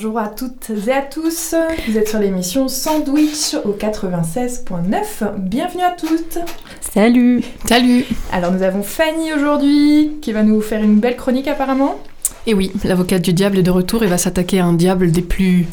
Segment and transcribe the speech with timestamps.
[0.00, 1.56] bonjour à toutes et à tous,
[1.88, 6.38] vous êtes sur l'émission Sandwich au 96.9, bienvenue à toutes.
[6.80, 7.42] Salut.
[7.64, 8.04] Salut.
[8.30, 11.98] Alors nous avons Fanny aujourd'hui qui va nous faire une belle chronique apparemment.
[12.46, 15.20] Et oui, l'avocate du diable est de retour et va s'attaquer à un diable des
[15.20, 15.66] plus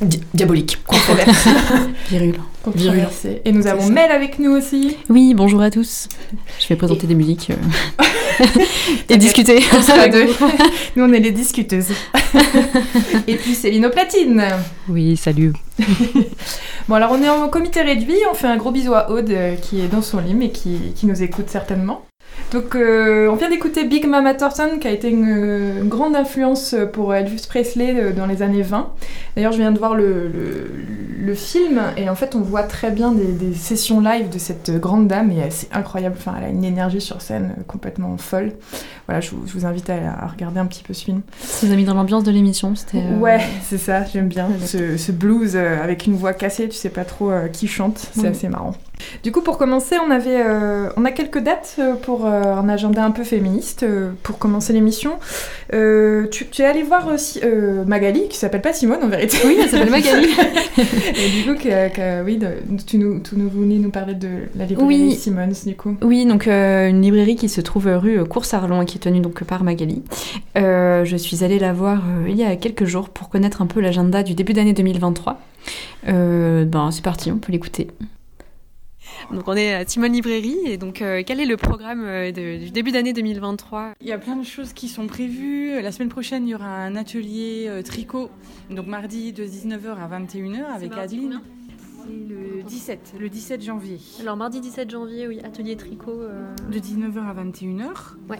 [0.00, 0.78] di- diaboliques.
[0.86, 1.50] Controversé.
[2.10, 2.34] Virul.
[2.62, 3.40] Controversé.
[3.44, 3.90] Et nous avons ça.
[3.92, 4.96] Mel avec nous aussi.
[5.08, 6.08] Oui, bonjour à tous.
[6.60, 8.04] Je vais présenter des musiques euh,
[9.08, 9.60] et discuter.
[9.76, 10.26] On sera deux.
[10.96, 11.92] Nous on est les discuteuses.
[13.26, 14.44] et puis Céline au platine.
[14.88, 15.52] Oui, salut.
[16.88, 19.54] Bon alors on est en comité réduit, on fait un gros bisou à Aude euh,
[19.56, 22.02] qui est dans son lit mais qui, qui nous écoute certainement.
[22.52, 26.74] Donc euh, on vient d'écouter Big Mama Thornton qui a été une, euh, grande influence
[26.94, 28.90] pour Elvis Presley euh, dans les années 20.
[29.36, 30.14] D'ailleurs je viens de voir le,
[31.34, 35.08] film et en fait on voit très bien des, des sessions live de cette grande
[35.08, 38.52] dame et c'est incroyable, enfin elle a une énergie sur scène complètement folle.
[39.08, 41.22] Voilà je vous, je vous invite à, à regarder un petit peu ce film.
[41.40, 42.74] Ça nous a mis dans l'ambiance de l'émission.
[42.76, 42.98] C'était.
[42.98, 46.76] euh, Ouais, c'est ça, j'aime bien ce, ce blues euh, avec une voix cassée, tu
[46.76, 48.26] sais pas trop euh, qui chante, c'est Oui.
[48.28, 48.74] assez marrant.
[49.22, 53.04] Du coup, pour commencer, on avait, euh, on a quelques dates pour euh, un agenda
[53.04, 55.12] un peu féministe euh, pour commencer l'émission.
[55.70, 57.08] Tu, tu es allé voir
[57.86, 59.38] Magali, qui s'appelle pas Simone en vérité.
[59.46, 60.28] Oui, elle s'appelle Magali.
[60.78, 62.54] Et du coup, que- que- oui, de-
[62.86, 65.14] tu nous, tu nous voulais nous parler de la librairie Oui.
[65.14, 65.96] Simone, du coup.
[66.02, 69.62] Oui, donc une librairie qui se trouve rue Cours-Sarlon et qui est tenue donc par
[69.64, 70.02] Magali.
[70.56, 73.66] Euh, je suis allée la voir euh, il y a quelques jours pour connaître un
[73.66, 75.40] peu l'agenda du début d'année 2023.
[76.08, 77.88] Euh, ben c'est parti, on peut l'écouter.
[79.32, 82.58] Donc on est à Simone Librairie et donc euh, quel est le programme euh, de-
[82.64, 85.80] du début d'année 2023 Il y a plein de choses qui sont prévues.
[85.82, 88.30] La semaine prochaine, il y aura un atelier euh, tricot,
[88.70, 91.40] donc mardi de 19h à 21h avec Adeline.
[92.04, 93.98] C'est le 17, le 17 janvier.
[94.20, 96.20] Alors mardi 17 janvier, oui, atelier tricot.
[96.22, 97.86] euh, De 19h à 21h.
[98.28, 98.38] Ouais.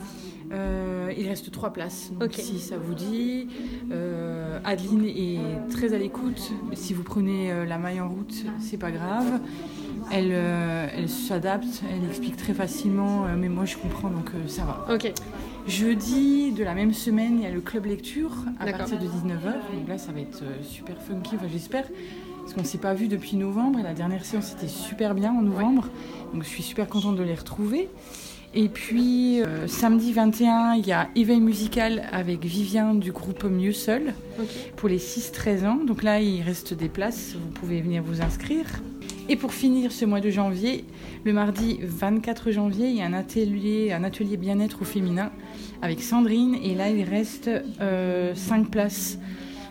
[0.52, 2.12] Euh, il reste trois places.
[2.18, 3.48] Donc si ça vous dit,
[3.90, 6.52] euh, Adeline est très à l'écoute.
[6.74, 9.40] Si vous prenez la maille en route, c'est pas grave.
[10.10, 14.86] Elle, elle s'adapte, elle explique très facilement, mais moi je comprends donc ça va.
[14.94, 15.12] Ok.
[15.66, 19.42] Jeudi de la même semaine, il y a le club lecture à partir de 19h.
[19.74, 21.84] Donc là, ça va être super funky, enfin, j'espère.
[22.48, 25.32] Parce qu'on ne s'est pas vu depuis novembre et la dernière séance était super bien
[25.32, 25.90] en novembre.
[26.32, 27.90] Donc je suis super contente de les retrouver.
[28.54, 33.74] Et puis euh, samedi 21, il y a éveil musical avec Vivien du groupe Mieux
[33.74, 34.14] Seul
[34.76, 35.84] pour les 6-13 ans.
[35.84, 38.64] Donc là, il reste des places, vous pouvez venir vous inscrire.
[39.28, 40.86] Et pour finir ce mois de janvier,
[41.24, 45.32] le mardi 24 janvier, il y a un atelier, un atelier bien-être au féminin
[45.82, 46.54] avec Sandrine.
[46.64, 49.18] Et là, il reste 5 places.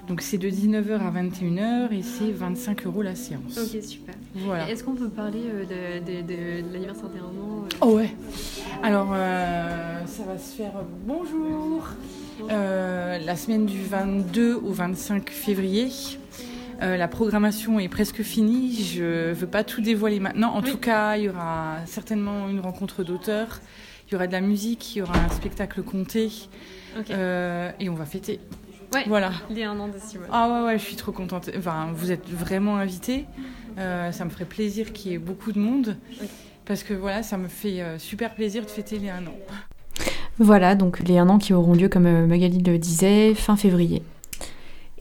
[0.08, 3.58] Donc c'est de 19h à 21h et c'est 25 euros la séance.
[3.58, 4.16] Ok, super.
[4.36, 4.70] Voilà.
[4.70, 8.10] Est-ce qu'on peut parler euh, de, de, de, de l'anniversaire d'enterrement euh, Oh ouais.
[8.84, 10.72] Alors, euh, ça va se faire
[11.06, 11.84] bonjour.
[12.50, 15.90] Euh, la semaine du 22 au 25 février.
[16.82, 18.82] Euh, la programmation est presque finie.
[18.82, 20.54] Je veux pas tout dévoiler maintenant.
[20.54, 20.72] En Oui.
[20.72, 23.60] tout cas, il y aura certainement une rencontre d'auteurs.
[24.08, 24.96] Il y aura de la musique.
[24.96, 26.30] Il y aura un spectacle compté.
[27.10, 28.40] Et on va fêter.
[28.94, 29.04] Ouais.
[29.08, 29.32] Voilà.
[29.50, 30.28] Il y a un an de Simone.
[30.32, 31.50] Ah ouais, ouais, je suis trop contente.
[31.58, 33.26] Enfin, vous êtes vraiment invités.
[33.78, 35.98] Euh, ça me ferait plaisir qu'il y ait beaucoup de monde.
[36.22, 36.28] Oui.
[36.66, 39.36] Parce que voilà, ça me fait euh, super plaisir de fêter les un an.
[40.40, 44.04] Voilà, donc les un an qui auront lieu, comme euh, Magali le disait, fin février.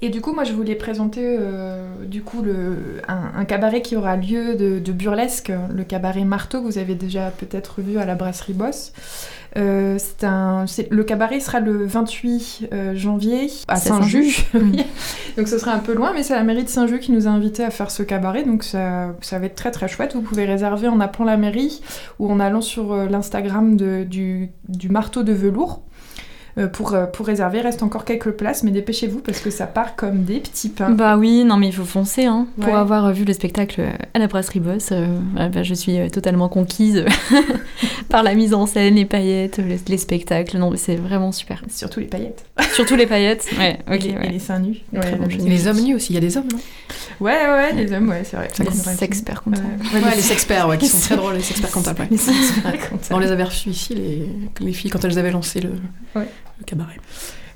[0.03, 3.97] Et du coup, moi, je voulais présenter euh, du coup le, un, un cabaret qui
[3.97, 8.05] aura lieu de, de burlesque, le cabaret Marteau, que vous avez déjà peut-être vu à
[8.05, 8.93] la brasserie Boss.
[9.57, 14.47] Euh, c'est un, c'est- le cabaret sera le 28 euh, janvier à Saint-Just.
[14.55, 14.85] Oui.
[15.37, 17.31] donc ce sera un peu loin, mais c'est la mairie de Saint-Just qui nous a
[17.31, 20.15] invités à faire ce cabaret, donc ça, ça va être très très chouette.
[20.15, 21.81] Vous pouvez réserver en appelant la mairie
[22.19, 25.83] ou en allant sur euh, l'Instagram du, du Marteau de Velours.
[26.59, 29.67] Euh, pour, euh, pour réserver, il reste encore quelques places, mais dépêchez-vous parce que ça
[29.67, 30.89] part comme des petits pains.
[30.91, 32.25] Bah oui, non mais il faut foncer.
[32.25, 32.47] Hein.
[32.61, 33.83] Pour avoir vu le spectacle
[34.15, 35.07] à la brasserie Boss, euh,
[35.37, 37.05] ah bah, je suis euh, totalement conquise
[38.09, 40.57] par la mise en scène, les paillettes, les, les spectacles.
[40.57, 41.63] Non mais c'est vraiment super.
[41.69, 42.47] Surtout les paillettes.
[42.73, 43.47] Surtout les paillettes.
[43.59, 43.95] Ouais, ok.
[44.05, 44.27] et, les, ouais.
[44.27, 44.79] et les seins nus.
[44.95, 45.27] Très Ouais, bon.
[45.45, 46.59] Les hommes nus aussi, il y a des hommes, non?
[47.21, 48.49] Ouais, ouais, les hommes, ouais, c'est vrai.
[48.53, 49.61] Ça Les sexperts ça.
[49.95, 52.01] Ouais, les sexperts, ouais, qui sont très drôles, les experts comptables.
[52.01, 52.09] ouais.
[52.11, 53.15] Les sexperts comptables.
[53.15, 54.29] On les avait reçus ici, les,
[54.61, 55.71] les filles, quand elles avaient lancé le,
[56.15, 56.27] Ouais.
[56.59, 56.97] Le cabaret.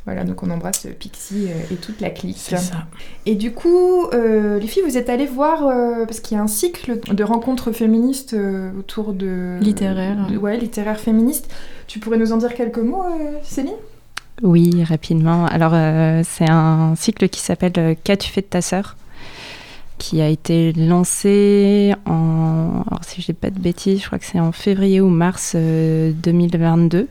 [0.06, 2.38] Voilà, donc on embrasse Pixie euh, et toute la clique.
[2.38, 2.86] C'est ça.
[3.26, 6.42] Et du coup, euh, les filles, vous êtes allées voir, euh, parce qu'il y a
[6.42, 9.58] un cycle de rencontres féministes euh, autour de...
[9.60, 10.26] Littéraire.
[10.30, 11.50] de- ouais, littéraire féministe.
[11.86, 13.74] Tu pourrais nous en dire quelques mots, euh, Céline?
[14.42, 15.44] Oui, rapidement.
[15.46, 18.96] Alors, euh, c'est un cycle qui s'appelle Qu'as-tu fait de ta sœur?
[19.98, 22.82] Qui a été lancé en.
[22.86, 25.52] Alors, si je dis pas de bêtises, je crois que c'est en février ou mars
[25.56, 27.06] euh, 2022,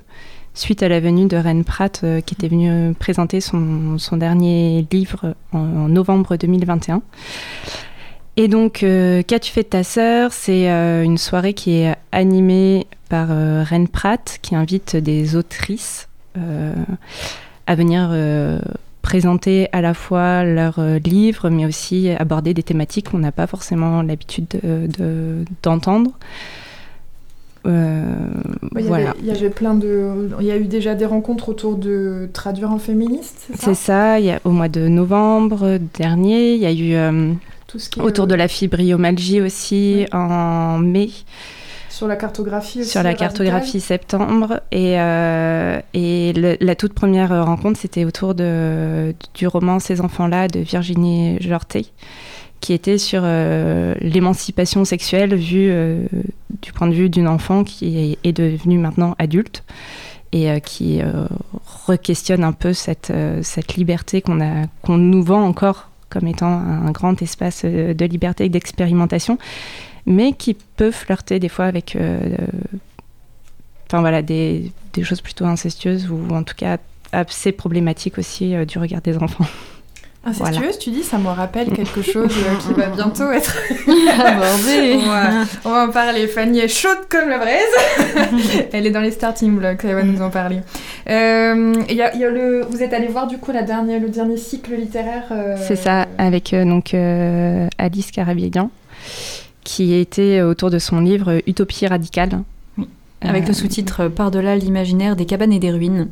[0.53, 4.17] suite à la venue de Reine Pratt, euh, qui était venue euh, présenter son, son
[4.17, 7.01] dernier livre en, en novembre 2021.
[8.37, 10.31] Et donc, euh, Qu'as-tu fait de ta sœur?
[10.33, 18.13] C'est une soirée qui est animée par Reine Pratt, qui invite des autrices à venir
[19.01, 24.03] présenter à la fois leurs livres, mais aussi aborder des thématiques qu'on n'a pas forcément
[24.03, 26.11] l'habitude de- de- d'entendre.
[27.65, 28.03] Euh,
[28.77, 29.09] il y voilà.
[29.11, 30.29] avait- Il y avait plein de...
[30.39, 33.73] Il y a eu déjà des rencontres autour de traduire en féministe, c'est ça C'est
[33.75, 37.33] ça, il y a, au mois de novembre dernier, il y a eu euh,
[37.67, 41.09] Tout ce qui est, autour euh, de la fibromyalgie aussi en mai.
[41.89, 43.27] Sur la cartographie aussi, sur la radicale.
[43.27, 44.61] cartographie septembre.
[44.71, 50.47] Et, euh, et le- la toute première rencontre, c'était autour de, du roman Ces enfants-là
[50.47, 51.87] de Virginie Jorté,
[52.61, 56.05] qui était sur euh, l'émancipation sexuelle vue euh,
[56.61, 59.63] du point de vue d'une enfant qui est, devenue maintenant adulte
[60.31, 61.01] et euh, qui
[61.87, 63.11] re-questionne un peu cette,
[63.77, 69.37] liberté qu'on nous vend encore comme étant un grand espace de liberté et d'expérimentation
[70.05, 71.95] mais qui peut flirter des fois avec
[73.87, 76.77] enfin voilà des, des choses plutôt incestueuses ou en tout cas
[77.11, 79.45] assez problématiques aussi du regard des enfants.
[80.25, 83.55] Incestueuse, tu dis, ça me rappelle quelque chose euh, qui va bientôt être
[84.19, 84.99] Abordé.
[85.01, 85.29] on, va,
[85.65, 86.27] on va en parler.
[86.27, 88.67] Fanny est chaude comme la braise.
[88.73, 90.59] Elle est dans les starting blocks, elle va nous en parler.
[91.09, 93.63] Euh, il y a, il y a le, vous êtes allé voir du coup la
[93.63, 95.23] dernière, le dernier cycle littéraire.
[95.31, 98.69] euh, C'est ça avec euh, donc euh, Alice Carabégan
[99.63, 102.41] qui était autour de son livre Utopie radicale.
[103.21, 106.07] Avec Euh, le sous-titre Par-delà l'imaginaire des cabanes et des ruines.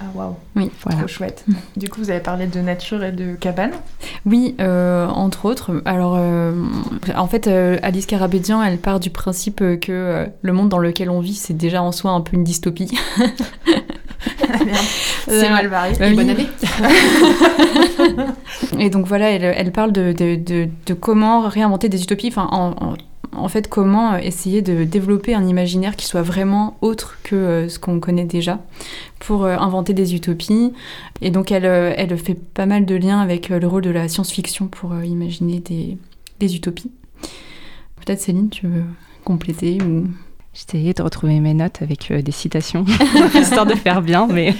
[0.00, 0.98] Ah waouh, Oui, Voilà.
[0.98, 1.44] trop chouette.
[1.76, 3.72] Du coup, vous avez parlé de nature et de cabane.
[4.24, 5.82] Oui, euh, entre autres.
[5.84, 6.52] Alors, euh,
[7.16, 11.10] en fait, euh, Alice Carabédian, elle part du principe que euh, le monde dans lequel
[11.10, 12.96] on vit, c'est déjà en soi un peu une dystopie.
[14.64, 14.78] Merde,
[15.28, 15.92] c'est mal barré.
[15.98, 16.16] Bah Et oui.
[16.16, 16.46] bonne année.
[18.78, 22.48] Et donc voilà, elle, elle parle de, de- de- de comment réinventer des utopies, enfin,
[22.50, 22.94] en, en-
[23.32, 27.68] en fait, comment euh, essayer de développer un imaginaire qui soit vraiment autre que euh,
[27.68, 28.60] ce qu'on connaît déjà
[29.18, 30.72] pour euh, inventer des utopies.
[31.20, 34.68] Et donc, elle, elle fait pas mal de liens avec le rôle de la science-fiction
[34.68, 35.98] pour imaginer des,
[36.40, 36.90] des utopies.
[37.96, 38.84] Peut-être Céline, tu veux
[39.24, 40.06] compléter ou...
[40.56, 42.86] J'essayais de retrouver mes notes avec euh, des citations,
[43.34, 44.54] histoire de faire bien, mais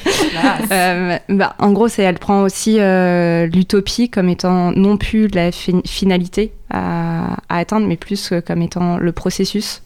[0.70, 5.80] Euh, bah, en gros, elle prend aussi euh, l'utopie comme étant non plus la fi-
[5.86, 9.82] finalité à, à atteindre, mais plus comme étant le processus,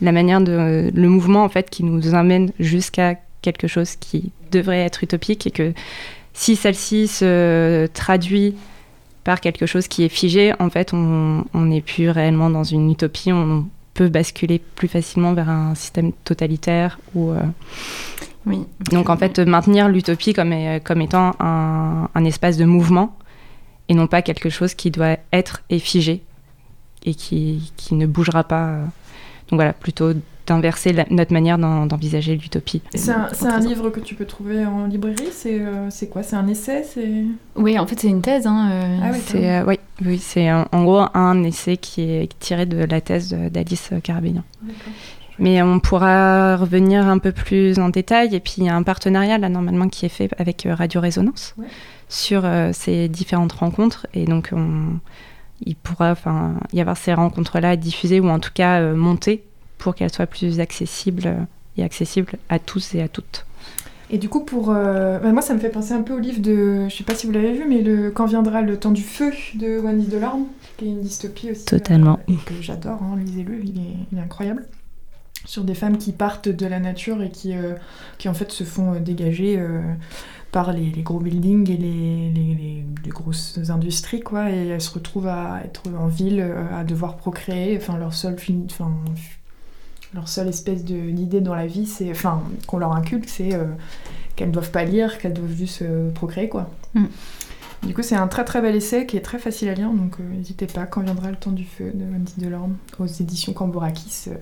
[0.00, 4.80] la manière de le mouvement en fait qui nous amène jusqu'à quelque chose qui devrait
[4.80, 5.72] être utopique et que
[6.32, 8.54] si celle-ci se traduit
[9.24, 12.90] par quelque chose qui est figé, en fait, on on n'est plus réellement dans une
[12.90, 17.40] utopie, on peut basculer plus facilement vers un système totalitaire ou euh,
[18.46, 18.64] Oui.
[18.90, 20.54] donc en fait, maintenir l'utopie comme,
[20.84, 23.16] comme étant un, un espace de mouvement
[23.88, 26.22] et non pas quelque chose qui doit être et figé
[27.04, 28.76] et qui, qui ne bougera pas.
[29.48, 30.12] Donc voilà, plutôt
[30.50, 32.82] d'inverser notre manière d'en- d'envisager l'utopie.
[32.94, 36.22] C'est un, livre que tu peux trouver en librairie C'est euh, quoi?
[36.24, 37.24] C'est un essai C'est?
[37.54, 38.46] Oui, en fait, c'est une thèse.
[38.48, 42.28] Hein, euh, Ah oui, C'est euh, oui, oui, c'est en, gros un essai qui est
[42.40, 44.42] tiré de la thèse d'Alice Carabédian.
[45.38, 48.34] Mais on pourra revenir un peu plus en détail.
[48.34, 51.54] Et puis il y a un partenariat là normalement qui est fait avec Radio Résonance
[51.56, 51.66] Ouais.
[52.08, 54.06] sur euh, ces différentes rencontres.
[54.14, 54.98] Et donc on,
[55.64, 59.44] il pourra enfin y avoir ces rencontres là diffusées ou en tout cas euh, montées
[59.80, 61.40] pour qu'elles soient plus accessibles euh,
[61.76, 63.46] et accessibles à tous et à toutes.
[64.12, 64.70] Et du coup, pour.
[64.70, 66.88] euh, bah, moi, ça me fait penser un peu au livre de.
[66.88, 69.30] Je sais pas si vous l'avez vu, mais le Quand viendra le temps du feu
[69.54, 70.46] de Wendy Delorme,
[70.76, 71.64] qui est une dystopie aussi.
[71.64, 72.18] Totalement.
[72.28, 74.66] euh, et que j'adore, hein, lisez-le, il est, il est incroyable.
[75.46, 77.74] Sur des femmes qui partent de la nature et qui, euh,
[78.18, 79.80] qui en fait se font euh, dégager euh,
[80.52, 84.50] par les, les gros buildings et les, les, les- les grosses industries, quoi.
[84.50, 87.76] Et elles se retrouvent à être en ville, euh, à devoir procréer.
[87.76, 88.90] Enfin, leur seule, fin- enfin,
[90.14, 93.64] leur seule espèce de- d'idée dans la vie, c'est, enfin, qu'on leur inculque, c'est euh,
[94.36, 96.68] qu'elles doivent pas lire, qu'elles doivent juste euh, procréer, quoi.
[96.94, 97.04] Mm.
[97.86, 100.16] Du coup, c'est un très très bel essai qui est très facile à lire, donc
[100.20, 100.84] euh, n'hésitez pas.
[100.86, 104.24] Quand viendra le temps du feu de Wendy Delorme aux éditions Cambourakis.
[104.28, 104.34] euh,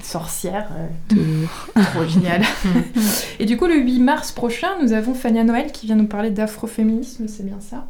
[0.00, 0.68] sorcière,
[1.10, 1.44] euh,
[1.92, 2.42] trop génial.
[3.40, 6.30] Et du coup, le 8 mars prochain, nous avons Fania Noël qui vient nous parler
[6.30, 7.84] d'afroféminisme, c'est bien ça?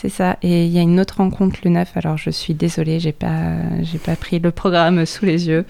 [0.00, 0.38] C'est ça.
[0.42, 1.90] Et il y a une autre rencontre le 9.
[1.96, 5.66] Alors je suis désolée, j'ai pas, j'ai pas pris le programme sous les yeux.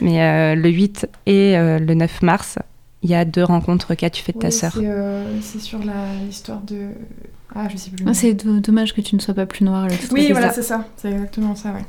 [0.00, 2.58] Mais euh, le 8 et euh, le 9 mars,
[3.02, 4.72] il y a deux rencontres qu'as-tu fait de ta Oui, sœur.
[4.74, 6.88] C'est euh, c'est sur la- l'histoire de.
[7.54, 8.04] Ah, je sais plus.
[8.08, 9.86] Ah, c'est do- dommage que tu ne sois pas plus noire.
[9.88, 10.54] Titre, Oui, voilà, ça.
[10.54, 10.86] c'est ça.
[10.96, 11.84] C'est exactement ça, ouais.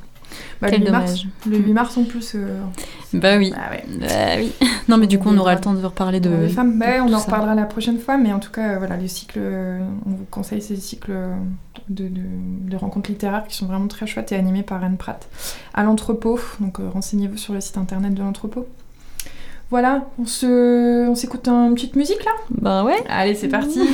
[0.62, 1.28] Bah, Quel le, 8 mars, dommage.
[1.48, 2.32] le 8 mars en plus.
[2.36, 2.62] euh,
[3.14, 3.52] Bah oui.
[3.56, 3.84] bah ouais.
[4.00, 4.54] Bah oui.
[4.88, 6.30] Non, mais du coup, on aura le temps de reparler de.
[6.30, 7.26] Les femmes, bah, de on en ça.
[7.26, 10.26] reparlera la prochaine fois, mais en tout cas, euh, voilà, les cycles, euh, on vous
[10.32, 11.14] conseille ces cycles
[11.90, 12.22] de, de-
[12.70, 15.28] de rencontres littéraires qui sont vraiment très chouettes et animés par Anne Pratt.
[15.74, 18.68] À l'entrepôt, donc euh, renseignez-vous sur le site internet de l'entrepôt.
[19.72, 22.32] Voilà, on se, on s'écoute une petite musique là?
[22.52, 23.04] Bah ouais.
[23.10, 23.82] Allez, c'est parti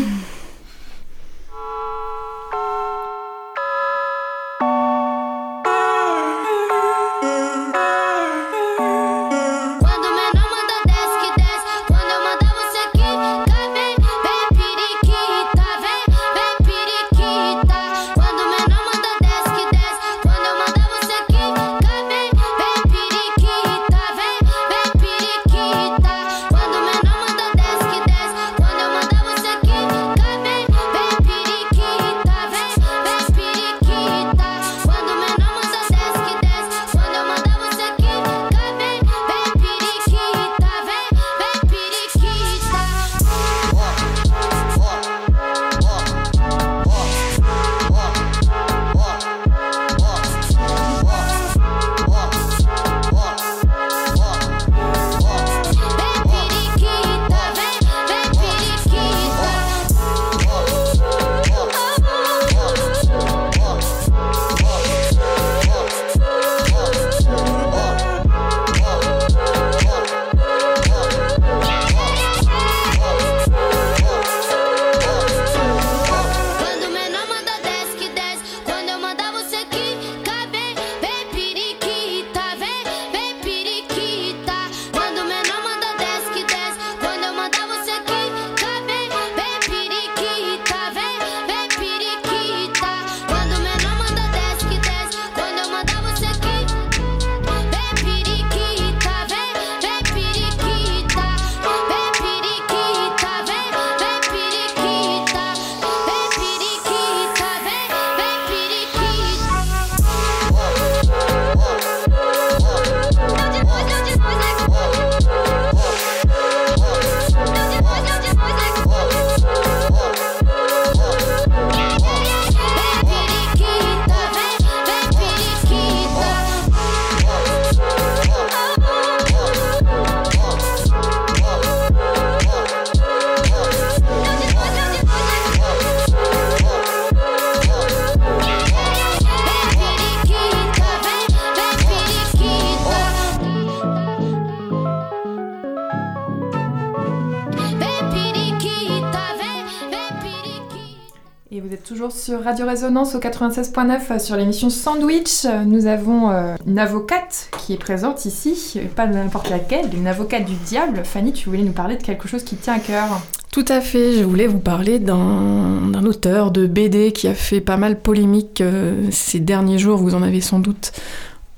[152.51, 155.45] Radio Résonance au 96.9 sur l'émission Sandwich.
[155.65, 160.55] Nous avons euh, une avocate qui est présente ici, pas n'importe laquelle, une avocate du
[160.55, 161.03] diable.
[161.05, 163.05] Fanny, tu voulais nous parler de quelque chose qui tient à cœur.
[163.53, 167.77] Tout à fait, je voulais vous parler d'un auteur de BD qui a fait pas
[167.77, 170.91] mal polémique euh, ces derniers jours, vous en avez sans doute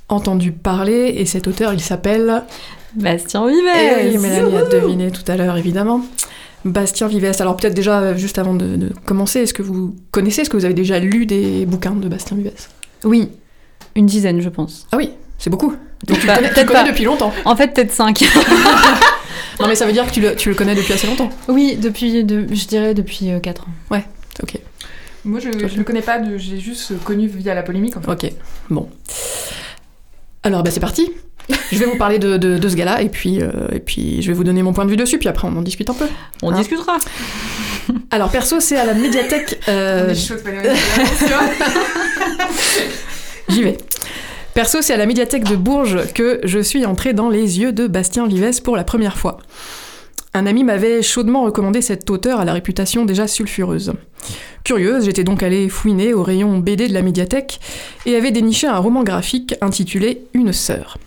[0.10, 2.44] entendu parler, et cet auteur il s'appelle...
[2.94, 6.02] Bastien Eh Vives oui, Mélanie a deviné tout à l'heure évidemment.
[6.66, 7.32] Bastien Vives.
[7.40, 10.58] Alors peut-être déjà, euh, juste avant de, de commencer, est-ce que vous connaissez, est-ce que
[10.58, 12.52] vous avez déjà lu des bouquins de Bastien Vives
[13.04, 13.30] Oui,
[13.96, 14.88] une dizaine, je pense.
[14.92, 15.76] Ah oui, c'est beaucoup.
[16.08, 16.90] Donc tu Bah, le connais, tu le peut-être connais pas.
[16.92, 17.34] depuis longtemps.
[17.46, 18.24] En fait, peut-être cinq.
[19.60, 21.30] Non mais ça veut dire que tu le, tu le connais depuis assez longtemps.
[21.48, 23.98] oui, depuis, de- je dirais depuis euh, quatre ans.
[24.42, 24.58] Ok.
[25.26, 27.96] Moi, je ne le connais pas, j'ai juste connu via la polémique.
[27.96, 28.12] En fait.
[28.12, 28.34] Ok,
[28.72, 28.90] bon.
[30.42, 31.12] Alors, bah, c'est parti.
[31.72, 34.28] Je vais vous parler de, de- de ce gars-là, et puis, euh, et puis je
[34.28, 36.06] vais vous donner mon point de vue dessus, puis après on en discute un peu.
[36.42, 36.98] On Hein discutera.
[38.12, 39.60] Alors, perso, c'est à la médiathèque...
[39.68, 40.14] euh.
[43.50, 43.78] J'y vais.
[44.54, 47.88] Perso, c'est à la médiathèque de Bourges que je suis entrée dans les yeux de
[47.88, 49.40] Bastien Vives pour la première fois.
[50.36, 53.94] Un ami m'avait chaudement recommandé cet auteur à la réputation déjà sulfureuse.
[54.64, 57.60] Curieuse, j'étais donc allée fouiner au rayon BD de la médiathèque
[58.06, 60.98] et avait déniché un roman graphique intitulé Une sœur.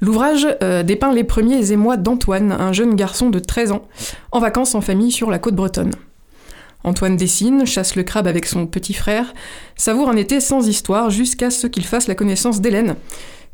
[0.00, 3.82] L'ouvrage euh, dépeint les premiers émois d'Antoine, un jeune garçon de 13 ans,
[4.32, 5.92] en vacances en famille sur la côte bretonne.
[6.82, 9.32] Antoine dessine, chasse le crabe avec son petit frère,
[9.74, 12.96] savoure un été sans histoire jusqu'à ce qu'il fasse la connaissance d'Hélène,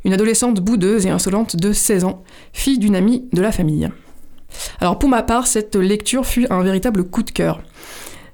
[0.03, 3.89] une adolescente boudeuse et insolente de 16 ans, fille d'une amie de la famille.
[4.81, 7.61] Alors pour ma part, cette lecture fut un véritable coup de cœur.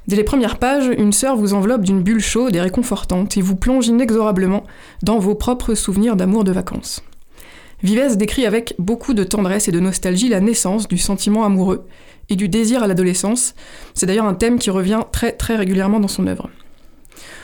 [0.07, 3.57] Dès les premières pages, une sœur vous enveloppe d'une bulle chaude et réconfortante et vous
[3.57, 4.63] plonge inexorablement
[5.03, 7.03] dans vos propres souvenirs d'amour de vacances.
[7.83, 11.87] Vives décrit avec beaucoup de tendresse et de nostalgie la naissance du sentiment amoureux
[12.29, 13.53] et du désir à l'adolescence.
[13.93, 16.49] C'est d'ailleurs un thème qui revient très régulièrement dans son œuvre.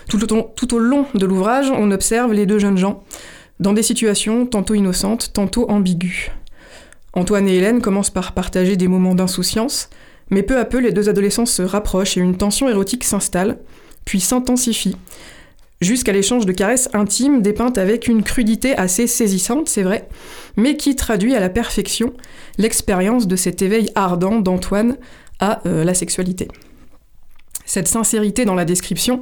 [0.10, 3.04] Tout au, tout au long de l'ouvrage, on observe les deux jeunes gens
[3.60, 6.32] dans des situations tantôt innocentes, tantôt ambiguës.
[7.14, 9.90] Antoine et Hélène commencent par partager des moments d'insouciance,
[10.30, 13.60] mais peu à peu les deux adolescents se rapprochent et une tension érotique s'installe,
[14.04, 14.98] puis s'intensifie,
[15.84, 20.08] jusqu'à l'échange de caresses intimes dépeintes avec une crudité assez saisissante, c'est vrai,
[20.56, 22.14] mais qui traduit à la perfection
[22.58, 24.98] l'expérience de cet éveil ardent d'Antoine
[25.40, 26.48] à euh, la sexualité.
[27.66, 29.20] Cette sincérité dans la description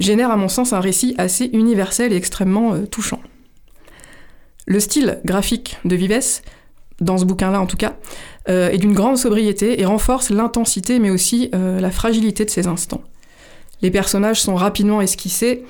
[0.00, 3.20] génère à mon sens un récit assez universel et extrêmement euh, touchant.
[4.66, 6.42] Le style graphique de Vives,
[7.00, 7.96] dans ce bouquin-là en tout cas,
[8.48, 13.02] euh, est d'une grande sobriété et renforce l'intensité mais aussi la fragilité de ces instants.
[13.82, 15.64] Les personnages sont rapidement esquissés,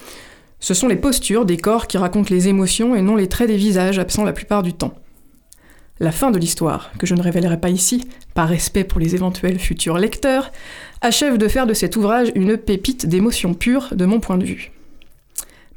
[0.60, 3.56] ce sont les postures des corps qui racontent les émotions et non les traits des
[3.56, 4.94] visages absents la plupart du temps.
[5.98, 9.58] La fin de l'histoire, que je ne révélerai pas ici, par respect pour les éventuels
[9.58, 10.52] futurs lecteurs,
[11.00, 14.72] achève de faire de cet ouvrage une pépite d'émotions pures de mon point de vue.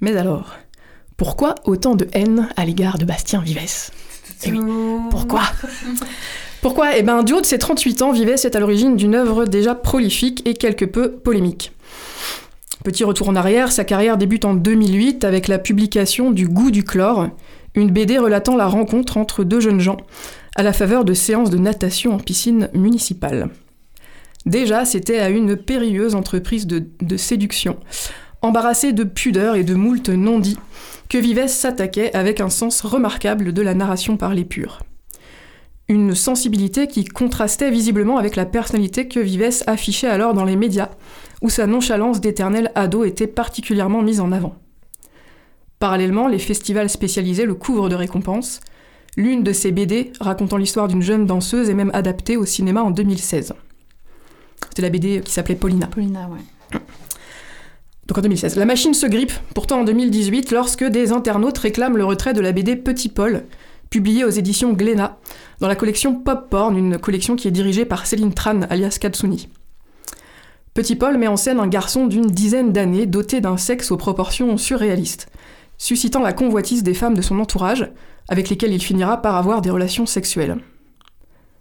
[0.02, 0.58] Mais alors,
[1.16, 3.92] pourquoi autant de haine à l'égard de Bastien Vives
[4.46, 4.60] Eh oui,
[5.10, 5.44] pourquoi?
[6.62, 6.98] Pourquoi?
[6.98, 9.76] Eh ben, du haut de ses 38 ans, Vives est à l'origine d'une œuvre déjà
[9.76, 11.72] prolifique et quelque peu polémique.
[12.84, 16.86] Petit retour en arrière, sa carrière débute en 2008 avec la publication du Goût du
[16.86, 17.28] chlore,
[17.76, 19.98] une BD relatant la rencontre entre deux jeunes gens
[20.56, 23.50] à la faveur de séances de natation en piscine municipale.
[24.46, 27.78] Déjà, c'était à une périlleuse entreprise de, séduction,
[28.42, 30.58] embarrassée de pudeur et de moult non-dits,
[31.10, 34.80] que Vives s'attaquait avec un sens remarquable de la narration par les purs.
[35.90, 40.90] Une sensibilité qui contrastait visiblement avec la personnalité que Vives affichait alors dans les médias,
[41.42, 44.56] où sa nonchalance d'éternel ado était particulièrement mise en avant.
[45.80, 48.60] Parallèlement, les festivals spécialisés le couvrent de récompenses.
[49.16, 52.92] L'une de ses BD, racontant l'histoire d'une jeune danseuse, est même adaptée au cinéma en
[52.92, 53.54] 2016.
[54.70, 55.88] C'était la BD qui s'appelait Paulina.
[55.88, 56.80] Paulina, ouais.
[58.08, 58.56] Donc en 2016.
[58.56, 62.52] La machine se grippe, pourtant en 2018, lorsque des internautes réclament le retrait de la
[62.52, 63.46] BD Petit Paul,
[63.90, 65.18] publiée aux éditions Glénat,
[65.60, 69.48] dans la collection Pop Porn, une collection qui est dirigée par Céline Tran, alias Katsuni.
[70.80, 74.56] Petit Paul met en scène un garçon d'une dizaine d'années doté d'un sexe aux proportions
[74.56, 75.28] surréalistes,
[75.78, 77.92] suscitant la convoitise des femmes de son entourage,
[78.30, 80.56] avec lesquelles il finira par avoir des relations sexuelles.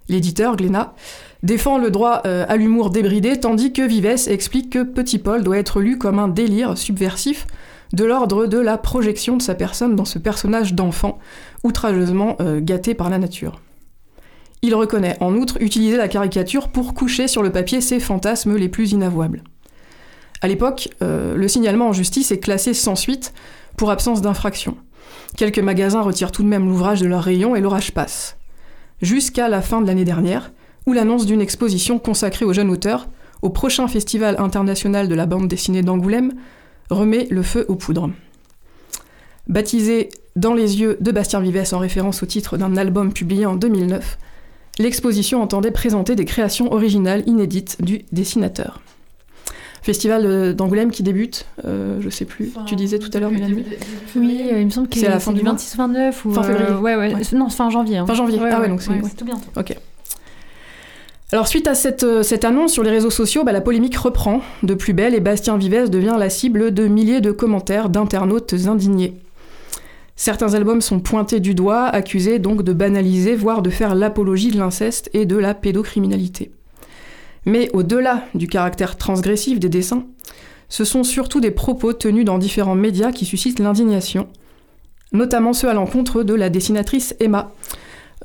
[0.09, 0.95] L'éditeur, Glénat,
[1.43, 5.59] défend le droit euh, à l'humour débridé, tandis que Vives explique que Petit Paul doit
[5.59, 7.49] être lu comme un délire subversif
[7.93, 11.19] de l'ordre de la projection de sa personne dans ce personnage d'enfant,
[11.65, 13.61] outrageusement euh, gâté par la nature.
[14.63, 18.69] Il reconnaît en outre utiliser la caricature pour coucher sur le papier ses fantasmes les
[18.69, 19.43] plus inavouables.
[20.41, 23.33] À l'époque, euh, le signalement en justice est classé sans suite
[23.77, 24.77] pour absence d'infraction.
[25.37, 28.37] Quelques magasins retirent tout de même l'ouvrage de leur rayon et l'orage passe.
[29.03, 30.53] Jusqu'à la fin de l'année dernière,
[30.87, 33.09] où l'annonce d'une exposition consacrée au jeune auteur,
[33.43, 36.33] au prochain festival international de la bande dessinée d'Angoulême,
[36.91, 38.11] remet le feu aux poudres.
[39.47, 43.57] Baptisé Dans les yeux de Bastien Vivès en référence au titre d'un album publié en
[43.57, 44.19] 2009,
[44.79, 48.81] l'exposition entendait présenter des créations originales inédites du dessinateur.
[49.83, 53.65] Festival euh, d'Angoulême qui débute, euh, je sais plus, tu disais tout à l'heure, Mélanie
[54.17, 56.25] Oui, euh, il me semble que C'est à la fin du du mois 26 29
[56.25, 56.67] ou Fin février.
[56.71, 57.23] euh, ouais, ouais, Ouais.
[57.33, 57.99] Non, fin janvier.
[57.99, 58.07] hein.
[58.07, 58.39] Fin janvier.
[58.51, 59.01] Ah ouais, donc c'est- ouais.
[59.17, 59.41] tout bientôt.
[59.57, 59.75] Ok.
[61.31, 64.41] Alors suite à cette, euh, cette annonce sur les réseaux sociaux, bah, la polémique reprend
[64.63, 69.15] de plus belle et Bastien Vivès devient la cible de milliers de commentaires d'internautes indignés.
[70.19, 74.59] Certains albums sont pointés du doigt, accusés donc de banaliser, voire de faire l'apologie de
[74.59, 76.51] l'inceste et de la pédocriminalité.
[77.47, 80.07] Mais au-delà du caractère transgressif des dessins,
[80.69, 84.27] ce sont surtout des propos tenus dans différents médias qui suscitent l'indignation,
[85.13, 87.53] notamment ceux à l'encontre de la dessinatrice Emma,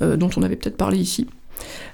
[0.01, 1.27] euh, dont on avait peut-être parlé ici,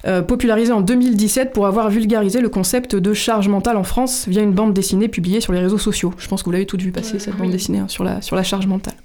[0.07, 4.41] euh, popularisée en 2017 pour avoir vulgarisé le concept de charge mentale en France via
[4.41, 6.13] une bande dessinée publiée sur les réseaux sociaux.
[6.17, 8.37] Je pense que vous l'avez toutes vu passer, cette bande dessinée hein, sur, la, sur
[8.37, 8.95] la charge mentale.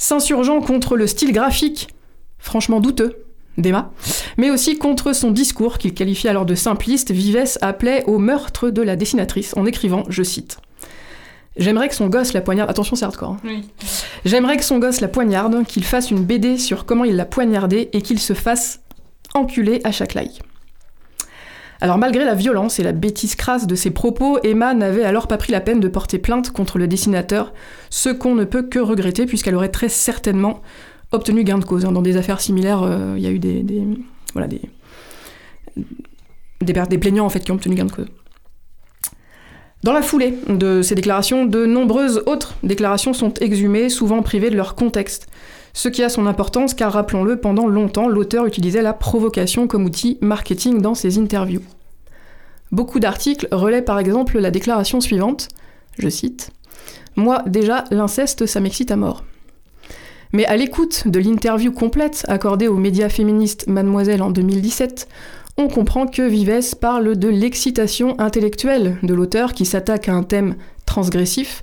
[0.00, 1.88] S'insurgeant contre le style graphique,
[2.38, 3.22] franchement douteux,
[3.58, 3.92] d'Emma,
[4.38, 8.80] mais aussi contre son discours qu'il qualifie alors de simpliste, Vivès appelait au meurtre de
[8.80, 10.56] la dessinatrice en écrivant, je cite,
[11.58, 12.70] J'aimerais que son gosse la poignarde.
[12.70, 13.32] Attention, c'est hardcore.
[13.32, 13.36] hein.
[13.44, 13.68] Oui.
[14.24, 17.90] J'aimerais que son gosse la poignarde, qu'il fasse une BD sur comment il l'a poignardée
[17.92, 18.80] et qu'il se fasse
[19.34, 20.40] enculer à chaque like.
[21.82, 25.38] Alors malgré la violence et la bêtise crasse de ses propos, Emma n'avait alors pas
[25.38, 27.54] pris la peine de porter plainte contre le dessinateur,
[27.88, 30.60] ce qu'on ne peut que regretter puisqu'elle aurait très certainement
[31.12, 31.86] obtenu gain de cause.
[31.86, 31.92] hein.
[31.92, 33.64] Dans des affaires similaires, euh, il y a eu des,
[34.34, 34.60] voilà, des,
[36.60, 38.08] des, des plaignants en fait, qui ont obtenu gain de cause.
[39.82, 44.56] Dans la foulée de ces déclarations, de nombreuses autres déclarations sont exhumées, souvent privées de
[44.56, 45.28] leur contexte.
[45.72, 50.18] Ce qui a son importance car, rappelons-le, pendant longtemps, l'auteur utilisait la provocation comme outil
[50.20, 51.62] marketing dans ses interviews.
[52.72, 55.48] Beaucoup d'articles relaient par exemple la déclaration suivante,
[55.98, 56.50] je cite,
[57.16, 59.24] Moi déjà, l'inceste, ça m'excite à mort.
[60.32, 65.08] Mais à l'écoute de l'interview complète accordée aux médias féministes Mademoiselle en 2017,
[65.56, 70.54] on comprend que Vivès parle de l'excitation intellectuelle de l'auteur qui s'attaque à un thème
[70.86, 71.62] transgressif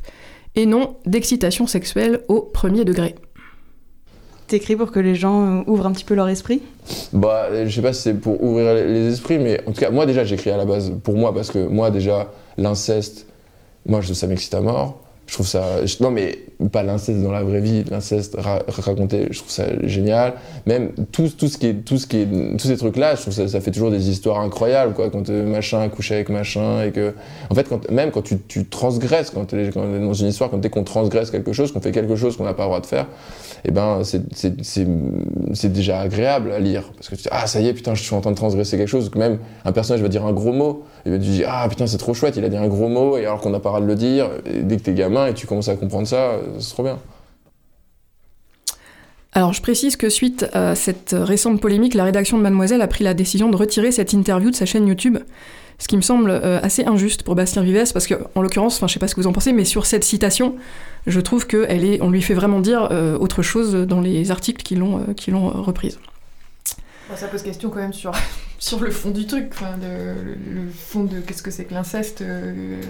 [0.55, 3.15] et non d'excitation sexuelle au premier degré.
[4.47, 6.61] T'écris pour que les gens euh, ouvrent un petit peu leur esprit
[7.11, 10.05] Bah, je sais pas si c'est pour ouvrir les esprits, mais en tout cas, moi
[10.05, 13.27] déjà, j'écris à la base pour moi, parce que moi déjà, l'inceste,
[13.85, 15.01] moi, ça m'excite à mort.
[15.27, 15.61] Je trouve ça.
[15.99, 16.39] non, mais
[16.71, 20.33] pas l'inceste dans la vraie vie, l'inceste ra- raconté, je trouve ça génial.
[20.65, 23.33] Même tout, tout ce qui est, tout ce qui est, tous ces trucs-là, je trouve
[23.33, 25.09] ça, ça fait toujours des histoires incroyables, quoi.
[25.09, 27.13] Quand euh, machin a couché avec machin, et que.
[27.49, 30.49] En fait, quand, même quand tu, tu transgresses, quand t'es quand t'es dans une histoire,
[30.49, 32.79] quand dès qu'on transgresse quelque chose, qu'on fait quelque chose qu'on n'a pas le droit
[32.81, 33.05] de faire,
[33.65, 36.83] et ben, c'est- déjà agréable à lire.
[36.95, 38.77] Parce que tu dis, ah, ça y est, putain, je suis en train de transgresser
[38.77, 39.11] quelque chose.
[39.15, 41.97] Même un personnage va dire un gros mot, et ben, tu dis, ah, putain, c'est
[41.97, 43.81] trop chouette, il a dit un gros mot, et alors qu'on n'a pas le droit
[43.81, 46.41] de le dire, et dès que t'es gamin et tu commences à comprendre ça, euh,
[46.59, 46.99] c'est trop bien.
[49.31, 53.03] Alors je précise que suite à cette récente polémique, la rédaction de Mademoiselle a pris
[53.03, 55.17] la décision de retirer cette interview de sa chaîne YouTube.
[55.79, 58.87] Ce qui me semble euh, assez injuste pour Bastien Vivès, parce que, en l'occurrence, enfin,
[58.87, 60.55] je sais pas ce que vous en pensez, mais sur cette citation,
[61.05, 64.61] je trouve qu'elle est, on lui fait vraiment dire euh, autre chose dans les articles
[64.61, 65.99] qui l'ont, euh, qui l'ont euh, reprise.
[67.09, 68.11] Bon, ça pose question quand même sur,
[68.59, 71.73] sur le fond du truc, enfin, de- le, le fond de qu'est-ce que c'est que
[71.73, 72.21] l'inceste.
[72.21, 72.81] euh,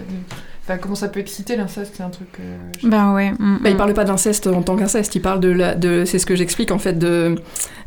[0.64, 2.28] Enfin, comment ça peut exciter l'inceste, c'est un truc.
[2.40, 3.30] euh, Ben ouais.
[3.32, 3.78] mm, Bah, il mm.
[3.78, 6.70] parle pas d'inceste en tant qu'inceste, il parle de, la, de c'est ce que j'explique
[6.72, 7.36] en fait, de,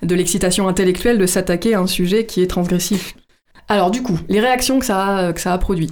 [0.01, 3.15] de l'excitation intellectuelle de s'attaquer à un sujet qui est transgressif.
[3.69, 5.91] Alors du coup, les réactions que ça a, que ça a produit.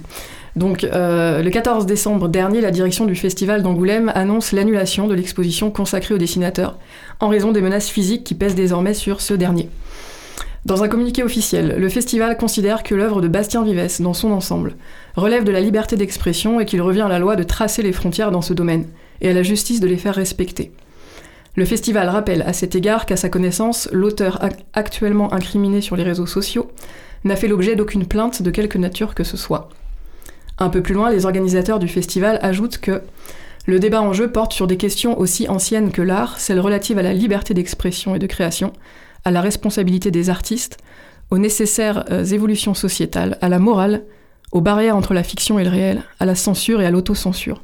[0.56, 5.70] Donc euh, le 14 décembre dernier, la direction du festival d'Angoulême annonce l'annulation de l'exposition
[5.70, 6.76] consacrée au dessinateur
[7.20, 9.68] en raison des menaces physiques qui pèsent désormais sur ce dernier.
[10.66, 14.74] Dans un communiqué officiel, le festival considère que l'œuvre de Bastien Vivès, dans son ensemble,
[15.16, 18.30] relève de la liberté d'expression et qu'il revient à la loi de tracer les frontières
[18.30, 18.86] dans ce domaine,
[19.22, 20.70] et à la justice de les faire respecter.
[21.56, 26.04] Le festival rappelle à cet égard qu'à sa connaissance, l'auteur ac- actuellement incriminé sur les
[26.04, 26.70] réseaux sociaux
[27.24, 29.70] n'a fait l'objet d'aucune plainte de quelque nature que ce soit.
[30.58, 33.02] Un peu plus loin, les organisateurs du festival ajoutent que
[33.66, 37.02] le débat en jeu porte sur des questions aussi anciennes que l'art, celles relatives à
[37.02, 38.72] la liberté d'expression et de création,
[39.24, 40.78] à la responsabilité des artistes,
[41.30, 44.04] aux nécessaires euh, évolutions sociétales, à la morale,
[44.52, 47.62] aux barrières entre la fiction et le réel, à la censure et à l'autocensure.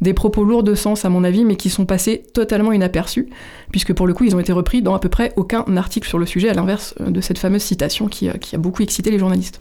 [0.00, 3.28] Des propos lourds de sens à mon avis, mais qui sont passés totalement inaperçus,
[3.70, 6.18] puisque pour le coup ils ont été repris dans à peu près aucun article sur
[6.18, 9.10] le sujet, à l'inverse euh, de cette fameuse citation qui, euh, qui a beaucoup excité
[9.10, 9.60] les journalistes.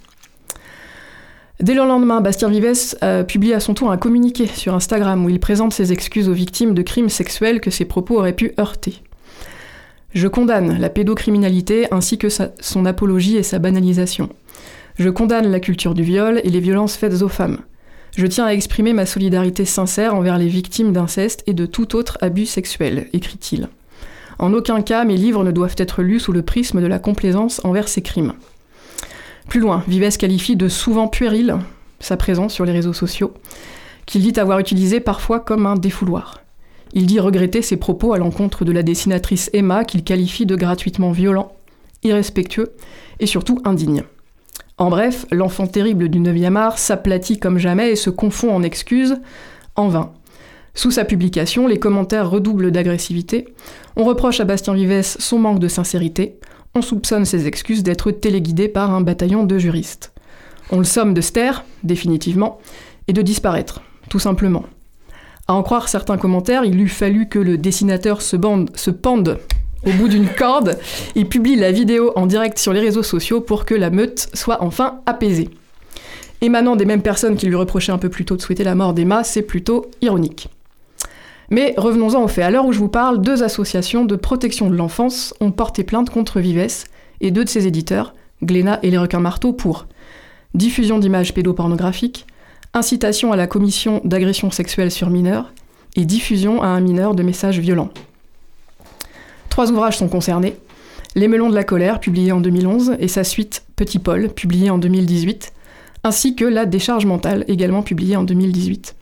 [1.59, 5.29] Dès le lendemain, Bastien Vivès euh, publie à son tour un communiqué sur Instagram où
[5.29, 9.01] il présente ses excuses aux victimes de crimes sexuels que ses propos auraient pu heurter.
[10.13, 14.29] Je condamne la pédocriminalité ainsi que son apologie et sa banalisation.
[14.99, 17.59] Je condamne la culture du viol et les violences faites aux femmes.
[18.15, 22.19] Je tiens à exprimer ma solidarité sincère envers les victimes d'inceste et de tout autre
[22.21, 23.69] abus sexuel, écrit-il.
[24.37, 27.59] En aucun cas, mes livres ne doivent être lus sous le prisme de la complaisance
[27.63, 28.33] envers ces crimes.
[29.49, 31.57] Plus loin, Vives qualifie de souvent puéril
[31.99, 33.33] sa présence sur les réseaux sociaux,
[34.05, 36.42] qu'il dit avoir utilisé parfois comme un défouloir.
[36.93, 41.11] Il dit regretter ses propos à l'encontre de la dessinatrice Emma, qu'il qualifie de gratuitement
[41.11, 41.53] violent,
[42.03, 42.73] irrespectueux
[43.19, 44.03] et surtout indigne.
[44.77, 49.17] En bref, l'enfant terrible du 9e art s'aplatit comme jamais et se confond en excuses,
[49.75, 50.13] en vain.
[50.75, 53.47] Sous sa publication, les commentaires redoublent d'agressivité.
[53.95, 56.39] On reproche à Bastien Vives son manque de sincérité.
[56.73, 60.13] On soupçonne ses excuses d'être téléguidé par un bataillon de juristes.
[60.71, 61.31] On le somme de se
[61.83, 62.59] définitivement,
[63.07, 64.63] et de disparaître, tout simplement.
[65.47, 69.39] À en croire certains commentaires, il eût fallu que le dessinateur se, bande, se pende
[69.85, 70.77] au bout d'une corde
[71.15, 74.63] et publie la vidéo en direct sur les réseaux sociaux pour que la meute soit
[74.63, 75.49] enfin apaisée.
[76.41, 78.93] Émanant des mêmes personnes qui lui reprochaient un peu plus tôt de souhaiter la mort
[78.93, 80.49] d'Emma, c'est plutôt ironique.
[81.49, 82.41] Mais revenons-en au fait.
[82.41, 86.09] À l'heure où je vous parle, deux associations de protection de l'enfance ont porté plainte
[86.09, 86.85] contre Vives
[87.21, 89.87] et deux de ses éditeurs, Glénat et les requins marteaux, pour
[90.53, 92.27] diffusion d'images pédopornographiques,
[92.73, 95.53] incitation à la commission d'agression sexuelle sur mineurs
[95.95, 97.89] et diffusion à un mineur de messages violents.
[99.49, 100.55] Trois ouvrages sont concernés.
[101.15, 104.79] Les Melons de la colère, publié en 2011, et sa suite Petit Paul, publié en
[104.79, 105.53] 2018,
[106.03, 108.95] ainsi que La décharge mentale, également publiée en 2018.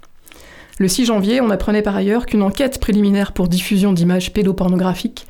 [0.77, 5.27] Le 6 janvier, on apprenait par ailleurs qu'une enquête préliminaire pour diffusion d'images pédopornographiques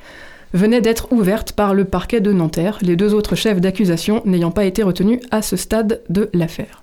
[0.53, 4.65] venait d'être ouverte par le parquet de Nanterre, les deux autres chefs d'accusation n'ayant pas
[4.65, 6.80] été retenus à ce stade de l'affaire.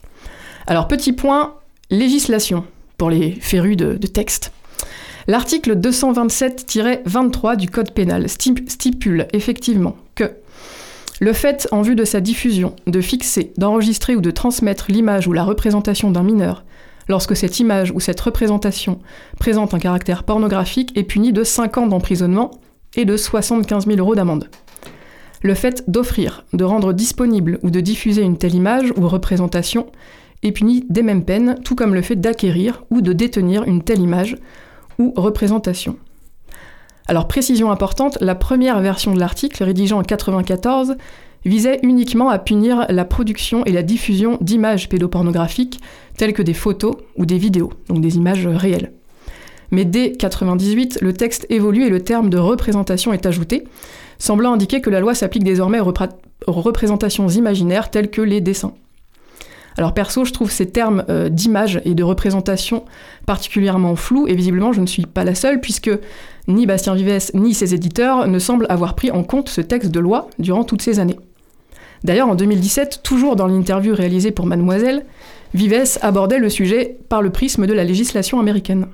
[0.71, 1.55] Alors petit point,
[1.89, 2.63] législation,
[2.99, 4.53] pour les férus de, texte.
[5.27, 10.31] L'article 227-23 du Code pénal stip- stipule effectivement que
[11.21, 15.33] le fait, en vue de sa diffusion, de fixer, d'enregistrer ou de transmettre l'image ou
[15.33, 16.67] la représentation d'un mineur,
[17.09, 19.01] lorsque cette image ou cette représentation
[19.41, 22.51] présente un caractère pornographique, est puni de 5 ans d'emprisonnement
[22.95, 24.51] et de 75 000 euros d'amende.
[25.41, 29.87] Le fait d'offrir, de rendre disponible ou de diffuser une telle image ou représentation
[30.43, 34.01] est puni des mêmes peines, tout comme le fait d'acquérir ou de détenir une telle
[34.01, 34.37] image
[34.99, 35.97] ou représentation.
[37.07, 40.97] Alors précision importante, la première version de l'article, rédigée en 94,
[41.45, 45.81] visait uniquement à punir la production et la diffusion d'images pédopornographiques
[46.17, 48.93] telles que des photos ou des vidéos, donc des images réelles.
[49.71, 53.65] Mais dès 98, le texte évolue et le terme de représentation est ajouté,
[54.19, 58.75] semblant indiquer que la loi s'applique désormais aux représentations imaginaires telles que les dessins.
[59.79, 62.85] Alors perso, je trouve ces termes euh, d'image et de représentation
[63.27, 65.91] particulièrement flous, et visiblement je ne suis pas la seule, puisque
[66.49, 70.01] ni Bastien Vives ni ses éditeurs ne semblent avoir pris en compte ce texte de
[70.01, 71.19] loi durant toutes ces années.
[72.03, 75.07] D'ailleurs, en 2017, toujours dans l'interview réalisée pour Mademoiselle,
[75.55, 78.87] Vives abordait le sujet par le prisme de la législation américaine.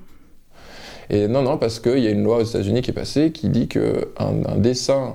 [1.08, 3.48] Et non, non, parce qu'il y a une loi aux États-Unis qui est passée qui
[3.48, 5.14] dit qu'un un dessin,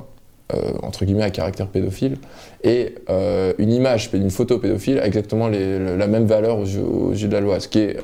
[0.53, 2.17] euh, entre guillemets, à caractère pédophile,
[2.63, 7.13] et euh, une image, une photo pédophile a exactement la même valeur aux yeux, aux
[7.13, 7.97] yeux de la loi, ce qui est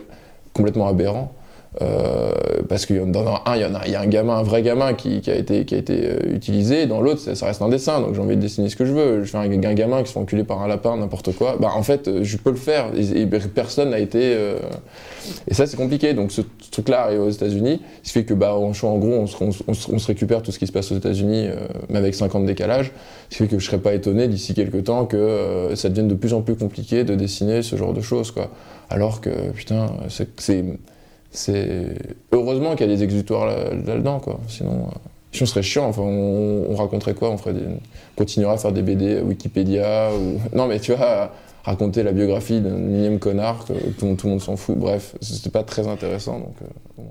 [0.54, 1.34] complètement aberrant.
[1.82, 2.32] Euh,
[2.70, 4.62] parce que dans un, il y en a, il y a un gamin, un vrai
[4.62, 7.62] gamin qui, qui a été, qui a été euh, utilisé, dans l'autre, ça, ça reste
[7.62, 9.24] un dessin, donc j'ai envie de dessiner ce que je veux.
[9.24, 11.58] Je fais un, un gamin qui se fait enculer par un lapin, n'importe quoi.
[11.60, 14.20] Bah, en fait, euh, je peux le faire, et, personne n'a été.
[14.22, 14.58] euh,
[15.50, 16.14] Et ça, c'est compliqué.
[16.14, 19.36] Donc, ce, truc-là arrive aux États-Unis, ce qui fait que, bah, en, gros, on se,
[19.42, 21.56] on on on se récupère tout ce qui se passe aux États-Unis, euh,
[21.90, 22.92] mais avec 50 de décalage.
[23.30, 26.14] Ce qui fait que je serais pas étonné d'ici quelques temps que ça devienne de
[26.16, 28.50] plus en plus compliqué de dessiner ce genre de choses, quoi.
[28.90, 30.64] Alors que, putain, c'est-
[31.36, 31.98] c'est.
[32.32, 34.40] Heureusement qu'il y a des exutoires là- là-dedans, quoi.
[34.48, 34.88] Sinon.
[34.88, 34.98] euh,
[35.32, 35.86] Sinon, ce serait chiant.
[35.88, 37.30] Enfin, on, on raconterait quoi?
[37.30, 37.66] On ferait des...
[37.68, 37.80] on
[38.16, 40.10] continuerait à faire des BD Wikipédia.
[40.54, 41.32] Non, mais tu vois,
[41.66, 44.78] raconter la biographie d'un énième connard que tout, le monde- s'en fout.
[44.78, 46.40] Bref, c'était pas très intéressant.
[46.40, 47.04] Donc, euh.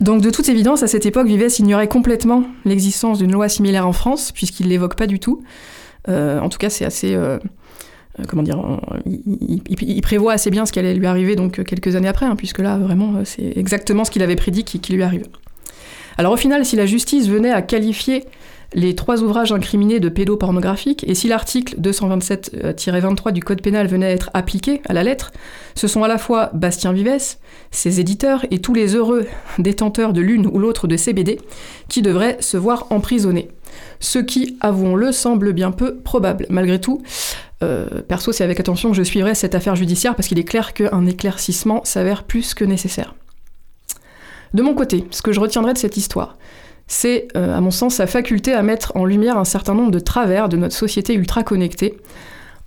[0.00, 3.92] Donc de toute évidence, à cette époque, Vives ignorait complètement l'existence d'une loi similaire en
[3.92, 5.44] France, puisqu'il l'évoque pas du tout.
[6.08, 7.14] Euh, en tout cas, c'est assez...
[8.28, 11.96] comment dire euh, il, prévoit assez bien ce qui allait lui arriver donc euh, quelques
[11.96, 15.02] années après, hein, puisque là, vraiment, euh, c'est exactement ce qu'il avait prédit qui, lui
[15.02, 15.24] arrive.
[16.16, 18.24] Alors au final, si la justice venait à qualifier
[18.72, 24.10] les trois ouvrages incriminés de pédopornographiques, et si l'article 227-23 du Code pénal venait à
[24.10, 25.32] être appliqué à la lettre,
[25.74, 27.36] ce sont à la fois Bastien Vives,
[27.70, 29.26] ses éditeurs et tous les heureux
[29.58, 31.40] détenteurs de l'une ou l'autre de ces BD
[31.88, 33.48] qui devraient se voir emprisonnés.
[34.00, 36.46] Ce qui, avouons-le, semble bien peu probable.
[36.48, 37.02] Malgré tout,
[37.64, 40.72] euh, perso, c'est avec attention que je suivrai cette affaire judiciaire parce qu'il est clair
[40.74, 43.14] qu'un éclaircissement s'avère plus que nécessaire.
[44.52, 46.36] De mon côté, ce que je retiendrai de cette histoire,
[46.86, 49.98] c'est, euh, à mon sens, sa faculté à mettre en lumière un certain nombre de
[49.98, 51.96] travers de notre société ultra connectée,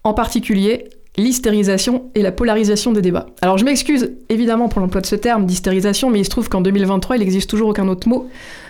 [0.04, 3.26] en particulier l'hystérisation et la polarisation des débats.
[3.42, 6.62] Alors je m'excuse évidemment pour l'emploi de ce terme d'hystérisation, mais il se trouve qu'en
[6.62, 8.30] 2023, il n'existe toujours aucun autre mot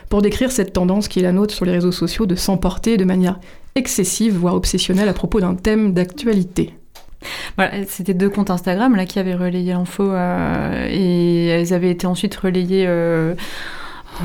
[0.10, 3.04] pour décrire cette tendance qui est la nôtre sur les réseaux sociaux de s'emporter de
[3.04, 3.40] manière
[3.76, 6.74] excessive, voire obsessionnelle à propos d'un thème d'actualité.
[7.58, 12.08] Voilà, c'était deux comptes Instagram là qui avaient relayé l'info euh, et elles avaient été
[12.08, 12.86] ensuite relayées.
[12.88, 13.34] euh,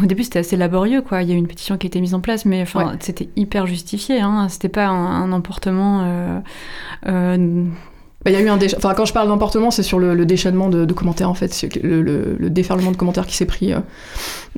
[0.02, 1.22] Au début, c'était assez laborieux, quoi.
[1.22, 2.96] Il y a eu une pétition qui a été mise en place, mais enfin, Ouais.
[3.00, 4.20] c'était hyper justifié.
[4.20, 4.46] Hein.
[4.50, 6.02] C'était pas un, un emportement.
[6.04, 6.38] euh,
[7.08, 7.64] euh,
[8.24, 10.14] Bah, Il y a eu un décha- enfin quand je parle d'emportement, c'est sur le,
[10.14, 13.46] le déchaînement de, de commentaires en fait, le, le- le déferlement de commentaires qui s'est
[13.46, 13.80] pris euh,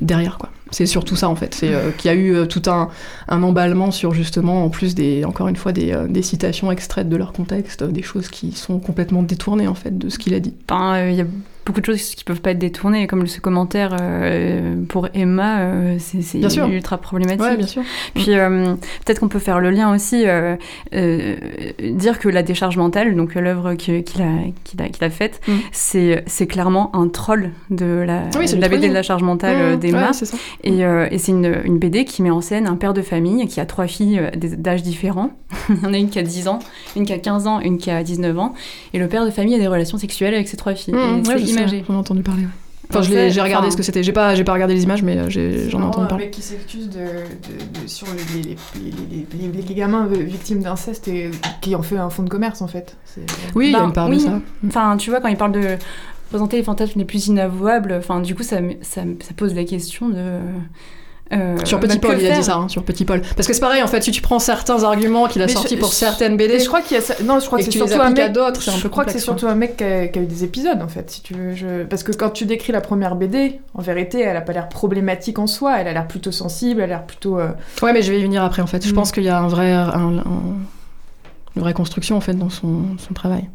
[0.01, 0.51] derrière quoi.
[0.71, 2.89] C'est surtout ça en fait, c'est euh, qu'il y a eu euh, tout un,
[3.29, 7.09] un emballement sur justement en plus des encore une fois des, euh, des citations extraites
[7.09, 10.41] de leur contexte, des choses qui sont complètement détournées en fait de ce qu'il a
[10.41, 10.55] dit.
[10.69, 11.27] Enfin, euh, y a
[11.67, 15.97] beaucoup de choses qui peuvent pas être détournées, comme ce commentaire euh, pour Emma, euh,
[15.99, 17.41] c'est ultra problématique.
[17.43, 17.83] Ouais, bien sûr.
[18.15, 18.75] Puis euh,
[19.05, 20.57] peut-être qu'on peut faire le lien aussi, euh,
[21.83, 24.03] dire que la décharge mentale, donc l'œuvre qu'il a,
[24.65, 25.53] qu'il a, qu'il a faite, Mm.
[26.27, 29.57] c'est clairement un troll de la, Oui, c'est de la BD de la charge mentale
[29.57, 30.11] euh, Mmh, d'Emma.
[30.11, 30.29] ouais.
[30.65, 30.81] Et,
[31.15, 33.67] et c'est une, une BD qui met en scène un père de famille qui a
[33.67, 35.31] trois filles euh, des- d'âge différents.
[35.69, 36.59] Il y en a une qui a 10 ans,
[36.97, 38.55] une qui a 15 ans, une qui a 19 ans.
[38.93, 40.95] Et le père de famille a des relations sexuelles avec ses trois filles.
[40.95, 41.85] Mmh, ouais, c'est imagé.
[41.87, 42.43] J'en ai entendu parler.
[42.43, 42.49] ouais.
[42.91, 44.03] Enfin, l'ai- ça, j'ai regardé enfin, ce que c'était.
[44.03, 45.31] J'ai pas, j'ai pas regardé les images, mais euh,
[45.71, 46.25] j'en ai entendu un parler.
[46.27, 50.61] mec qui s'excuse de, de- de- sur les, les, les, les- les- les gamins victimes
[50.63, 51.31] d'inceste et
[51.63, 52.97] qui en fait un fonds de commerce en fait.
[53.55, 54.17] Oui, il y a Ben, une part oui.
[54.19, 54.41] de ça.
[54.67, 55.77] Enfin, tu vois, quand il parle de
[56.29, 60.11] présenter les fantasmes les plus inavouables, enfin, du coup, ça, ça, ça pose la question
[60.11, 60.39] de.
[61.33, 63.23] Euh, Sur bah, Petit que Paul, il a dit ça, hein, sur Petit Paul.
[63.37, 65.93] Parce que c'est pareil, en fait, si tu prends certains arguments qu'il a sortis pour
[65.93, 68.33] certaines BD, je crois qu'il y a non, je crois que c'est surtout un mec.
[68.33, 70.81] d'autres, je crois que c'est surtout un mec qui a, qui a eu des épisodes
[70.83, 71.55] en fait, si tu veux.
[71.55, 74.69] je- Parce que quand tu décris la première BD, en vérité, elle a pas l'air
[74.69, 75.81] problématique en soi.
[75.81, 76.81] Elle a l'air plutôt sensible.
[76.83, 77.39] Elle a l'air plutôt.
[77.39, 77.49] euh,
[77.83, 78.85] Ouais, mais je vais y venir après, en fait.
[78.87, 78.95] Je Mm.
[78.95, 80.25] pense qu'il y a un vrai, un- un-
[81.57, 83.49] une vraie construction, en fait, dans son, son travail.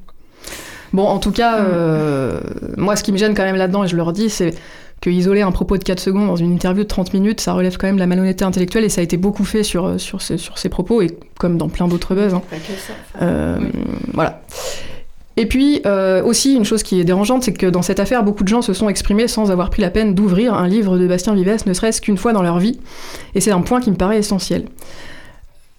[0.91, 1.65] Bon, en tout cas, Mm.
[1.71, 2.39] euh,
[2.77, 4.55] moi, ce qui me gêne quand même là-dedans, et je le redis, c'est
[5.01, 7.77] que isoler un propos de 4 secondes dans une interview de 30 minutes, ça relève
[7.77, 10.37] quand même de la malhonnêteté intellectuelle, et ça a été beaucoup fait sur, sur, ces,
[10.37, 12.33] sur ces propos, et comme dans plein d'autres buzz.
[12.33, 12.41] hein.
[12.49, 12.93] pas que ça.
[13.21, 13.69] Euh, Oui.
[14.13, 14.41] Voilà.
[15.37, 18.43] Et puis, euh, aussi, une chose qui est dérangeante, c'est que dans cette affaire, beaucoup
[18.43, 21.33] de gens se sont exprimés sans avoir pris la peine d'ouvrir un livre de Bastien
[21.33, 22.77] Vives, ne serait-ce qu'une fois dans leur vie.
[23.35, 24.65] Et c'est un point qui me paraît essentiel.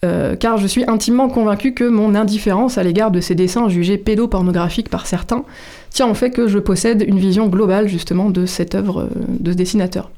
[0.02, 3.98] Euh, car je suis intimement convaincu que mon indifférence à l'égard de ces dessins jugés
[3.98, 5.44] pédopornographiques par certains
[5.90, 9.52] tient au fait que je possède une vision globale justement de cette œuvre euh, de
[9.52, 10.10] ce dessinateur.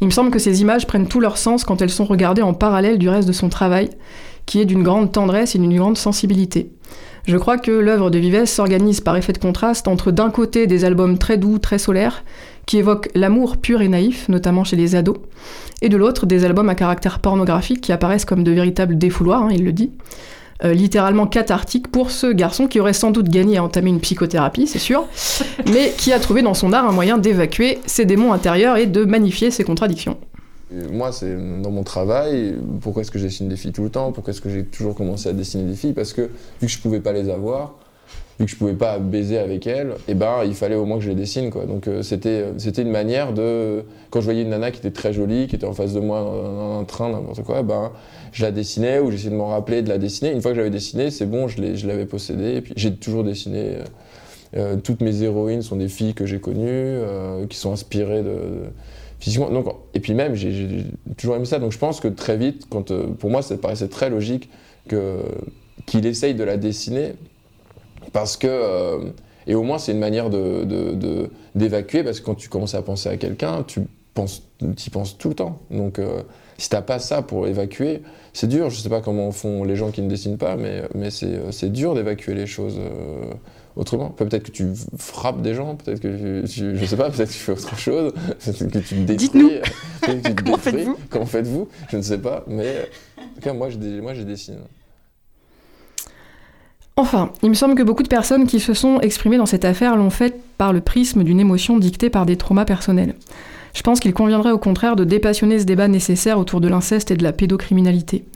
[0.00, 2.54] Il me semble que ces images prennent tout leur sens quand elles sont regardées en
[2.54, 3.90] parallèle du reste de son travail,
[4.46, 6.70] qui est d'une grande tendresse et d'une grande sensibilité.
[7.24, 10.84] Je crois que l'œuvre de Vives s'organise par effet de contraste entre d'un côté des
[10.84, 12.24] albums très doux, très solaires,
[12.66, 15.18] qui évoquent l'amour pur et naïf, notamment chez les ados,
[15.82, 19.50] et de l'autre des albums à caractère pornographique qui apparaissent comme de véritables défouloirs, hein,
[19.52, 19.92] il le dit,
[20.64, 24.66] euh, littéralement cathartiques pour ce garçon qui aurait sans doute gagné à entamer une psychothérapie,
[24.66, 25.06] c'est sûr,
[25.72, 29.04] mais qui a trouvé dans son art un moyen d'évacuer ses démons intérieurs et de
[29.04, 30.16] magnifier ses contradictions.
[30.90, 32.54] Moi, c'est dans mon travail.
[32.80, 34.10] Pourquoi est-ce que je dessine des filles tout le temps?
[34.12, 35.92] Pourquoi est-ce que j'ai toujours commencé à dessiner des filles?
[35.92, 37.74] Parce que vu que je pouvais pas les avoir,
[38.44, 41.10] que je pouvais pas baiser avec elles, et ben il fallait au moins que je
[41.10, 41.64] les dessine quoi.
[41.66, 45.12] Donc euh, c'était c'était une manière de quand je voyais une nana qui était très
[45.12, 47.92] jolie, qui était en face de moi dans, un train n'importe quoi, ben
[48.32, 50.32] je la dessinais ou j'essayais de m'en rappeler de la dessiner.
[50.32, 52.56] Une fois que j'avais dessiné, c'est bon, je l'avais possédée.
[52.56, 53.58] Et puis j'ai toujours dessiné.
[53.58, 53.84] euh,
[54.56, 58.38] euh, toutes mes héroïnes sont des filles que j'ai connues, euh, qui sont inspirées de,
[59.18, 59.50] physiquement.
[59.50, 60.84] Donc, et puis même, j'ai
[61.16, 61.58] toujours aimé ça.
[61.58, 64.50] Donc je pense que très vite, quand, euh, pour moi, ça paraissait très logique
[64.88, 65.20] que
[65.86, 67.14] qu'il essaye de la dessiner,
[68.12, 68.98] parce que euh,
[69.46, 72.74] et au moins c'est une manière de de- de- d'évacuer, parce que quand tu commences
[72.74, 73.80] à penser à quelqu'un, tu
[74.14, 75.58] penses, y penses tout le temps.
[75.70, 76.22] Donc euh,
[76.58, 78.70] si t'as pas ça pour évacuer, c'est dur.
[78.70, 81.70] Je sais pas comment font les gens qui ne dessinent pas, mais mais c'est c'est
[81.72, 82.76] dur d'évacuer les choses.
[82.78, 83.32] euh,
[83.74, 84.10] autrement.
[84.10, 84.66] Peut-être que tu
[84.98, 87.78] frappes des gens, peut-être que tu, tu- je sais pas, peut-être que tu fais autre
[87.78, 88.12] chose,
[88.44, 89.16] peut-être que tu te détruis.
[89.16, 90.34] Dites-nous.
[90.44, 92.68] Comment faites-vous Comment faites-vous Je ne sais pas, mais
[93.18, 94.58] en tout cas moi je moi je dessine.
[96.96, 99.96] Enfin, il me semble que beaucoup de personnes qui se sont exprimées dans cette affaire
[99.96, 103.14] l'ont fait par le prisme d'une émotion dictée par des traumas personnels.
[103.74, 107.16] Je pense qu'il conviendrait au contraire de dépassionner ce débat nécessaire autour de l'inceste et
[107.16, 108.26] de la pédocriminalité.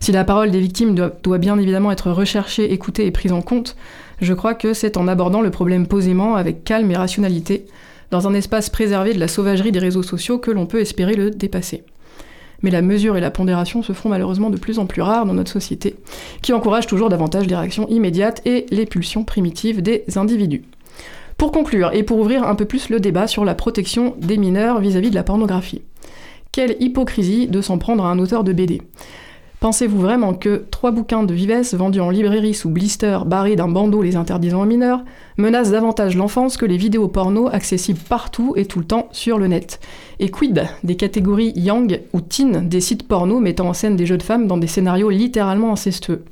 [0.00, 3.42] Si la parole des victimes doit, doit bien évidemment être recherchée, écoutée et prise en
[3.42, 3.76] compte,
[4.22, 7.66] je crois que c'est en abordant le problème posément, avec calme et rationalité,
[8.10, 11.30] dans un espace préservé de la sauvagerie des réseaux sociaux que l'on peut espérer le
[11.30, 11.84] dépasser.
[12.62, 15.34] Mais la mesure et la pondération se font malheureusement de plus en plus rares dans
[15.34, 15.96] notre société,
[16.42, 20.62] qui encourage toujours davantage les réactions immédiates et les pulsions primitives des individus.
[21.36, 24.80] Pour conclure, et pour ouvrir un peu plus le débat sur la protection des mineurs
[24.80, 25.82] vis-à-vis de la pornographie.
[26.50, 28.80] Quelle hypocrisie de s'en prendre à un auteur de BD.
[29.66, 34.00] Pensez-vous vraiment que trois bouquins de Vives vendus en librairie sous blister barrés d'un bandeau
[34.00, 35.02] les interdisant aux mineurs
[35.38, 39.48] menacent davantage l'enfance que les vidéos porno accessibles partout et tout le temps sur le
[39.48, 39.80] net?
[40.20, 44.18] Et quid des catégories yang ou teen des sites porno mettant en scène des jeux
[44.18, 46.22] de femmes dans des scénarios littéralement incestueux?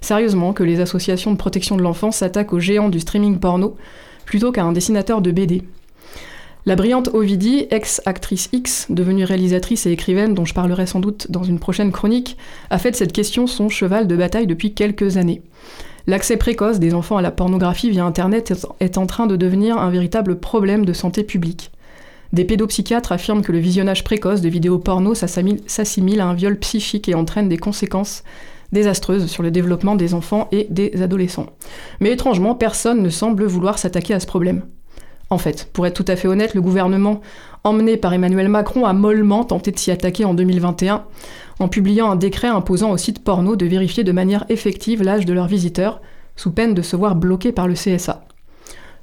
[0.00, 3.76] Sérieusement que les associations de protection de l'enfance s'attaquent aux géants du streaming porno
[4.26, 5.62] plutôt qu'à un dessinateur de BD
[6.64, 11.42] la brillante Ovidie, ex-actrice X, devenue réalisatrice et écrivaine dont je parlerai sans doute dans
[11.42, 12.36] une prochaine chronique,
[12.70, 15.42] a fait de cette question son cheval de bataille depuis quelques années.
[16.06, 19.90] L'accès précoce des enfants à la pornographie via Internet est en train de devenir un
[19.90, 21.72] véritable problème de santé publique.
[22.32, 26.58] Des pédopsychiatres affirment que le visionnage précoce de vidéos porno s'assimile s'assimile à un viol
[26.58, 28.22] psychique et entraîne des conséquences
[28.72, 31.46] désastreuses sur le développement des enfants et des adolescents.
[32.00, 34.62] Mais étrangement, personne ne semble vouloir s'attaquer à ce problème.
[35.32, 37.22] En fait, pour être tout à fait honnête, le gouvernement,
[37.64, 41.04] emmené par Emmanuel Macron, a mollement tenté de s'y attaquer en 2021
[41.58, 45.32] en publiant un décret imposant aux sites porno de vérifier de manière effective l'âge de
[45.32, 46.02] leurs visiteurs,
[46.36, 48.26] sous peine de se voir bloqués par le CSA.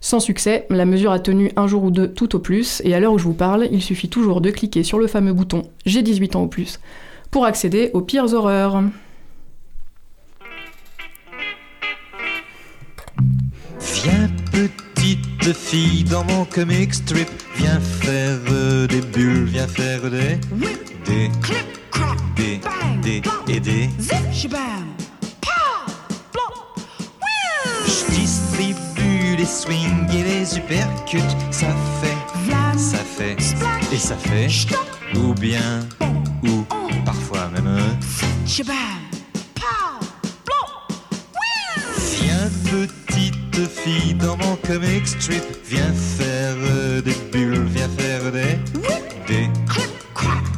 [0.02, 3.00] Sans succès, la mesure a tenu un jour ou deux tout au plus, et à
[3.00, 6.04] l'heure où je vous parle, il suffit toujours de cliquer sur le fameux bouton J'ai
[6.04, 6.80] 18 ans ou plus
[7.32, 8.84] pour accéder aux pires horreurs.
[15.39, 20.39] Petite fille dans mon comic strip, viens faire euh, des bulles, viens faire des
[21.05, 21.30] des
[22.36, 22.61] des
[23.01, 23.89] des et des.
[27.86, 31.20] Je distribue les swings et les uppercuts,
[31.51, 31.67] ça
[32.01, 33.38] fait, ça fait
[33.91, 34.47] et ça fait,
[35.15, 35.88] ou bien
[36.43, 36.65] ou
[37.05, 37.80] parfois même.
[42.22, 42.49] Viens
[43.52, 48.58] petite fille dans mon comic strip, viens faire euh, des bulles, viens faire des
[49.28, 49.50] des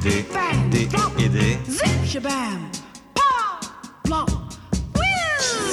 [0.03, 0.25] des
[0.69, 0.87] des
[1.23, 1.57] et des.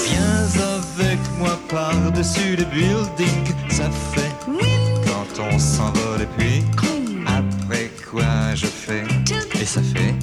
[0.07, 0.49] Viens
[0.79, 4.33] avec moi par-dessus le building, ça fait
[5.07, 6.63] quand on s'envole et puis
[7.27, 9.05] après quoi je fais?
[9.61, 10.15] Et ça fait.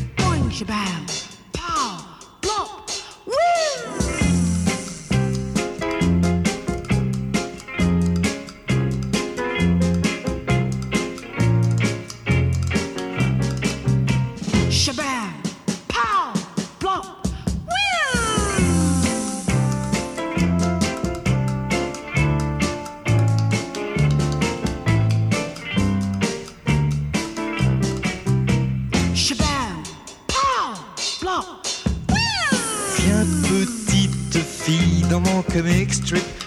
[35.56, 36.45] Comic strip,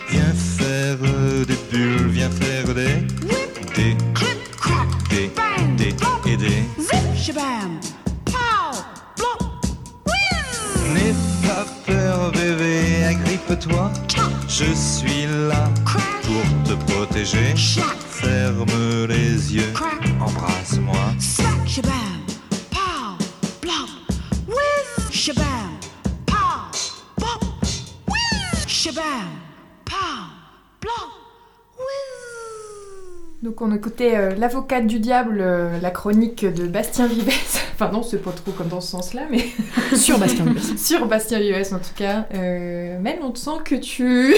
[34.01, 37.29] Euh, L'avocate du diable, euh, la chronique de Bastien Vives.
[37.75, 39.47] enfin non, c'est pas trop comme dans ce sens-là, mais...
[39.97, 40.79] Sur Bastien Vives.
[40.79, 42.27] Sur Bastien Vives en tout cas.
[42.35, 44.35] Euh, Mel, on te sent que tu...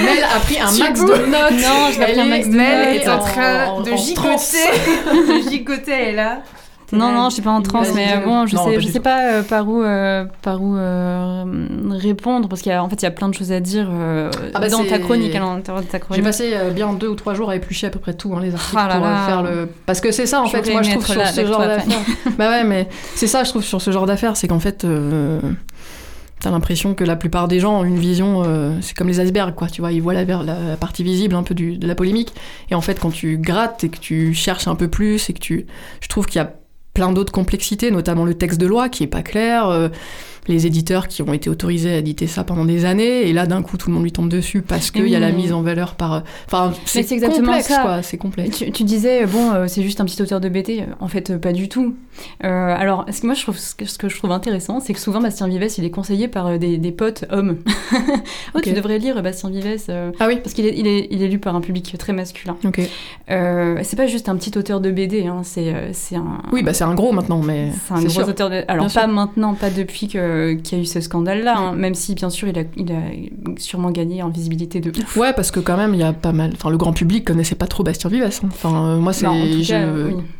[0.00, 1.30] Mel a pris un max de notes.
[1.52, 3.02] Non, je Elle pris un max de Mel notes.
[3.04, 5.44] est en train de en gigoter.
[5.44, 6.42] de gigoter, elle là.
[6.90, 8.88] Non, non, je suis pas en transe, mais euh, bon, je Non, sais, pas je
[8.88, 11.44] sais pas euh, par où, euh, par où euh,
[11.90, 14.68] répondre, parce qu'en fait, il y a plein de choses à dire euh, Ah bah
[14.70, 16.24] dans ta chronique, à l'intérieur de ta J'ai chronique.
[16.24, 18.54] passé euh, bien deux ou trois jours à éplucher à peu près tout, hein, les
[18.54, 19.26] articles Ah là pour là.
[19.26, 19.68] faire le.
[19.86, 21.98] Parce que c'est ça en fait, moi je trouve sur ce genre d'affaires.
[22.38, 24.84] bah ouais, mais c'est ça je trouve sur ce genre d'affaires, c'est qu'en fait.
[24.84, 25.40] euh,
[26.40, 29.56] T'as l'impression que la plupart des gens ont une vision, euh, c'est comme les icebergs,
[29.56, 29.66] quoi.
[29.66, 32.32] Tu vois, ils voient la partie visible un peu du- de la polémique.
[32.70, 35.40] Et en fait, quand tu grattes et que tu cherches un peu plus et que
[35.40, 35.66] tu,
[36.00, 36.52] je trouve qu'il y a
[36.98, 39.88] plein d'autres complexités, notamment le texte de loi qui est pas clair, euh,
[40.48, 43.62] les éditeurs qui ont été autorisés à éditer ça pendant des années, et là d'un
[43.62, 45.94] coup tout le monde lui tombe dessus parce qu'il y a la mise en valeur
[45.94, 46.22] par.
[46.46, 47.82] Enfin, c'est complexe, ça.
[47.82, 48.02] quoi.
[48.02, 48.58] C'est complexe.
[48.58, 50.84] Tu, tu disais, bon, euh, c'est juste un petit auteur de BT.
[51.00, 51.94] En fait, euh, pas du tout.
[52.44, 54.92] Euh, alors, ce que moi, je trouve, ce que, ce que je trouve intéressant, c'est
[54.94, 57.58] que souvent, Bastien Vives, il est conseillé par euh, des, des potes hommes.
[57.94, 58.62] oh, Ok.
[58.64, 59.84] tu devrais lire Bastien Vives.
[59.88, 60.38] euh, Ah oui.
[60.42, 62.56] Parce qu'il est, il est, il est lu par un public très masculin.
[62.64, 62.80] Ok.
[63.30, 66.40] Euh, c'est pas juste un petit auteur de BD, hein, c'est, euh, un.
[66.52, 68.28] Oui, bah c'est un gros maintenant, mais C'est un gros sûr.
[68.28, 68.64] auteur de.
[68.68, 69.12] Alors, Bien pas sûr.
[69.14, 72.30] maintenant, pas depuis que euh, qu'il y a eu ce scandale-là, hein, même si bien
[72.30, 73.00] sûr il a, il a
[73.58, 75.16] sûrement gagné en visibilité de ouf.
[75.16, 76.50] Ouais, parce que quand même, il y a pas mal.
[76.54, 78.22] Enfin, le grand public connaissait pas trop Bastien Vives.
[78.24, 78.48] hein.
[78.48, 79.26] Enfin, euh, moi, c'est.
[79.26, 79.66] Oui.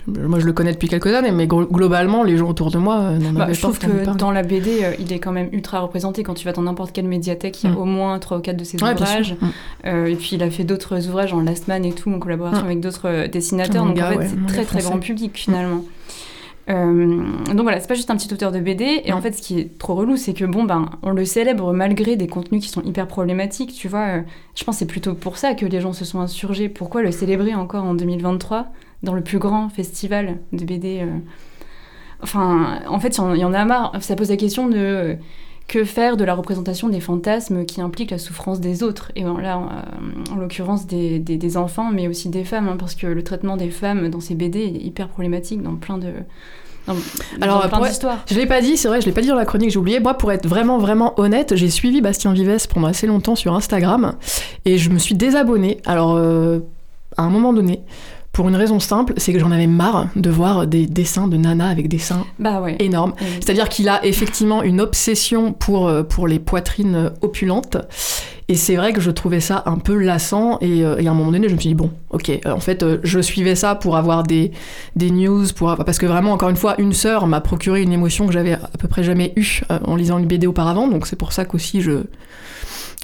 [0.07, 3.19] Moi, je le connais depuis quelques années, mais globalement, les gens autour de moi euh,
[3.19, 5.81] n'en Bah, avaient je trouve que dans la BD, euh, il est quand même ultra
[5.81, 6.23] représenté.
[6.23, 7.79] Quand tu vas dans n'importe quelle médiathèque, il y a Mm.
[7.79, 9.37] au moins 3 ou 4 de ses Ouais, ouvrages.
[9.85, 9.89] Mm.
[10.07, 12.67] Et puis il a fait d'autres ouvrages en Last Man et tout, en collaboration Mm.
[12.67, 13.85] avec d'autres dessinateurs.
[13.85, 15.85] Donc en fait, ouais, c'est très très grand public finalement.
[16.69, 19.01] Euh, donc voilà, c'est pas juste un petit auteur de BD.
[19.05, 21.73] Et en fait, ce qui est trop relou, c'est que bon, ben, on le célèbre
[21.73, 23.73] malgré des contenus qui sont hyper problématiques.
[23.73, 24.23] Tu vois, euh,
[24.55, 26.69] je pense que c'est plutôt pour ça que les gens se sont insurgés.
[26.69, 28.67] Pourquoi le célébrer encore en 2023
[29.03, 31.07] dans le plus grand festival de BD euh,
[32.23, 33.93] Enfin, en fait, il y en- il y en a marre.
[34.01, 35.17] Ça pose la question de
[35.69, 39.13] que faire de la représentation des fantasmes qui impliquent la souffrance des autres.
[39.17, 42.77] Et bon, là, en, en l'occurrence, des, des- des enfants, mais aussi des femmes, hein,
[42.79, 46.13] parce que le traitement des femmes dans ces BD est hyper problématique dans plein de.
[47.41, 47.81] Alors, plein.
[48.31, 50.01] Je l'ai pas dit, c'est vrai, je l'ai pas dit dans la chronique, j'ai oublié.
[50.01, 54.15] Moi, pour être vraiment, vraiment honnête, j'ai suivi Bastien Vives pendant assez longtemps sur Instagram
[54.65, 55.79] et je me suis désabonnée.
[55.87, 56.61] Alors, euh,
[57.17, 57.81] à un moment donné,
[58.33, 61.69] pour une raison simple, c'est que j'en avais marre de voir des dessins de Nana
[61.69, 62.77] avec des seins Bah ouais.
[62.79, 63.15] énormes.
[63.21, 63.27] Oui.
[63.41, 67.77] C'est-à-dire qu'il a effectivement une obsession pour, euh, pour les poitrines opulentes.
[68.51, 70.59] Et c'est vrai que je trouvais ça un peu lassant.
[70.63, 72.83] Et, euh, à un moment donné, je me suis dit, bon, ok, euh, en fait,
[72.83, 74.53] euh, je suivais ça pour avoir des,
[74.97, 78.27] des news, pour, parce que vraiment, encore une fois, une sœur m'a procuré une émotion
[78.27, 80.89] que j'avais à peu près jamais eue en lisant une BD auparavant.
[80.89, 82.05] Donc c'est pour ça qu'aussi je.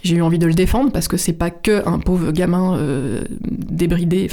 [0.03, 2.79] J'ai eu envie de le défendre parce que c'est pas que un pauvre gamin
[3.41, 4.29] débridé,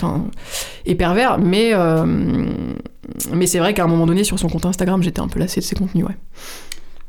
[0.86, 1.72] et pervers, mais
[3.34, 5.62] mais c'est vrai qu'à un moment donné sur son compte Instagram, j'étais un peu lassée
[5.62, 6.18] de ses contenus, ouais.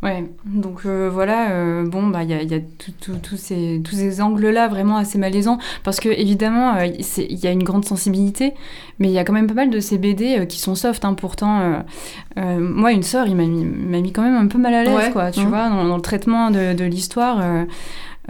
[0.03, 3.81] Ouais, donc euh, voilà, euh, bon, bah il y a, il y a tout- ces,
[3.85, 7.85] tous ces angles-là vraiment assez malaisants, parce que évidemment, euh, il y a une grande
[7.85, 8.53] sensibilité,
[8.99, 11.15] mais il y a quand même pas mal de ces BD qui sont soft, hein,
[11.15, 11.85] pourtant.
[12.37, 14.93] moi, une sœur, il m'a mis, m'a mis quand même un peu mal à l'aise,
[14.95, 15.49] Ouais, quoi, tu mhm.
[15.49, 17.41] vois, dans, dans le traitement de, de l'histoire.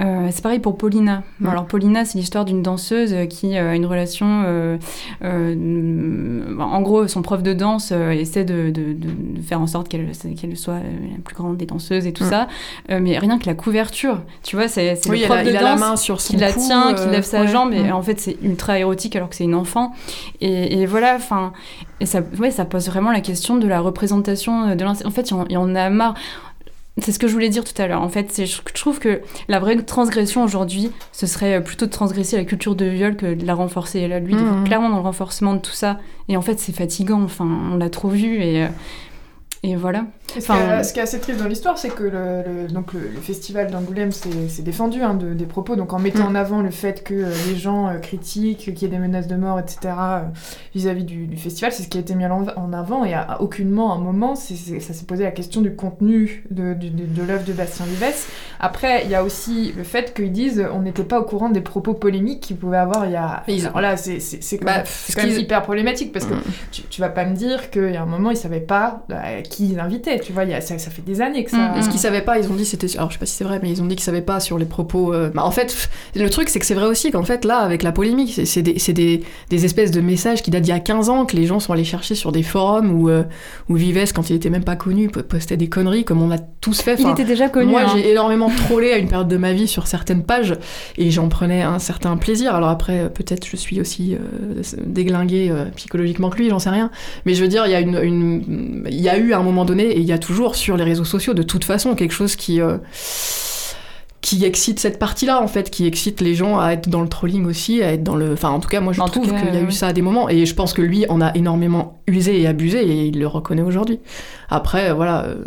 [0.03, 1.23] Euh, c'est pareil pour Paulina.
[1.47, 4.43] Alors Paulina, c'est l'histoire d'une danseuse euh, qui euh, a une relation.
[4.47, 4.77] euh,
[5.25, 9.89] euh, en gros, son prof de danse essaie de, de- de- de faire en sorte
[9.89, 10.15] qu'elle
[10.57, 12.49] soit la plus grande des danseuses et tout ça.
[12.89, 15.61] Mais rien que la couverture, tu vois, c'est Oui, le prof a- de il a
[15.61, 17.49] danse la main sur son qui la tient, qui lève sa ouais.
[17.49, 17.93] jambe, et Mhm.
[17.93, 19.93] en fait c'est ultra érotique alors que c'est une enfant.
[20.41, 21.53] Et, et voilà, enfin,
[22.01, 25.07] et ça, ouais, ça pose vraiment la question de la représentation de l'inceste.
[25.07, 26.15] En fait, il y en- il y en a marre.
[26.99, 28.03] C'est ce que je voulais dire tout à l'heure.
[28.03, 32.37] En fait, c'est- je trouve que la vraie transgression aujourd'hui, ce serait plutôt de transgresser
[32.37, 34.01] la culture de viol que de la renforcer.
[34.01, 34.65] Et là, lui, il est Mhm.
[34.65, 35.99] clairement dans le renforcement de tout ça.
[36.29, 37.23] Et en fait, c'est fatigant.
[37.23, 38.69] Enfin, on l'a trop vu et, euh,
[39.63, 40.05] et voilà.
[40.37, 42.11] Et ce, Enfin, qui est, ce qui est assez triste dans l'histoire, c'est que le,
[42.65, 46.25] le- donc le, le festival d'Angoulême s'est défendu hein, de- des propos, donc en mettant
[46.25, 46.33] Mm.
[46.33, 49.27] en avant le fait que euh, les gens euh, critiquent, qu'il y ait des menaces
[49.27, 49.79] de mort, etc.
[49.85, 50.21] euh,
[50.75, 53.41] vis-à-vis du, du festival, c'est ce qui a été mis en, avant, et à, à
[53.41, 57.23] aucunement, à un moment, ça s'est posé la question du contenu de, de, de- de
[57.23, 58.03] l'œuvre de Bastien Vives.
[58.61, 61.51] Après, il y a aussi le fait qu'ils disent euh, on n'était pas au courant
[61.51, 63.43] des propos polémiques qu'il pouvait avoir il y a...
[63.49, 66.25] Ils- Alors là, c'est c'est- c'est quand, Bah, c'est quand même qu'ils- hyper problématique, parce
[66.27, 66.43] que Mm.
[66.71, 69.41] tu, tu vas pas me dire qu'il y a un moment, ils savaient pas euh,
[69.43, 71.57] qui ils invitaient, tu vois, il y a, ça, ça fait des années que ça...
[71.75, 72.87] Mm, Et ce qu'ils savaient pas, ils ont dit c'était.
[72.97, 74.59] Alors je sais pas si c'est vrai, mais ils ont dit qu'ils savaient pas sur
[74.59, 75.13] les propos.
[75.13, 77.83] euh, bah, en fait, le truc c'est que c'est vrai aussi qu'en fait là, avec
[77.83, 80.81] la polémique, c'est- des, c'est des, des espèces de messages qui datent d'il y a
[80.81, 83.25] 15 ans que les gens sont allés chercher sur des forums où, euh,
[83.69, 86.39] où Vives, quand il était même pas connu, po- postait des conneries comme on a
[86.39, 86.95] tous fait.
[86.99, 87.71] Il Enfin, était déjà connu.
[87.71, 87.93] Moi, hein.
[87.95, 90.55] j'ai énormément trollé à une période de ma vie sur certaines pages
[90.97, 92.55] et j'en prenais un certain plaisir.
[92.55, 96.71] Alors après, euh, peut-être je suis aussi euh, déglinguée euh, psychologiquement que lui, j'en sais
[96.71, 96.91] rien.
[97.27, 99.43] Mais je veux dire, il y a une, une- il y a eu à un
[99.43, 102.13] moment donné et il y a toujours sur les réseaux sociaux de toute façon quelque
[102.13, 102.79] chose qui euh,
[104.23, 107.45] qui excite cette partie-là en fait, qui excite les gens à être dans le trolling
[107.45, 108.33] aussi, à être dans le.
[108.33, 110.01] Enfin, en tout cas, moi je En trouve qu'il y a eu ça à des
[110.01, 113.27] moments et je pense que lui en a énormément usé et abusé et il le
[113.27, 113.99] reconnaît aujourd'hui.
[114.49, 115.45] Après, euh, voilà, euh,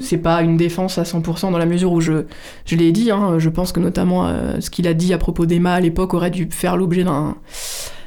[0.00, 2.24] c'est pas une défense à 100% dans la mesure où je,
[2.66, 5.46] je l'ai dit, hein, je pense que notamment euh, ce qu'il a dit à propos
[5.46, 7.34] d'Emma à l'époque aurait dû faire l'objet d'un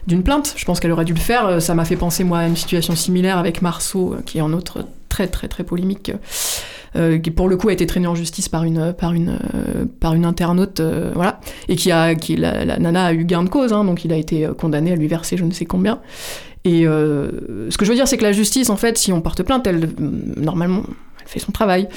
[0.08, 0.54] d'une plainte.
[0.56, 1.62] Je pense qu'elle aurait dû le faire.
[1.62, 4.80] Ça m'a fait penser moi à une situation similaire avec Marceau, qui est un autre
[5.12, 6.12] très très très polémique.
[6.96, 9.38] euh, qui pour le coup a été traîné en justice par une par une
[10.00, 11.40] par une internaute euh, voilà
[11.70, 14.18] et qui a qui la, nana a eu gain de cause hein, donc il a
[14.18, 16.00] été euh, condamné à lui verser je ne sais combien
[16.64, 19.42] et ce que je veux dire c'est que la justice en fait si on porte
[19.42, 19.90] plainte elle
[20.38, 20.84] normalement
[21.32, 21.88] fait son travail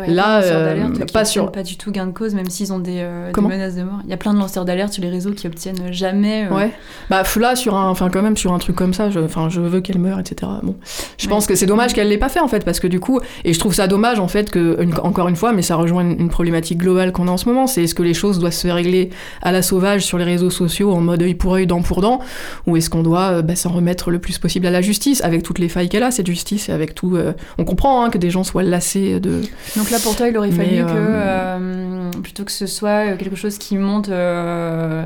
[0.00, 2.98] ouais, Là, euh, pas sur- pas du tout gain de cause, même s'ils ont des,
[3.00, 4.00] euh, des menaces de mort.
[4.04, 6.46] Il y a plein de lanceurs d'alerte sur les réseaux qui obtiennent jamais.
[6.50, 6.70] euh, Ouais.
[7.10, 9.60] Bah là sur un, enfin quand même sur un truc comme ça, je, enfin je
[9.60, 10.50] veux qu'elle meure, etc.
[10.62, 10.76] Bon,
[11.18, 11.30] je Ouais.
[11.30, 13.52] pense que c'est dommage qu'elle l'ait pas fait en fait parce que du coup, et
[13.52, 16.20] je trouve ça dommage en fait que une- encore une fois, mais ça rejoint une,
[16.20, 18.68] une problématique globale qu'on a en ce moment, c'est est-ce que les choses doivent se
[18.68, 22.02] régler à la sauvage sur les réseaux sociaux en mode œil pour œil, dent pour
[22.02, 22.20] dent,
[22.66, 25.42] ou est-ce qu'on doit euh, bah, s'en remettre le plus possible à la justice avec
[25.42, 27.16] toutes les failles qu'elle a cette justice et avec tout.
[27.58, 28.81] on comprend hein, que des gens soient lassés
[29.20, 29.40] de.
[29.76, 33.12] Donc là, pour toi, il aurait Mais, fallu que, euh, euh, plutôt que ce soit
[33.12, 35.04] euh, quelque chose qui monte euh,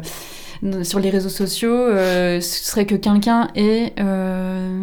[0.82, 4.80] sur les réseaux sociaux, euh, ce serait que quelqu'un ait euh,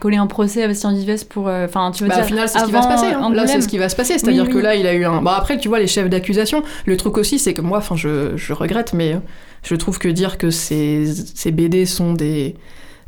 [0.00, 1.48] collé un procès à Bastien Vives pour.
[1.48, 2.24] euh, Enfin, tu veux Bah, dire.
[2.24, 3.06] au final, c'est ce qui va se passer.
[3.06, 3.30] hein.
[3.32, 4.18] Là, c'est ce qui va se passer.
[4.18, 5.22] C'est-à-dire Oui, que là, il a eu un.
[5.22, 8.36] Bon, après, tu vois, les chefs d'accusation, le truc aussi, c'est que moi, enfin, je,
[8.36, 9.18] je regrette, mais euh,
[9.62, 12.56] je trouve que dire que ces, ces BD sont des.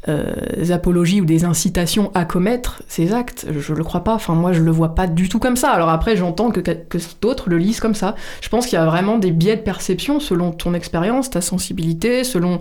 [0.09, 0.33] Euh,
[0.71, 4.15] apologies ou des incitations à commettre ces actes, je le crois pas.
[4.15, 5.71] Enfin, moi, je le vois pas du tout comme ça.
[5.71, 8.15] Alors après, j'entends que, que d'autres le lisent comme ça.
[8.41, 12.25] Je pense qu'il y a vraiment des biais de perception selon ton expérience, ta sensibilité,
[12.25, 12.61] selon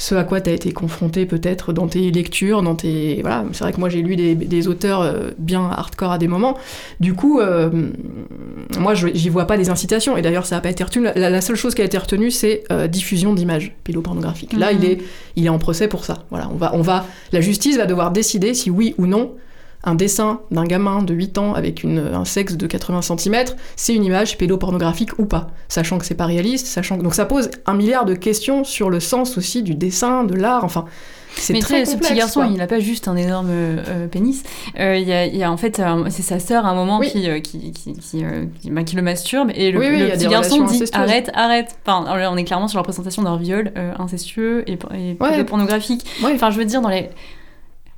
[0.00, 3.18] ce à quoi tu as été confronté peut-être dans tes lectures, dans tes...
[3.20, 6.28] Voilà, c'est vrai que moi j'ai lu des, des auteurs euh, bien hardcore à des
[6.28, 6.56] moments.
[7.00, 7.68] Du coup, euh,
[8.78, 10.16] moi je- j'y vois pas des incitations.
[10.16, 11.08] Et d'ailleurs ça n'a pas été retenu.
[11.14, 14.52] La, la seule chose qui a été retenue c'est euh, diffusion d'images pédopornographiques.
[14.52, 14.78] Là Mhm.
[14.80, 14.98] il est,
[15.36, 16.24] il est en procès pour ça.
[16.30, 19.32] Voilà, on va, on va, la justice va devoir décider si oui ou non
[19.84, 23.44] un dessin d'un gamin de 8 ans avec une- un sexe de 80 cm,
[23.76, 27.02] c'est une image pédopornographique ou pas, sachant que c'est pas réaliste, sachant que...
[27.04, 30.64] Donc ça pose un milliard de questions sur le sens aussi du dessin, de l'art,
[30.64, 30.84] enfin...
[31.36, 32.48] C'est Mais très sais, ce complexe, petit garçon, quoi.
[32.50, 34.42] il n'a pas juste un énorme euh, pénis.
[34.80, 36.74] Euh, Il y, a, il y a en fait, euh, c'est sa sœur à un
[36.74, 37.10] moment Oui.
[37.10, 38.24] qui, euh, qui, qui, qui,
[38.70, 41.76] bah, qui le masturbe et le, Oui, oui, petit garçon dit arrête, arrête.
[41.86, 45.44] Enfin, on est clairement sur la représentation d'un viol incestueux et, et Ouais.
[45.44, 46.04] pornographique.
[46.24, 46.32] Ouais.
[46.34, 47.08] Enfin, je veux dire, dans les.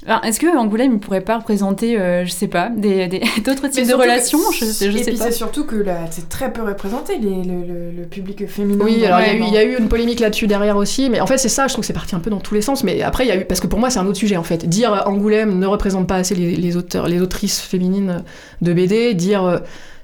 [0.07, 3.68] Alors, Est-ce que Angoulême, il pourrait pas représenter, euh, je sais pas, des, des- d'autres
[3.68, 5.26] types de surtout que- relations Je, sais- je et sais puis pas.
[5.26, 8.82] c'est surtout que là, c'est très peu représenté les- le, le- le public féminin.
[8.82, 10.78] Oui, alors il y a eu- dans- il y, a eu une polémique là-dessus derrière
[10.78, 12.55] aussi, mais en fait c'est ça, je trouve que c'est parti un peu dans tous
[12.55, 14.16] les sens, mais après il y a eu, parce que pour moi c'est un autre
[14.18, 17.61] sujet en fait, dire euh, Angoulême ne représente pas assez les, les auteurs, les autrices
[17.61, 18.24] féminines
[18.62, 19.59] de BD, dire euh,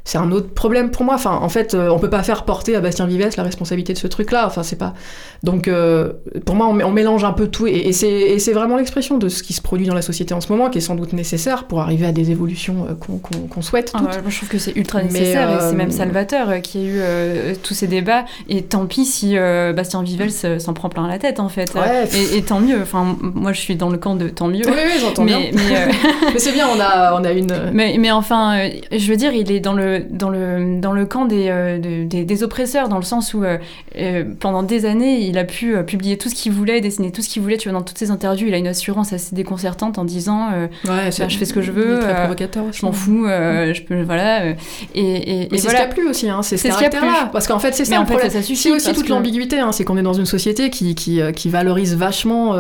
[0.07, 2.75] c'est un autre problème pour moi, enfin en fait euh, on peut pas faire porter
[2.77, 4.95] à Bastien Vives la responsabilité de ce truc-là, enfin c'est pas...
[5.43, 6.13] Donc euh,
[6.47, 9.19] pour moi on, on mélange un peu tout, et, et c'est et c'est vraiment l'expression
[9.19, 11.13] de ce qui se produit dans la société en ce moment, qui est sans doute
[11.13, 14.23] nécessaire pour arriver à des évolutions euh, qu'on qu'on- qu'on souhaite Ah toutes.
[14.23, 16.99] moi, je trouve que c'est ultra nécessaire et c'est même salvateur qu'il y ait eu
[17.01, 18.25] euh, tous ces débats.
[18.49, 20.31] Et tant pis si Bastien Vivels
[20.61, 21.75] s'en prend plein la tête en fait.
[21.75, 22.05] Ouais.
[22.15, 22.81] Et, et tant mieux.
[22.81, 24.63] Enfin, moi je suis dans le camp de tant mieux.
[24.67, 25.51] Oui, oui, j'entends mais, bien.
[25.53, 25.89] Mais,
[26.33, 27.71] Mais c'est bien, on a, on a une...
[27.73, 31.25] mais, mais enfin, je veux dire, il est dans le, dans le, dans le camp
[31.27, 33.59] des, euh, de- des, des oppresseurs, dans le sens où euh,
[33.99, 37.23] euh, pendant des années, il a pu euh, publier tout ce qu'il voulait, dessiner tout
[37.23, 37.57] ce qu'il voulait.
[37.57, 40.67] Tu vois, dans toutes ses interviews, il a une assurance assez déconcertante en disant euh,
[40.85, 43.83] Ouais, bah, je fais ce que je veux, très provocateur je m'en fous, euh, je
[43.83, 44.47] peux, voilà.
[44.49, 44.55] et,
[44.95, 45.79] et, et c'est voilà.
[45.81, 47.07] ce qu'il a plus aussi, hein, c'est ce ce qu'il a plus.
[47.33, 49.59] Parce qu'en fait, c'est ça en fait, ça, ça suffit, C'est aussi toute que- l'ambiguïté,
[49.59, 52.55] hein, c'est qu'on est dans une société qui, qui, qui valorise vachement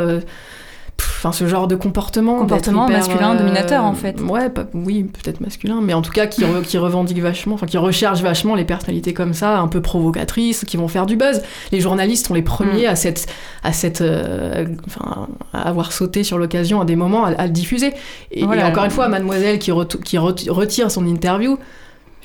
[1.01, 2.37] enfin, ce genre de comportement.
[2.39, 4.21] Comportement hyper, masculin, dominateur, en fait.
[4.21, 7.67] Ouais, pas- oui, peut-être masculin, mais en tout cas qui, re- qui revendique vachement, enfin
[7.67, 11.43] qui recherche vachement les personnalités comme ça, un peu provocatrices, qui vont faire du buzz.
[11.73, 12.45] Les journalistes sont les Mm.
[12.45, 13.27] premiers à cette,
[13.65, 17.53] à cette, euh, enfin, à avoir sauté sur l'occasion à des moments à, à le
[17.53, 17.93] diffuser.
[18.31, 18.63] Et, Voilà.
[18.63, 21.59] et encore une fois, Mademoiselle qui, retire son interview.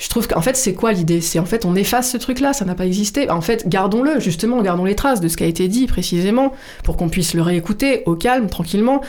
[0.01, 1.21] Je trouve qu'en fait, c'est quoi l'idée?
[1.21, 3.29] C'est en fait, on efface ce truc-là, ça n'a pas existé.
[3.29, 6.97] En fait, gardons-le, justement, gardons les traces de ce qui a été dit précisément, pour
[6.97, 9.01] qu'on puisse le réécouter au calme, tranquillement.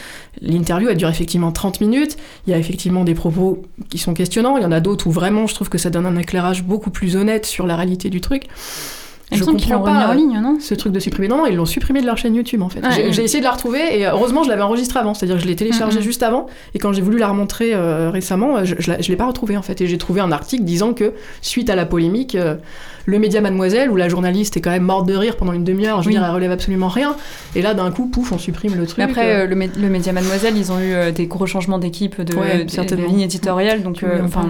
[0.42, 2.18] L'interview, elle dure effectivement 30 minutes.
[2.46, 4.58] Il y a effectivement des propos qui sont questionnants.
[4.58, 6.90] Il y en a d'autres où vraiment, je trouve que ça donne un éclairage beaucoup
[6.90, 8.44] plus honnête sur la réalité du truc.
[9.38, 10.58] Semble qu'ils l'ont remis en ligne, non?
[10.60, 11.28] Ce truc de supprimer.
[11.28, 12.80] Non, non, ils l'ont supprimé de leur chaîne YouTube en fait.
[12.82, 13.20] Ah, j'ai oui.
[13.20, 16.02] essayé de la retrouver et heureusement je l'avais enregistrée avant, c'est-à-dire que je l'ai téléchargée
[16.02, 19.16] juste avant et quand j'ai voulu la remontrer euh, récemment, euh, je, je, je l'ai
[19.16, 22.34] pas retrouvée en fait et j'ai trouvé un article disant que suite à la polémique,
[22.34, 22.56] euh,
[23.06, 26.02] le média Mademoiselle où la journaliste est quand même morte de rire pendant une demi-heure,
[26.02, 26.18] je veux Oui.
[26.18, 27.16] dire elle relève absolument rien
[27.54, 28.98] et là d'un coup pouf on supprime le truc.
[28.98, 31.46] Mais après, euh, euh, le, mé- le Média Mademoiselle, ils ont eu euh, des gros
[31.46, 33.04] changements d'équipe, de, Ouais, de- certainement.
[33.04, 34.48] de ligne éditoriale, donc euh, enfin.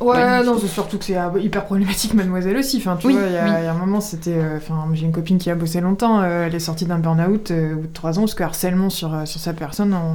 [0.00, 0.44] Ouais, Ouais.
[0.44, 2.78] non, c'est surtout que c'est euh, hyper problématique, mademoiselle aussi.
[2.78, 3.50] Enfin, tu Oui, vois, il y, a- oui.
[3.60, 4.34] il y a un moment, c'était.
[4.34, 7.50] euh, Enfin, j'ai une copine qui a bossé longtemps, euh, elle est sortie d'un burn-out
[7.50, 10.14] euh, au bout de trois ans, parce que harcèlement sur, euh, sur sa personne en-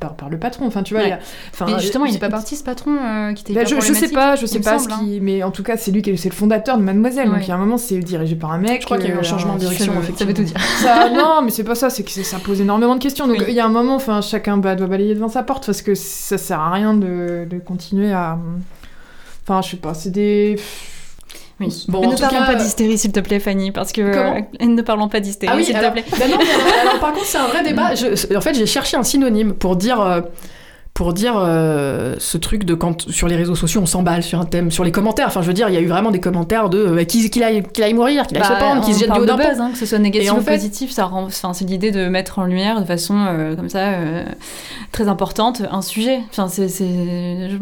[0.00, 0.66] par, par le patron.
[0.66, 1.12] Enfin, tu vois, Ouais.
[1.12, 3.92] a- Mais justement, il n'est pas parti ce patron euh, qui était Bah, je, je
[3.92, 4.98] sais pas, je sais pas ce hein.
[5.00, 5.20] qui.
[5.20, 7.01] Mais en tout cas, c'est lui qui est, c'est le fondateur de Mademoiselle.
[7.10, 7.42] Donc Ouais.
[7.42, 8.80] il y a un moment, c'est dirigé par un mec.
[8.80, 10.12] Je crois qu'il y a eu un euh, changement de direction, ça.
[10.16, 10.56] Ça veut tout dire.
[10.82, 13.26] ça, non, mais c'est pas ça, c'est que ça pose énormément de questions.
[13.26, 13.44] Donc Oui.
[13.48, 15.94] il y a un moment, enfin, chacun bah, doit balayer devant sa porte parce que
[15.94, 18.38] ça sert à rien de, de continuer à.
[19.44, 20.56] Enfin, je sais pas, c'est des.
[21.60, 21.84] Oui.
[21.88, 24.12] Bon, Mais ne parlons cas, pas d'hystérie, s'il te plaît, Fanny, parce que.
[24.12, 26.04] Comment euh, ne parlons pas d'hystérie, Ah oui, s'il te plaît.
[26.10, 27.94] bah non, mais alors, alors, par contre, c'est un vrai débat.
[27.94, 30.20] Je- en fait, j'ai cherché un synonyme pour dire, euh,
[30.94, 34.44] pour dire euh, ce truc de quand sur les réseaux sociaux on s'emballe sur un
[34.44, 35.26] thème, sur les commentaires.
[35.28, 37.42] Enfin, je veux dire, il y a eu vraiment des commentaires de euh, qu'il qu'il
[37.42, 39.26] aille, qu'il aille mourir, qu'il aille se pendre, qu'il se on jette du haut de
[39.26, 42.08] d'un hein, que ce soit négatif ou fait- positif, ça rend, enfin, c'est l'idée de
[42.08, 44.24] mettre en lumière de façon euh, comme ça euh,
[44.92, 46.20] très importante un sujet.
[46.30, 46.68] Enfin, c'est,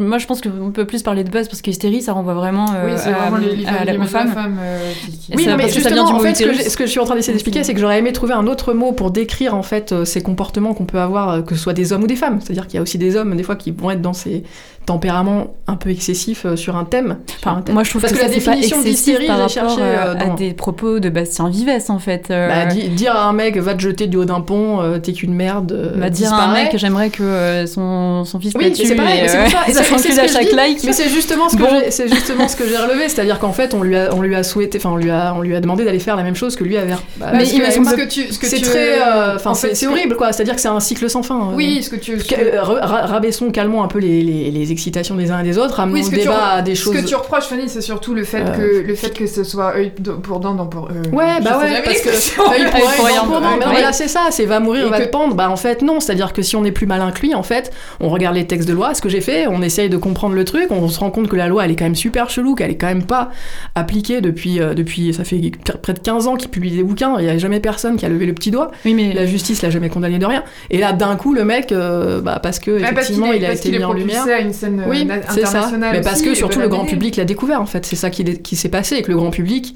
[0.00, 2.66] moi, je pense qu'on peut plus parler de buzz parce que hystérie, ça renvoie vraiment,
[2.74, 4.32] euh, oui, à, vraiment les, à la- aux femmes.
[4.32, 4.58] femme.
[4.60, 7.04] euh, qui- Oui, non, mais justement, en fait, ce que, ce que je suis en
[7.04, 10.04] train d'essayer d'expliquer, c'est que j'aurais aimé trouver un autre mot pour décrire en fait
[10.04, 12.40] ces comportements qu'on peut avoir, que ce soit des hommes ou des femmes.
[12.42, 14.42] C'est-à-dire qu'il y a aussi des hommes des fois qui vont être dans ces
[14.86, 17.18] tempéraments un peu excessifs euh, sur un thème.
[17.40, 17.74] sur un thème.
[17.74, 19.82] Moi, je trouve Parce que, que, ça, la définition excessif d'hystérie, par j'ai rapport cherché
[19.82, 22.26] euh, euh, à des propos de Bastien Vives, en fait.
[22.30, 24.98] euh, Bah, di- dire à un mec va te jeter du haut d'un pont, euh,
[24.98, 25.92] t'es qu'une merde.
[25.96, 27.22] bah, dire à un mec, j'aimerais que
[27.66, 29.44] son, son fils Oui, c'est pareil, c'est ça.
[29.68, 30.82] Et ça ce à que chaque like.
[30.84, 31.68] Mais c'est justement ce que Bon.
[31.84, 34.34] j'ai- c'est justement ce que j'ai relevé, c'est-à-dire qu'en fait on lui a on lui
[34.34, 36.56] a souhaité, enfin on lui a on lui a demandé d'aller faire la même chose
[36.56, 36.94] que lui avait.
[37.18, 38.98] Bah, Mais il que que tu, ce que c'est très,
[39.36, 40.32] enfin en c'est ce que- horrible quoi.
[40.32, 41.38] C'est-à-dire que c'est un cycle sans fin.
[41.50, 41.54] euh.
[41.54, 42.18] Oui, ce que tu.
[42.18, 44.22] ce Que- que- ra- ra- rabaissons, calmons un peu les,
[44.70, 46.96] les, excitations des uns et des autres, ramenons Oui, le débat à des choses.
[46.96, 49.44] ce que tu reproches, Fanny, c'est surtout le fait, Euh, que, le fait que ce
[49.44, 49.92] soit œil
[50.22, 50.88] pour dent, dent pour.
[50.90, 52.08] euh, Ouais, bah ouais, parce que
[52.52, 55.34] œil pour Œil pour dent Mais voilà, c'est ça, c'est va mourir, va te pendre.
[55.34, 57.72] Bah en fait, non, c'est-à-dire que si on est plus malin que lui, en fait,
[58.00, 60.44] on regarde les textes de loi, ce que j'ai fait, on essaye de comprendre le
[60.44, 62.70] truc, on se rend compte que la loi, elle est quand même super chelou, qu'elle
[62.70, 63.30] est quand même pas
[63.74, 65.40] appliquée depuis, euh, depuis ça fait
[65.82, 68.08] près de 15 ans qu'il publie des bouquins, il y a jamais personne qui a
[68.08, 70.44] levé le petit doigt, Oui, mais la justice l'a jamais condamné de rien.
[70.70, 73.48] Et là, d'un coup, le mec, euh, bah, parce que parce effectivement, est- il a
[73.48, 74.24] parce été est mis en lumière.
[74.26, 75.48] à une scène euh, Oui, na- c'est ça.
[75.48, 75.96] internationale.
[75.96, 77.84] Mais parce aussi, que surtout le grand public l'a découvert en fait.
[77.86, 79.74] C'est ça qui, qui s'est passé et que le grand public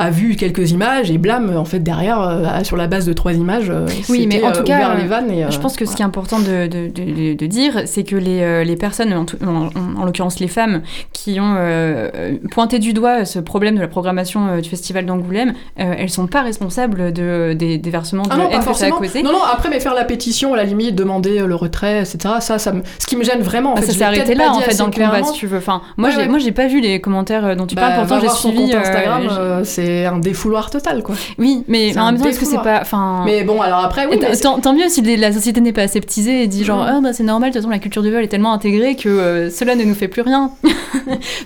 [0.00, 3.32] a vu quelques images et blâme en fait derrière euh, sur la base de trois
[3.32, 3.70] images.
[3.70, 5.90] euh, Oui, mais en tout euh, cas, les vannes et, euh, Je pense que ce
[5.90, 5.96] voilà.
[5.96, 9.24] qui est important de, de, de- de dire, c'est que les, euh, les personnes, en,
[9.46, 10.82] en- en- en l'occurrence les femmes,
[11.12, 15.06] qui ont euh, euh, pointé du doigt ce problème de la programmation euh, du festival
[15.06, 18.74] d'Angoulême, euh, elles sont pas responsables de, des, des versements de Ah non, haine que
[18.74, 19.22] ça a causé.
[19.22, 22.18] Non, non, après, mais faire la pétition, à la limite, demander euh, le retrait, etc.
[22.40, 22.82] Ça, ça me...
[22.98, 24.86] ce qui me gêne vraiment, en Ah, fait, ça s'est arrêté là en fait dans
[24.86, 25.58] le combat si tu veux.
[25.58, 26.52] Enfin, moi Ouais, j'ai ouais.
[26.52, 28.06] pas vu les commentaires euh, dont tu Bah, parles.
[28.08, 28.72] Pourtant j'ai suivi.
[28.74, 31.14] euh, Instagram, euh, c'est un défouloir total, quoi.
[31.38, 32.80] Oui, mais en même temps est-ce que c'est pas.
[32.80, 33.22] Enfin.
[33.24, 36.42] Mais bon, alors après, oui, mais tant- tant, mieux si la société n'est pas aseptisée
[36.42, 38.28] et dit genre ah bah c'est normal de toute façon la culture du viol est
[38.28, 40.50] tellement intégrée que euh, cela ne nous fait plus rien.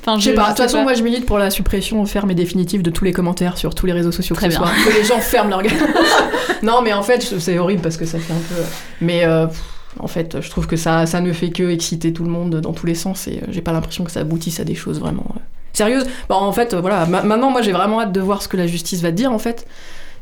[0.00, 2.34] enfin Je sais pas, de toute façon, moi je milite pour la suppression ferme et
[2.34, 4.60] définitive de tous les commentaires sur tous les réseaux sociaux Très que bien.
[4.60, 4.70] soit.
[4.86, 5.72] Que les gens ferment leur gueule.
[6.62, 8.62] non, mais en fait, c'est horrible parce que ça fait un peu.
[9.00, 9.60] Mais euh, pff,
[10.00, 12.72] en fait, je trouve que ça, ça ne fait que exciter tout le monde dans
[12.72, 15.26] tous les sens et euh, j'ai pas l'impression que ça aboutisse à des choses vraiment
[15.72, 16.06] sérieuses.
[16.28, 18.56] Bon, en fait, euh, voilà, ma- maintenant, moi j'ai vraiment hâte de voir ce que
[18.56, 19.66] la justice va dire en fait.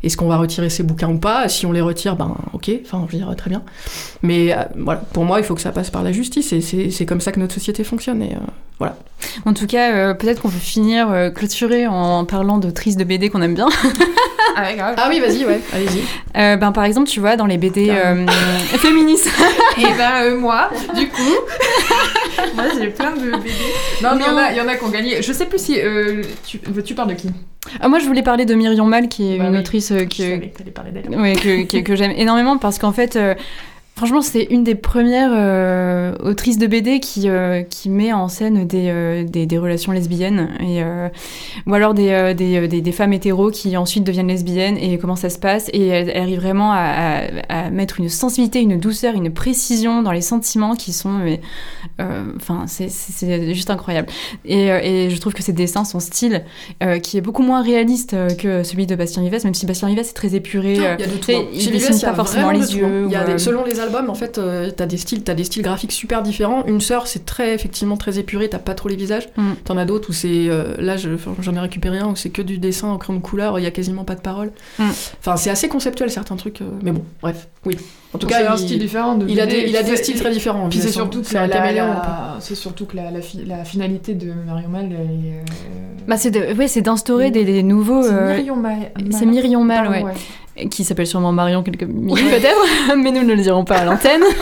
[0.03, 1.49] Est-ce qu'on va retirer ces bouquins ou pas?
[1.49, 3.62] Si on les retire, ben ok, enfin je dire très bien.
[4.22, 7.07] Mais euh, voilà, pour moi, il faut que ça passe par la justice et c'est
[7.07, 8.22] comme ça que notre société fonctionne.
[8.22, 8.38] Et, euh,
[8.78, 8.97] voilà.
[9.47, 13.55] En tout cas, peut-être qu'on peut finir clôturer en parlant d'autrices de BD qu'on aime
[13.55, 13.68] bien.
[14.59, 14.94] Ah ouais, grave.
[14.96, 16.00] Ah oui, vas-y, ouais, allez-y.
[16.36, 18.26] Euh, ben, par exemple, tu vois, dans les BD euh,
[18.78, 19.28] féministes.
[19.76, 21.20] Et ben euh, moi, du coup,
[22.54, 23.50] moi j'ai plein de BD.
[24.02, 25.20] Non, mais il y en a, il y en a qui ont gagné.
[25.20, 25.78] Je sais plus si
[26.46, 27.28] tu, tu parles de qui?
[27.80, 29.59] Ah, moi, je voulais parler de Myriam Mal, qui est Bah une oui.
[29.59, 30.22] autrice qui,
[31.84, 33.18] que j'aime énormément parce qu'en fait,
[33.97, 38.66] franchement, c'est une des premières euh, autrices de BD qui, euh, qui met en scène
[38.66, 41.09] des, euh, des, des relations lesbiennes et, euh,
[41.66, 44.99] ou alors des, euh, des, euh, des, des femmes hétéros qui ensuite deviennent lesbiennes et
[44.99, 45.68] comment ça se passe.
[45.72, 50.03] Et elle, elle arrive vraiment à, à- à mettre une sensibilité, une douceur, une précision
[50.03, 51.11] dans les sentiments qui sont.
[51.12, 51.40] mais,
[52.36, 54.09] Enfin, c'est- juste incroyable.
[54.44, 56.44] Et, euh, et je trouve que ses dessins, son style,
[56.82, 59.99] euh, qui est beaucoup moins réaliste que celui de Bastien Vives, même si Bastien Vives
[59.99, 60.74] est très épuré.
[60.74, 61.30] Il y a de tout.
[61.32, 61.44] hein.
[61.53, 63.05] il dessine pas forcément les yeux.
[63.07, 65.62] Il y a selon les albums, en fait, euh, t'as des styles, t'as des styles
[65.62, 66.64] graphiques super différents.
[66.66, 69.28] Une sœur, c'est très effectivement très épuré, t'as pas trop les visages.
[69.37, 69.53] Mm.
[69.64, 71.09] T'en as d'autres où c'est, euh, là, je-
[71.41, 73.66] j'en ai récupéré un où c'est que du dessin en crayon de couleur, il y
[73.66, 74.53] a quasiment pas de parole.
[74.78, 74.84] Mm.
[75.20, 77.76] Enfin, c'est assez conceptuel certains trucs, euh, mais bon, bref, oui.
[78.16, 79.96] En tout cas, c'est un il, style différent de il a des, il a des
[79.96, 80.68] styles très différents.
[80.68, 83.64] Puis c'est surtout que c'est la, un un c'est surtout que la, la, fi- la
[83.64, 84.94] finalité de Marion Mal, est.
[84.96, 85.42] euh,
[86.08, 88.02] Bah, c'est de- ouais, c'est d'instaurer des, des nouveaux.
[88.02, 88.90] c'est euh, Myriam Mal.
[89.10, 90.68] c'est Myriam Mal, ouais.
[90.68, 94.22] qui s'appelle sûrement Marion quelque minutes peut-être, mais nous ne le dirons pas à l'antenne.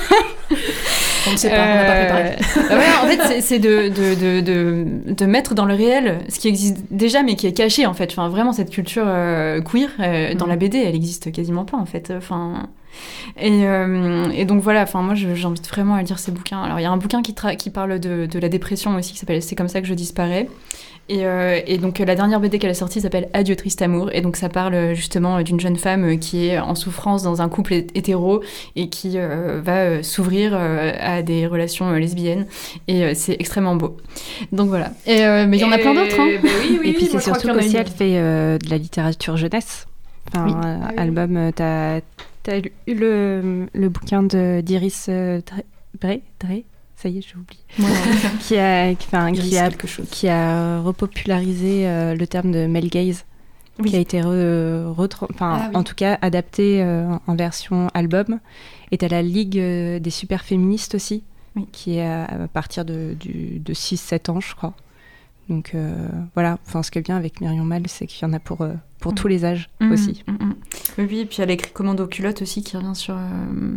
[1.26, 2.36] On ne sait pas, on n'a pas préparé.
[2.70, 6.38] Euh, ouais, en fait, c'est- de, de, de, de, de mettre dans le réel ce
[6.38, 8.10] qui existe déjà, mais qui est caché, en fait.
[8.12, 10.50] Enfin, vraiment, cette culture euh, queer, euh, dans Mhm.
[10.50, 12.12] la BD, elle existe quasiment pas, en fait.
[12.14, 12.68] Enfin...
[13.40, 16.62] Et, euh, et donc voilà, enfin moi j'invite vraiment à lire ces bouquins.
[16.62, 19.42] Alors il y a un bouquin qui, parle de, de la dépression aussi qui s'appelle
[19.42, 20.48] C'est comme ça que je disparais.
[21.10, 24.22] Et, euh, et donc la dernière BD qu'elle a sortie s'appelle Adieu triste amour et
[24.22, 27.74] donc ça parle euh, justement d'une jeune femme qui est en souffrance dans un couple
[27.74, 28.42] hé- hétéro
[28.74, 32.46] et qui euh, va s'ouvrir à des relations lesbiennes
[32.88, 33.98] et c'est extrêmement beau.
[34.52, 34.92] Donc voilà.
[35.06, 36.18] Et, mais il y en a plein d'autres.
[36.18, 36.26] Hein.
[36.26, 39.36] Et, ben oui, oui, Et puis oui, c'est surtout qu'aussi elle fait de la littérature
[39.36, 39.86] jeunesse.
[40.34, 42.00] Enfin, Ah album, euh,
[42.44, 45.62] t'as as lu le, le bouquin de d'Iris euh, Dre,
[46.00, 46.62] Dre, Dre
[46.96, 47.60] ça y est, j'ai oublié.
[48.40, 50.08] qui a, qui, enfin, qui a, chose.
[50.10, 53.24] qui a repopularisé euh, le terme de male gaze,
[53.80, 53.90] Oui.
[53.90, 54.94] qui a été re-
[55.32, 55.76] enfin, Ah oui.
[55.76, 58.38] en tout cas adapté euh, en version album.
[58.92, 61.24] Et t'as la Ligue euh, des super féministes aussi,
[61.56, 61.66] Oui.
[61.72, 64.72] qui est à, à partir de, de 6-7 ans, je crois.
[65.48, 68.32] Donc euh, voilà, enfin, ce qui est bien avec Myriam Mal, c'est qu'il y en
[68.32, 68.72] a pour, euh,
[69.04, 69.18] pour Mhm.
[69.18, 70.24] tous les âges Mhm, aussi.
[70.26, 70.54] mhm.
[70.96, 73.76] Oui, et puis il y a l'écrit commando culotte aussi qui revient sur euh,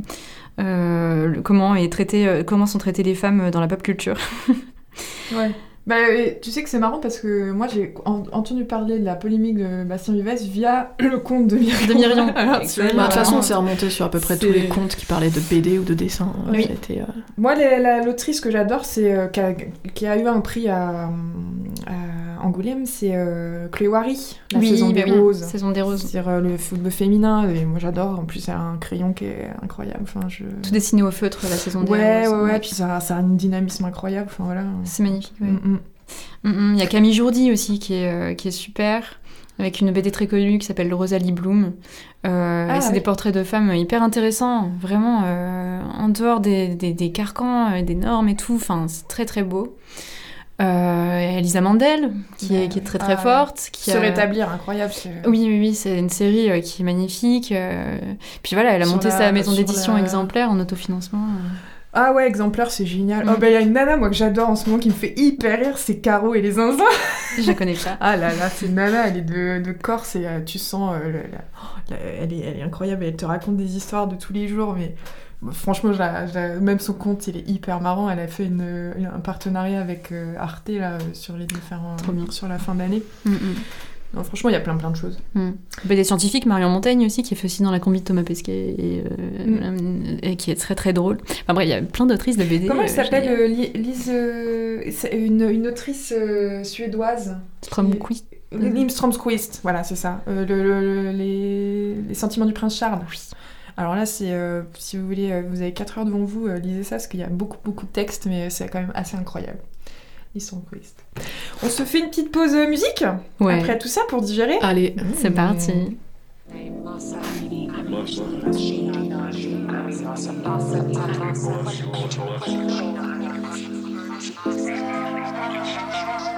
[0.62, 4.16] euh, le- comment, est traité, euh, comment sont traitées les femmes dans la pop culture.
[5.36, 5.52] Ouais.
[5.88, 5.96] Bah,
[6.42, 9.58] tu sais que c'est marrant parce que moi j'ai en- entendu parler de la polémique
[9.58, 11.88] de Bastien Vives via le compte de Myriam.
[11.88, 12.30] De Myriam.
[12.36, 14.96] Alors, Bah, De toute façon, c'est remonté sur à peu près C'est- tous les comptes
[14.98, 16.34] qui parlaient de BD ou de dessin.
[16.52, 16.68] Oui.
[16.92, 17.04] Euh,
[17.38, 19.54] Moi, la- la- l'autrice que j'adore, c'est euh, qui, a,
[19.94, 21.10] qui a eu un prix à,
[21.88, 25.42] à Angoulême, c'est euh, Chloé Wary, la Oui, saison bah des oui, roses.
[25.44, 26.02] Saison des roses.
[26.06, 28.20] C'est-à-dire euh, le football féminin, et moi j'adore.
[28.20, 30.02] En plus, a un crayon qui est incroyable.
[30.04, 30.44] Enfin, je...
[30.64, 32.38] Tout dessiné au feutre, la saison des Ouais, roses.
[32.38, 34.28] ouais, ouais, puis ça, ça a un dynamisme incroyable.
[34.30, 34.64] Enfin, voilà.
[34.84, 35.34] C'est magnifique.
[35.42, 35.48] ouais.
[35.48, 35.77] Mm,
[36.44, 36.50] mm.
[36.50, 36.74] Mm, mm.
[36.76, 39.20] Il y a Camille Jourdi aussi qui est, euh, qui est super,
[39.60, 41.74] avec une BD très connue qui s'appelle Rosalie Bloom.
[42.26, 42.94] Euh, Ah, et c'est oui.
[42.94, 47.82] des portraits de femmes hyper intéressants, vraiment euh, en dehors des, des, des carcans, euh,
[47.82, 48.56] des normes et tout.
[48.56, 49.78] Enfin, c'est très très beau.
[50.60, 53.70] Euh, Elisa Mandel, qui, est, qui est très très Ah, forte.
[53.72, 54.92] Qui Se a- rétablir, incroyable.
[55.28, 57.54] Oui, oui, oui, c'est une série qui est magnifique.
[58.42, 61.28] Puis voilà, elle a Sur monté la- sa maison d'édition la- exemplaire en autofinancement.
[62.00, 63.26] Ah ouais, exemplaire, c'est génial.
[63.26, 63.30] Mm.
[63.34, 64.94] Oh, bah, il y a une nana, moi, que j'adore en ce moment, qui me
[64.94, 66.84] fait hyper rire, c'est Caro et les zinzins.
[67.40, 67.98] Je connais pas.
[68.00, 70.96] Ah là là, c'est nana, elle est de, de Corse et euh, tu sens.
[70.96, 74.08] euh, le- la- oh, la- elle, est, elle est incroyable, elle te raconte des histoires
[74.08, 74.94] de tous les jours, mais
[75.54, 78.10] franchement, je la- je la- même son compte, il est hyper marrant.
[78.10, 81.96] Elle a fait une, une- un partenariat avec euh, Arte là, sur les différents.
[82.30, 83.02] Sur la fin d'année.
[83.26, 83.56] Mm, mm.
[84.14, 85.20] Non, franchement, il y a plein plein de choses.
[85.36, 85.52] Mm.
[85.86, 88.24] Bah, des scientifiques, Marion Montaigne aussi, qui est fait aussi dans la combi de Thomas
[88.24, 90.18] Pesquet et, euh, Mm.
[90.24, 91.18] et qui est très très drôle.
[91.44, 92.68] Enfin bref, il y a plein d'autrices de BD.
[92.68, 94.10] Comment elle euh, s'appelle euh, Li- Lise.
[94.10, 97.38] euh, c'est une, une autrice euh, suédoise.
[97.62, 98.26] Stromquist.
[98.54, 100.22] Lim Stromquist, voilà, c'est ça.
[100.26, 103.02] Le- le- le- les, les sentiments du prince Charles.
[103.76, 106.58] Alors là, c'est euh, si vous voulez, euh, vous avez 4 heures devant vous, euh,
[106.58, 109.18] lisez ça parce qu'il y a beaucoup beaucoup de textes, mais c'est quand même assez
[109.18, 109.60] incroyable.
[110.34, 111.04] Lim Stromquist.
[111.64, 113.04] On se fait une petite pause musique
[113.40, 113.60] Ouais.
[113.60, 114.58] après tout ça pour digérer.
[114.62, 115.98] Allez, C'est parti.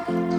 [0.09, 0.38] Forward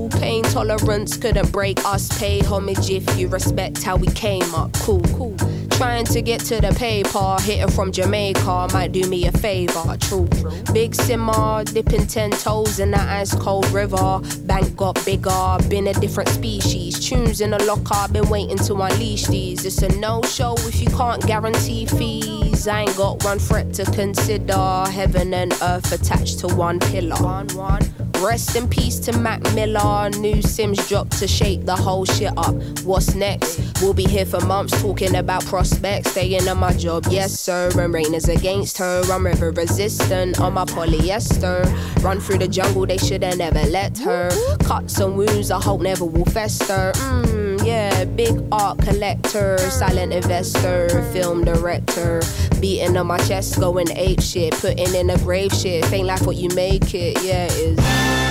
[0.21, 2.07] pain tolerance couldn't break us.
[2.19, 4.71] Pay homage if you respect how we came up.
[4.73, 5.35] Cool, cool.
[5.71, 9.97] Trying to get to the paper, hitting from Jamaica might do me a favor.
[9.99, 10.29] True,
[10.73, 14.21] big simmer, dipping ten toes in that ice cold river.
[14.45, 16.99] Bank got bigger, been a different species.
[16.99, 19.65] Tunes in the locker, been waiting to unleash these.
[19.65, 22.50] It's a no show if you can't guarantee fees.
[22.67, 24.83] I ain't got one threat to consider.
[24.89, 27.15] Heaven and earth attached to one pillar.
[27.15, 27.81] One, one.
[28.21, 30.09] Rest in peace to Mac Miller.
[30.11, 32.53] New Sims dropped to shake the whole shit up.
[32.83, 33.59] What's next?
[33.81, 36.11] We'll be here for months talking about prospects.
[36.11, 37.71] Staying on my job, yes sir.
[37.79, 39.01] And rain is against her.
[39.11, 41.65] I'm river resistant on my polyester.
[42.03, 44.29] Run through the jungle, they shoulda never let her.
[44.59, 46.91] Cuts and wounds, I hope never will fester.
[46.93, 52.21] Mmm, yeah, big art collector, silent investor, film director.
[52.59, 55.91] Beating on my chest, going ape shit, putting in a grave shit.
[55.91, 58.30] Ain't like what you make it, yeah, it is.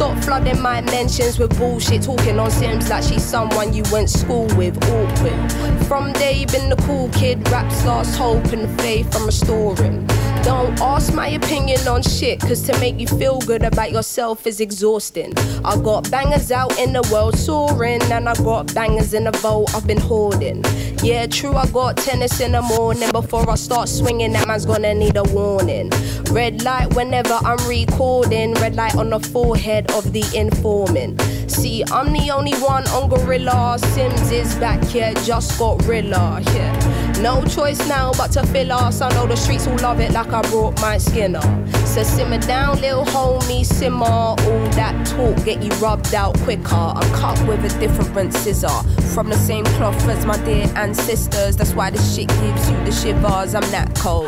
[0.23, 2.03] flooding my mentions with bullshit.
[2.03, 4.77] Talking on Sims like she's someone you went school with.
[4.89, 5.51] Awkward.
[5.87, 7.47] From day been the cool kid.
[7.49, 10.07] Rap starts hope and faith I'm restoring.
[10.43, 14.59] Don't ask my opinion on shit, cause to make you feel good about yourself is
[14.59, 15.37] exhausting.
[15.63, 19.75] I got bangers out in the world soaring, and I got bangers in the vault
[19.75, 20.63] I've been hoarding.
[21.03, 23.11] Yeah, true, I got tennis in the morning.
[23.11, 25.91] Before I start swinging, that man's gonna need a warning.
[26.31, 31.21] Red light whenever I'm recording, red light on the forehead of the informant.
[31.49, 33.77] See, I'm the only one on Gorilla.
[33.79, 37.21] Sims is back, yeah, just got Rilla, yeah.
[37.21, 39.01] No choice now but to fill us.
[39.01, 41.85] I know the streets will love it like I brought my skin skinner.
[41.85, 44.05] So simmer down, little homie, simmer.
[44.05, 44.35] All
[44.75, 46.75] that talk get you rubbed out quicker.
[46.75, 48.69] I'm cut with a different scissor.
[49.13, 51.57] From the same cloth as my dear ancestors.
[51.57, 53.55] That's why this shit gives you the shivers.
[53.55, 54.27] I'm that cold.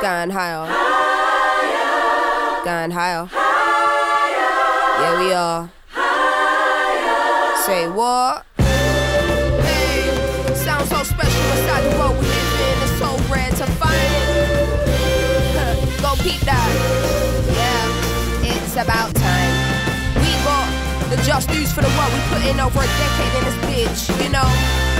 [0.00, 0.66] Going higher.
[2.64, 3.43] Going higher.
[5.04, 5.68] Yeah, we are.
[7.66, 8.46] Say what?
[8.56, 10.08] Hey,
[10.54, 12.82] sounds so special inside the world we live in.
[12.84, 14.12] It's so rare to find.
[16.00, 16.68] Go peep that.
[17.52, 19.54] Yeah, it's about time.
[20.24, 20.68] We got
[21.10, 24.24] the just dues for the work we put in over a decade in this bitch,
[24.24, 24.93] you know?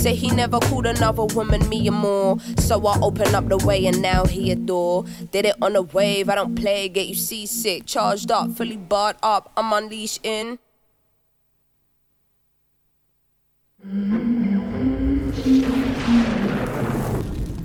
[0.00, 2.38] Say he never called another woman me or more.
[2.56, 5.04] So I open up the way and now he adore.
[5.30, 7.84] Did it on a wave, I don't play, get you seasick.
[7.84, 10.58] Charged up, fully barred up, I'm unleashed in.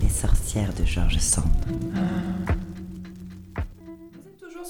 [0.02, 2.35] Les sorcières de Georges Sand.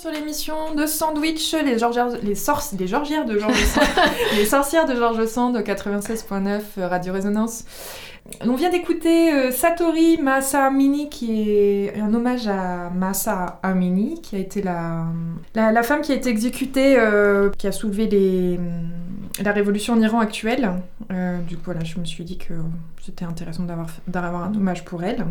[0.06, 3.84] Sur l'émission de Sandwich, les, Georgières, les, sorci- les Georgières de Georges Sand,
[4.38, 7.64] les sorcières de Georges Sand, 96.9 euh, Radio Résonance.
[8.42, 14.36] On vient d'écouter euh, Satori Masa Amini, qui est un hommage à Masa Amini, qui
[14.36, 15.06] a été la,
[15.56, 18.60] la, la femme qui a été exécutée, euh, qui a soulevé les,
[19.44, 20.70] la révolution en Iran actuelle.
[21.12, 22.54] Euh, du coup, voilà, je me suis dit que
[23.04, 25.26] c'était intéressant d'avoir un hommage pour elle.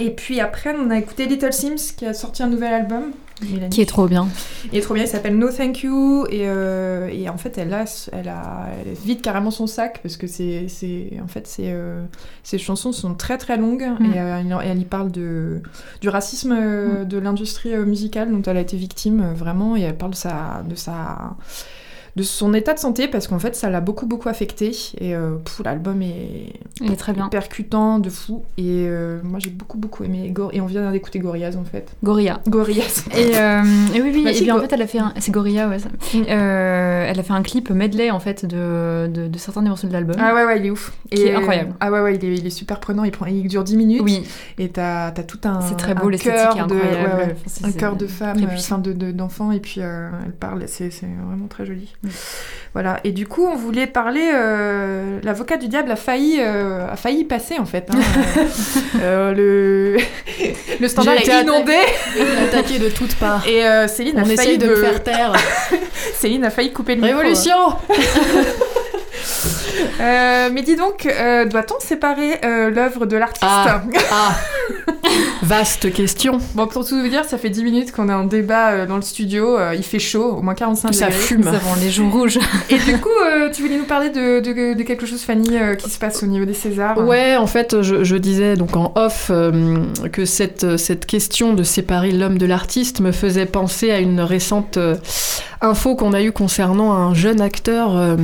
[0.00, 3.04] Et puis après, on a écouté Little Sims qui a sorti un nouvel album.
[3.40, 3.68] Mélanie.
[3.70, 4.26] Qui est trop bien.
[4.72, 6.26] Il est trop bien, il s'appelle No Thank You.
[6.28, 10.16] Et, euh, et en fait, elle, a, elle, a, elle vide carrément son sac parce
[10.16, 10.66] que c'est.
[10.68, 12.02] c'est- En fait, c'est, euh,
[12.42, 14.04] ces chansons sont très très longues Mm.
[14.12, 15.62] et, euh, elle- elle y parle de,
[16.00, 19.76] du racisme euh, de l'industrie musicale dont elle a été victime vraiment.
[19.76, 20.64] Et elle parle de sa.
[20.68, 21.36] De sa
[22.18, 25.36] de son état de santé parce qu'en fait ça l'a beaucoup beaucoup affecté et euh,
[25.64, 27.28] l'album est, Il est très bien.
[27.28, 31.56] percutant de fou et euh, moi j'ai beaucoup beaucoup aimé et on vient d'écouter Gorillaz
[31.56, 32.40] en fait Gorilla.
[32.48, 33.62] Gorillaz Et, euh,
[33.94, 35.12] et oui, oui, Bah, et bien en fait, elle a fait un.
[35.18, 35.78] C'est Gorilla, ouais.
[35.78, 35.88] ça.
[36.14, 39.86] Euh, elle a fait un clip medley en fait de, de, de certains des morceaux
[39.86, 40.16] de l'album.
[40.18, 40.92] Ah ouais, ouais, il est ouf.
[41.10, 41.74] Qui est incroyable.
[41.80, 43.04] Ah ouais, ouais, il est, il est super prenant.
[43.04, 44.02] Il, prend, il dure 10 minutes.
[44.04, 44.24] Oui.
[44.58, 45.60] Et t'as as tout un.
[45.60, 47.22] C'est très beau, l'esthétique de- incroyable.
[47.28, 49.52] ouais, un cœur de femme, enfin de- de- d'enfant.
[49.52, 50.64] et puis elle parle.
[50.66, 51.94] C'est c'est vraiment très joli.
[52.74, 53.00] Voilà.
[53.02, 54.30] Et du coup, on voulait parler.
[54.32, 57.88] euh, L'avocat du diable a failli, euh, a failli y passer en fait.
[57.90, 57.98] hein.
[59.02, 59.96] Euh, le...
[60.80, 61.76] le standard J'ai été inondé.
[62.48, 63.46] attaqué de toutes parts.
[63.46, 65.32] Et Céline On a failli de faire taire.
[66.14, 67.18] Céline a failli couper le micro.
[67.18, 67.54] Révolution
[70.00, 71.06] mais dis donc,
[71.50, 74.34] doit-on séparer l'œuvre de l'artiste Ah, ah.
[75.42, 76.38] Vaste question.
[76.54, 78.96] Bon, pour tout vous dire, ça fait 10 minutes qu'on est en débat euh, dans
[78.96, 79.56] le studio.
[79.56, 81.18] euh, il fait chaud, au moins 45 Ça degrés.
[81.20, 81.40] fume.
[81.42, 82.38] Nous avons les joues rouges.
[82.70, 85.74] Et du coup, euh, tu voulais nous parler de, de- de quelque chose, Fanny, euh,
[85.74, 86.98] qui se passe au niveau des Césars?
[86.98, 89.78] Ouais, en fait, je, je disais donc en off euh,
[90.12, 94.76] que cette, cette question de séparer l'homme de l'artiste me faisait penser à une récente
[94.76, 94.96] euh,
[95.60, 98.16] info qu'on a eue concernant un jeune acteur euh,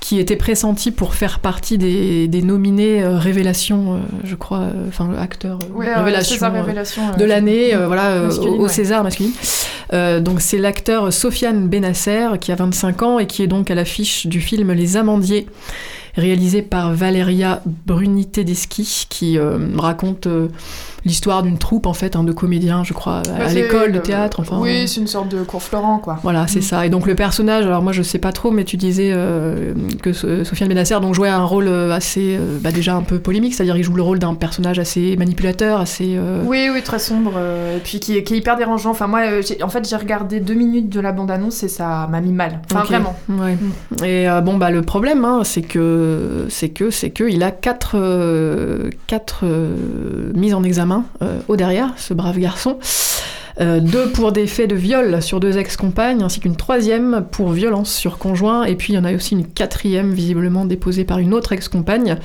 [0.00, 4.88] qui était pressenti pour faire partie des, des nominés euh, Révélation, euh, je crois, euh,
[4.88, 8.68] enfin acteur euh, Ouais, Révélation, César Révélation, de l'année, voilà, au, ouais.
[8.68, 9.32] César masculine.
[9.92, 14.26] Donc c'est l'acteur Sofiane Benasser qui a 25 ans et qui est donc à l'affiche
[14.26, 15.46] du film Les Amandiers,
[16.16, 19.38] réalisé par Valeria Bruni Tedeschi, qui
[19.76, 20.28] raconte
[21.06, 23.98] l'histoire d'une troupe en fait, hein, de comédiens, je crois, Bah, à c'est, l'école de
[23.98, 24.40] euh, théâtre.
[24.40, 26.18] Enfin, Oui, euh, c'est une sorte de cours Florent, quoi.
[26.22, 26.62] voilà, c'est Mm.
[26.62, 26.86] ça.
[26.86, 29.72] Et donc le personnage, alors moi je sais pas trop, mais tu disais euh,
[30.02, 33.76] que So- Sofiane Benasser donc jouait un rôle assez, bah, déjà un peu polémique, c'est-à-dire
[33.76, 36.14] il joue le rôle d'un personnage assez manipulateur, assez.
[36.16, 38.90] euh, Oui, oui, très sombre, et puis qui est, qui est hyper dérangeant.
[38.90, 39.20] Enfin, moi,
[39.62, 42.60] en fait, j'ai regardé deux minutes de la bande-annonce et ça m'a mis mal.
[42.70, 43.14] Enfin, vraiment.
[43.28, 43.56] Ouais.
[44.04, 47.50] Et euh, bon bah le problème hein, c'est que c'est que c'est que il a
[47.50, 47.96] quatre
[49.06, 49.44] quatre
[50.34, 52.78] mises en examen euh, au derrière ce brave garçon.
[53.58, 57.90] Euh, deux pour des faits de viol sur deux ex-compagnes, ainsi qu'une troisième pour violence
[57.90, 61.32] sur conjoint, et puis il y en a aussi une quatrième visiblement déposée par une
[61.32, 62.18] autre ex-compagne,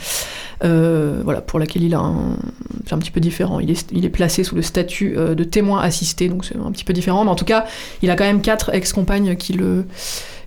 [0.65, 2.35] euh, voilà, pour laquelle il a un...
[2.85, 5.80] C'est un petit peu différent, il est, il est placé sous le statut de témoin
[5.80, 7.65] assisté, donc c'est un petit peu différent, mais en tout cas,
[8.02, 9.85] il a quand même quatre ex-compagnes qui le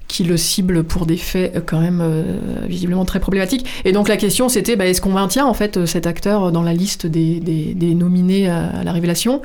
[0.08, 2.22] qui le ciblent pour des faits euh, quand même euh,
[2.66, 3.66] visiblement très problématiques.
[3.84, 6.62] Et donc la question c'était bah, est-ce qu'on maintient en fait euh, cet acteur dans
[6.62, 9.42] la liste des, nominés à la révélation?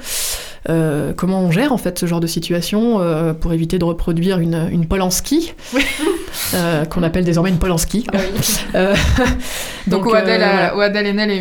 [0.67, 4.39] Euh, Comment on gère en fait ce genre de situation euh, pour éviter de reproduire
[4.39, 5.53] une, une Polanski
[6.53, 8.05] euh, qu'on appelle désormais une Polanski.
[8.75, 8.93] Euh,
[9.87, 10.77] Donc, donc où Adèle, euh, a- voilà.
[10.77, 11.31] où Adèle Haenel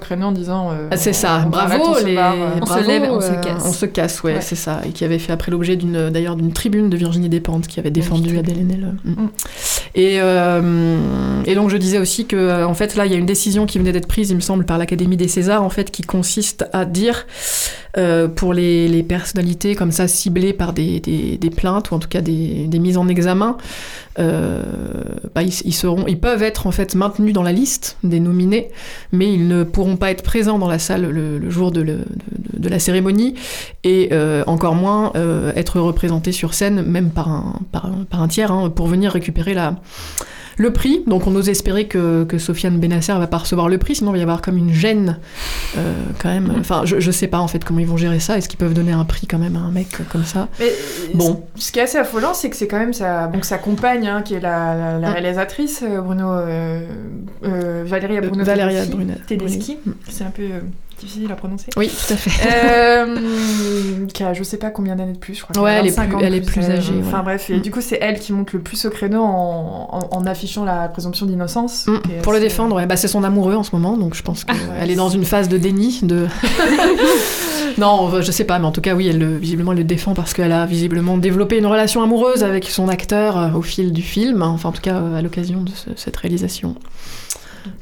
[0.00, 0.70] créneau en disant.
[0.70, 2.14] euh, Ah, C'est ça, on bravo, on se les...
[2.14, 2.34] barre.
[2.60, 3.62] On se bravo, lève, on se casse.
[3.66, 4.40] On se casse, ouais, Ouais.
[4.40, 4.80] c'est ça.
[4.86, 7.90] Et qui avait fait après l'objet d'une, d'ailleurs d'une tribune de Virginie Despentes qui avait
[7.90, 8.94] défendu Adèle Haenel.
[9.04, 9.14] Mm.
[9.96, 13.26] Et, euh, et donc je disais aussi que, en fait, là, il y a une
[13.26, 16.02] décision qui venait d'être prise, il me semble, par l'Académie des Césars, en fait, qui
[16.02, 17.26] consiste à dire
[17.98, 22.08] euh, pour les, les personnalités comme ça ciblées par des, des- plaintes ou en tout
[22.08, 23.56] cas des, des mises en examen,
[24.18, 24.62] euh,
[25.34, 28.68] bah, ils, seront, ils peuvent être en fait maintenus dans la liste des nominés,
[29.12, 32.04] mais ils ne pourront pas être présents dans la salle le, jour de,
[32.62, 33.34] la cérémonie
[33.84, 38.70] et euh, encore moins euh, être représentés sur scène, même par un, par tiers, hein,
[38.70, 39.76] pour venir récupérer la,
[40.56, 41.02] le prix.
[41.06, 44.14] Donc on ose espérer que, que Sofiane Benasser va pas recevoir le prix, sinon il
[44.14, 45.18] va y avoir comme une gêne
[45.78, 46.52] euh, quand même.
[46.58, 48.36] Enfin, je, je sais pas en fait comment ils vont gérer ça.
[48.38, 50.48] Est-ce qu'ils peuvent donner un prix quand même à un mec comme ça?
[50.58, 50.70] Mais
[51.14, 51.42] Bon.
[51.56, 54.22] ce qui est assez affolant, c'est que c'est quand même sa, donc sa compagne, hein,
[54.22, 55.12] qui est la, la- la Mm.
[55.12, 56.80] réalisatrice, euh, Bruno, euh,
[57.44, 58.96] euh, Valéria Bruno Valéria Tedeschi.
[58.96, 59.78] Brune- Tedeschi.
[60.08, 60.42] C'est un peu
[61.00, 61.66] difficile à prononcer.
[61.76, 62.30] Oui, tout à fait.
[62.52, 65.62] Euh, qui a je sais pas combien d'années de plus, je crois.
[65.62, 67.02] Ouais, a elle est 25 plus- ans elle de est plus euh, âgée, ouais.
[67.06, 67.60] Enfin bref, et Mm.
[67.60, 70.88] du coup, c'est elle qui monte le plus au créneau en, en- en affichant la
[70.88, 71.86] présomption d'innocence.
[71.86, 72.86] Mm, Pour le défendre, ouais.
[72.86, 75.48] bah, c'est son amoureux en ce moment, donc je pense qu'elle est dans une phase
[75.48, 76.00] de déni.
[76.02, 76.26] De...
[77.78, 80.14] non, je sais pas, mais en tout cas, oui, elle le- visiblement elle le défend
[80.14, 84.02] parce qu'elle a visiblement développé une relation amoureuse avec son acteur euh, au fil du
[84.02, 86.74] film, hein, enfin en tout cas euh, à l'occasion de ce- cette réalisation.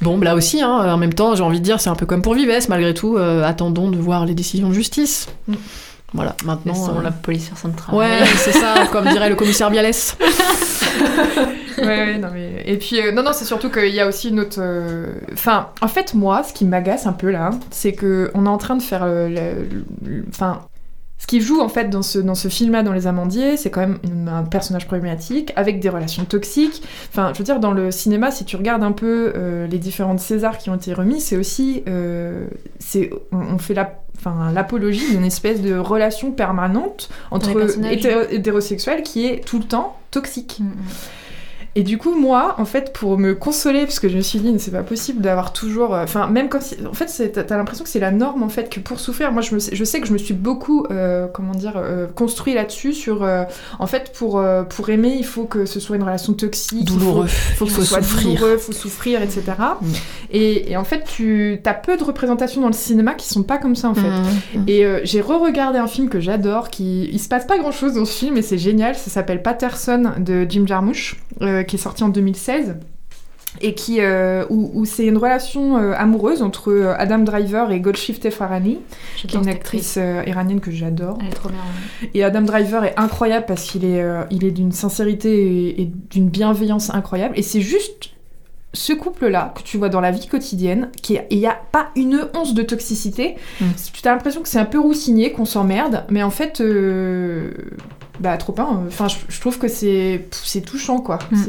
[0.03, 2.07] Bon, bah, là aussi, hein, en même temps, j'ai envie de dire, c'est un peu
[2.07, 5.29] comme pour Vives, malgré tout, euh, attendons de voir les décisions de justice.
[6.15, 6.89] Voilà, maintenant.
[6.99, 8.09] Euh, la police faire son travail.
[8.21, 10.17] Ouais, c'est ça, comme dirait le commissaire Bialès.
[11.79, 12.63] ouais, ouais, non, mais...
[12.67, 14.57] Et puis, euh, non, non, c'est surtout qu'il y a aussi une autre.
[14.59, 18.49] euh, Enfin, en fait, moi, ce qui m'agace un peu là, c'est que on est
[18.49, 19.03] en train de faire.
[19.05, 19.65] euh,
[20.31, 20.61] Enfin.
[21.19, 23.81] Ce qui joue en fait dans ce, dans ce film-là, dans Les Amandiers, c'est quand
[23.81, 26.82] même un personnage problématique avec des relations toxiques.
[27.11, 30.20] Enfin, je veux dire, dans le cinéma, si tu regardes un peu euh, les différentes
[30.20, 31.82] Césars qui ont été remis, c'est aussi.
[31.89, 32.47] euh,
[32.78, 34.01] c'est on, on fait la.
[34.16, 37.51] Enfin, l'apologie d'une espèce de relation permanente entre
[37.93, 40.59] hétéro- hétérosexuels qui est tout le temps toxique.
[40.61, 40.70] Mm,
[41.74, 44.53] Et du coup, moi, en fait, pour me consoler, parce que je me suis dit,
[44.59, 45.95] c'est pas possible d'avoir toujours.
[45.95, 46.59] euh, Enfin, même quand.
[46.89, 49.31] En fait, t'as l'impression que c'est la norme, en fait, que pour souffrir.
[49.32, 52.07] Moi, je, me sais- je sais que je me suis beaucoup, euh, comment dire, euh,
[52.07, 53.23] construit là-dessus, sur.
[53.23, 53.45] euh,
[53.78, 56.81] en fait, pour, pour aimer, il faut que ce soit une relation toxique.
[56.82, 57.27] il faut- Douloureux.
[57.27, 58.28] Il faut, que Il faut ce soit souffrir.
[58.35, 59.43] douloureux, il faut souffrir, etc.
[60.31, 63.59] Et, et en fait, tu as peu de représentations dans le cinéma qui sont pas
[63.59, 64.01] comme ça, en fait.
[64.55, 64.65] Mhm.
[64.66, 67.95] Et euh, j'ai re-regardé un film que j'adore, qui il se passe pas grand chose
[67.95, 68.95] dans ce film et c'est génial.
[68.95, 72.77] Ça s'appelle Patterson de Jim Jarmusch, euh, qui est sorti en 2016
[73.63, 77.81] et qui euh, où, où c'est une relation euh, amoureuse entre euh, Adam Driver et
[77.81, 78.79] Golshifteh Farahani,
[79.17, 81.19] qui est une actrice euh, iranienne que j'adore.
[81.23, 81.59] Elle est trop bien.
[81.59, 82.11] ouais.
[82.15, 85.91] Et Adam Driver est incroyable parce qu'il est, euh, il est d'une sincérité et, et
[86.11, 87.39] d'une bienveillance incroyable.
[87.39, 88.11] Et c'est juste
[88.75, 92.29] ce couple-là que tu vois dans la vie quotidienne, qui il n'y a pas une
[92.37, 93.37] once de toxicité.
[93.61, 93.65] Mm.
[93.93, 97.51] Tu as l'impression que c'est un peu roussigné, qu'on s'emmerde, mais en fait, euh,
[98.20, 98.69] bah trop pas.
[98.86, 101.19] Enfin, je, je trouve que c'est c'est touchant, quoi.
[101.31, 101.45] Mm.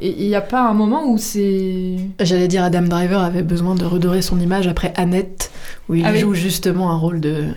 [0.00, 1.96] Et il n'y a pas un moment où c'est...
[2.20, 5.50] J'allais dire Adam Driver avait besoin de redorer son image après Annette,
[5.88, 6.20] où il Ah oui.
[6.20, 7.48] joue justement un rôle de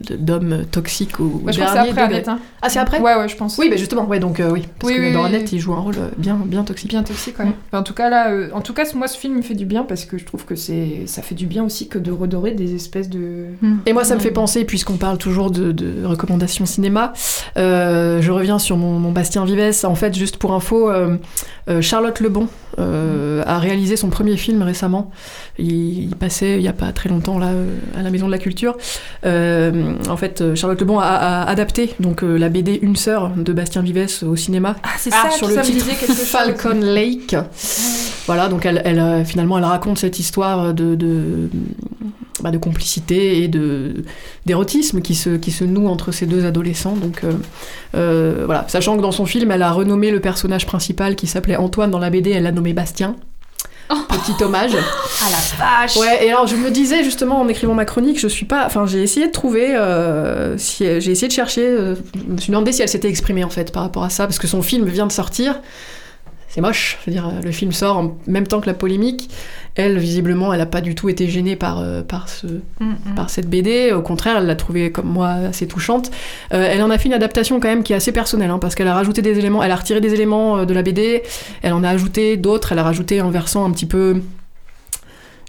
[0.00, 2.02] de- d'homme toxique au Bah, je crois que c'est dernier après.
[2.02, 2.38] Annette, hein.
[2.62, 3.00] Ah, c'est après?
[3.00, 3.58] Ouais, ouais, je pense.
[3.58, 5.48] Oui, bah justement, ouais, donc euh, oui, parce Oui, que oui, dans Annette, oui.
[5.52, 6.90] il joue un rôle euh, bien, bien toxique.
[6.90, 7.46] bien toxique ouais.
[7.68, 9.64] Enfin, en tout cas là euh, en tout cas moi ce film me fait du
[9.66, 12.52] bien parce que je trouve que c'est ça fait du bien aussi que de redorer
[12.52, 13.46] des espèces de
[13.86, 17.12] Et moi, ça me fait penser, puisqu'on parle toujours de, de recommandations cinéma,
[17.56, 19.84] euh, je reviens sur mon, mon Bastien Vives.
[19.84, 20.90] En fait, juste pour info,
[21.80, 22.48] Charlotte Lebon
[22.78, 25.10] euh, a réalisé son premier film récemment.
[25.58, 28.32] Il, il passait il y a pas très longtemps là euh, à la Maison de
[28.32, 28.76] la Culture.
[29.24, 33.52] Euh, en fait, Charlotte Lebon a, a adapté donc euh, la BD Une sœur de
[33.52, 34.76] Bastien Vives au cinéma.
[34.82, 37.36] ah c'est Ah, ça sur le ça me titre disait quelque chose Falcon Lake.
[38.26, 41.50] Voilà, donc elle, elle, finalement, elle raconte cette histoire de, de,
[42.42, 44.04] bah, de complicité et de
[44.46, 46.96] d'érotisme qui se, qui se noue entre ces deux adolescents.
[46.96, 47.32] Donc euh,
[47.94, 51.56] euh, voilà, sachant que dans son film, elle a renommé le personnage principal qui s'appelait
[51.56, 53.16] Antoine dans la BD, elle l'a nommé Bastien.
[54.08, 54.70] Petit hommage.
[55.20, 58.28] Ah la vache Ouais, et alors je me disais justement en écrivant ma chronique, je
[58.28, 58.64] suis pas.
[58.64, 59.74] Enfin, j'ai essayé de trouver.
[59.76, 61.66] euh, si, j'ai essayé de chercher.
[61.66, 64.24] euh, je me suis demandé si elle s'était exprimée en fait par rapport à ça,
[64.26, 65.60] parce que son film vient de sortir.
[66.52, 66.98] C'est moche.
[67.00, 69.30] Je veux dire, le film sort en même temps que la polémique.
[69.74, 72.46] Elle, visiblement, elle a pas du tout été gênée par, euh, par, ce,
[73.16, 73.90] par cette BD.
[73.92, 76.10] Au contraire, elle l'a trouvée, comme moi, assez touchante.
[76.52, 78.74] Euh, elle en a fait une adaptation quand même qui est assez personnelle, hein, parce
[78.74, 81.22] qu'elle a rajouté des éléments, elle a retiré des éléments euh, de la BD,
[81.62, 84.20] elle en a ajouté d'autres, elle a rajouté un versant un petit peu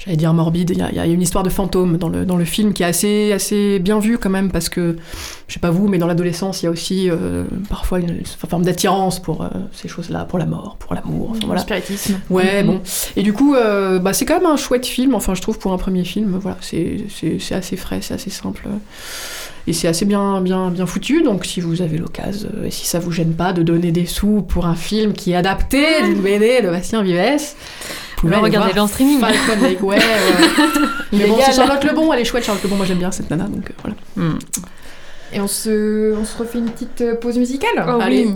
[0.04, 2.26] j'allais dire morbide, il y, a- il y a une histoire de fantôme dans le,
[2.26, 4.98] dans le film qui est assez, assez bien vue quand même, parce que,
[5.48, 8.26] je sais pas vous, mais dans l'adolescence, il y a aussi euh, parfois une, une
[8.26, 12.64] forme d'attirance pour euh, ces choses-là, pour la mort, pour l'amour, enfin, le spiritisme Ouais,
[12.64, 12.68] Mhm.
[12.68, 12.82] bon.
[13.16, 15.72] Et du coup, euh, bah, c'est quand même un chouette film, enfin je trouve pour
[15.74, 16.98] un premier film, voilà, c'est
[17.52, 18.68] assez frais, c'est assez simple.
[19.66, 23.00] Et c'est assez bien, bien, bien foutu, donc si vous avez l'occasion, et si ça
[23.00, 26.62] vous gêne pas de donner des sous pour un film qui est adapté d'une BD
[26.62, 27.54] de Bastien Vives,
[28.28, 29.20] pouvez aller regardez-le voir en streaming.
[29.20, 30.02] Falcon Lake, ouais, ouais.
[31.12, 33.46] Mais bon, c'est Charlotte Lebon, elle est chouette, Charlotte Lebon, moi j'aime bien cette nana,
[33.46, 33.74] donc euh,
[34.16, 34.36] voilà.
[35.32, 37.86] et on se on se refait une petite euh, pause musicale?
[37.88, 38.26] Oh Allez.
[38.26, 38.36] oui.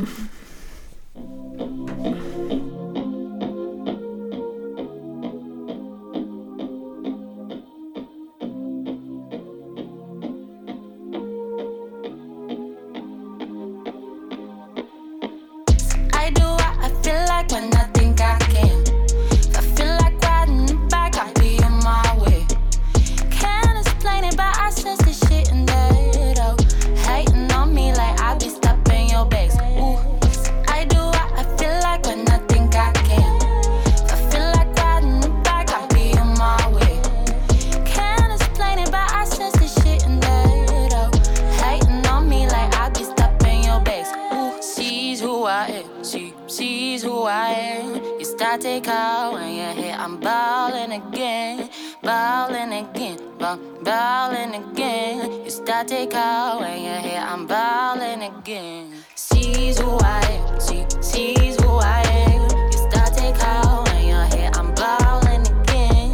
[48.48, 50.00] Start to call when you hit.
[50.00, 51.70] I'm ballin' again,
[52.02, 55.44] ballin' again, ball, ballin' again.
[55.44, 57.22] You start to call when you hit.
[57.22, 58.94] I'm ballin' again.
[59.16, 60.62] Sees who I am.
[60.62, 62.72] She sees who I am.
[62.72, 64.58] You start to call when you hit.
[64.58, 66.12] I'm ballin' again,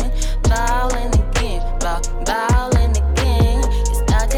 [0.50, 3.62] ballin' again, ball, ballin' again.
[3.90, 4.34] You start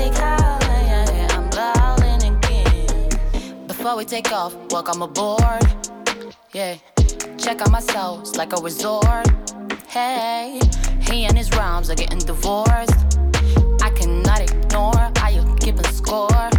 [0.67, 1.31] when you hit.
[1.33, 1.47] I'm
[2.35, 3.67] again.
[3.67, 5.63] Before we take off, walk welcome aboard.
[6.51, 6.75] Yeah,
[7.45, 9.27] check out my soul, it's like a resort.
[9.87, 10.59] Hey,
[11.01, 13.19] he and his rhymes are getting divorced.
[13.83, 16.49] I cannot ignore how you keeping score.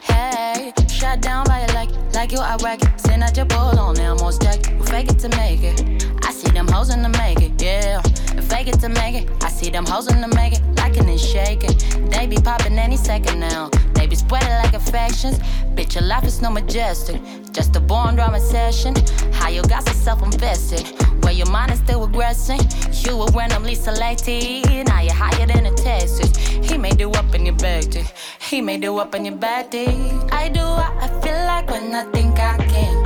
[0.00, 3.00] Hey, shut down by your like, like you I wreck it.
[3.00, 4.68] Send out your bull on almost deck.
[4.68, 6.04] You fake it to make it.
[6.24, 8.02] I see them hoes in the make it, yeah.
[8.42, 9.30] Fake it to make it.
[9.42, 11.76] I see them hoes in the make it, liking and shaking.
[12.10, 13.70] They be popping any second now.
[13.94, 15.38] They be spreading like infections.
[15.74, 17.20] Bitch, your life is no majestic.
[17.52, 18.94] Just a born drama session.
[19.32, 20.86] How you got yourself invested?
[21.24, 22.60] Where your mind is still regressing.
[23.06, 24.86] You were randomly selected.
[24.86, 26.36] Now you're higher than a Texas.
[26.68, 28.04] He made you up in your bag day.
[28.40, 29.88] He made you up in your bad day.
[30.30, 33.03] I do what I feel like when I think I can.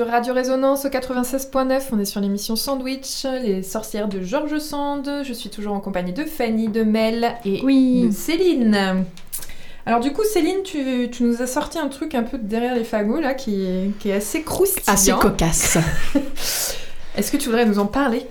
[0.00, 1.82] Sur Radio Résonance au 96.9.
[1.92, 5.06] On est sur l'émission Sandwich, les sorcières de Georges Sand.
[5.24, 9.04] Je suis toujours en compagnie de Fanny, de Mel et de Céline.
[9.84, 12.84] Alors du coup, Céline, tu, tu nous as sorti un truc un peu derrière les
[12.84, 14.94] fagots là, qui est, qui est assez croustillant.
[14.94, 15.76] Assez cocasse.
[17.18, 18.26] Est-ce que tu voudrais nous en parler?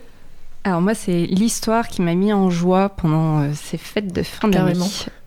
[0.64, 4.48] Alors moi, c'est l'histoire qui m'a mis en joie pendant euh, ces fêtes de fin
[4.48, 4.74] d'année,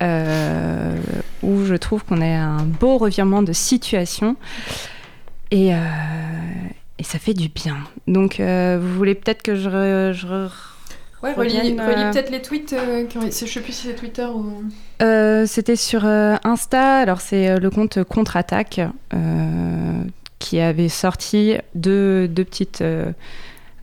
[0.02, 0.96] euh,
[1.44, 4.34] où je trouve qu'on a un beau revirement de situation
[5.52, 5.78] et, euh,
[7.02, 7.76] et ça fait du bien.
[8.06, 10.50] Donc, euh, vous voulez peut-être que je, re- je re-
[11.22, 12.72] Ouais, relis, euh, peut-être les tweets.
[12.72, 14.62] euh, qui ont- je sais plus si c'est Twitter ou.
[15.02, 18.80] Euh, C'était sur euh, Insta, alors c'est le compte Contre-Attaque
[19.14, 20.02] euh,
[20.38, 22.82] qui avait sorti deux, deux petites.
[22.82, 23.10] euh,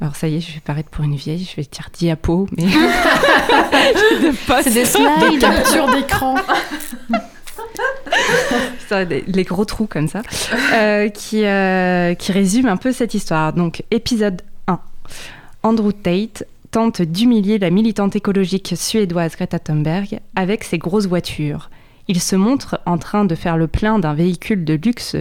[0.02, 2.64] alors ça y est, je vais paraître pour une vieille, je vais dire diapo, mais.
[4.24, 4.32] de.
[4.64, 5.08] C'est des slides.
[5.32, 6.36] Des captures d'écran.
[8.88, 10.22] Ça, les gros trous comme ça,
[10.74, 13.54] euh, qui, euh, qui résume un peu cette histoire.
[13.54, 14.80] Donc, épisode 1.
[15.62, 21.70] Andrew Tate tente d'humilier la militante écologique suédoise Greta Thunberg avec ses grosses voitures.
[22.08, 25.16] Il se montre en train de faire le plein d'un véhicule de luxe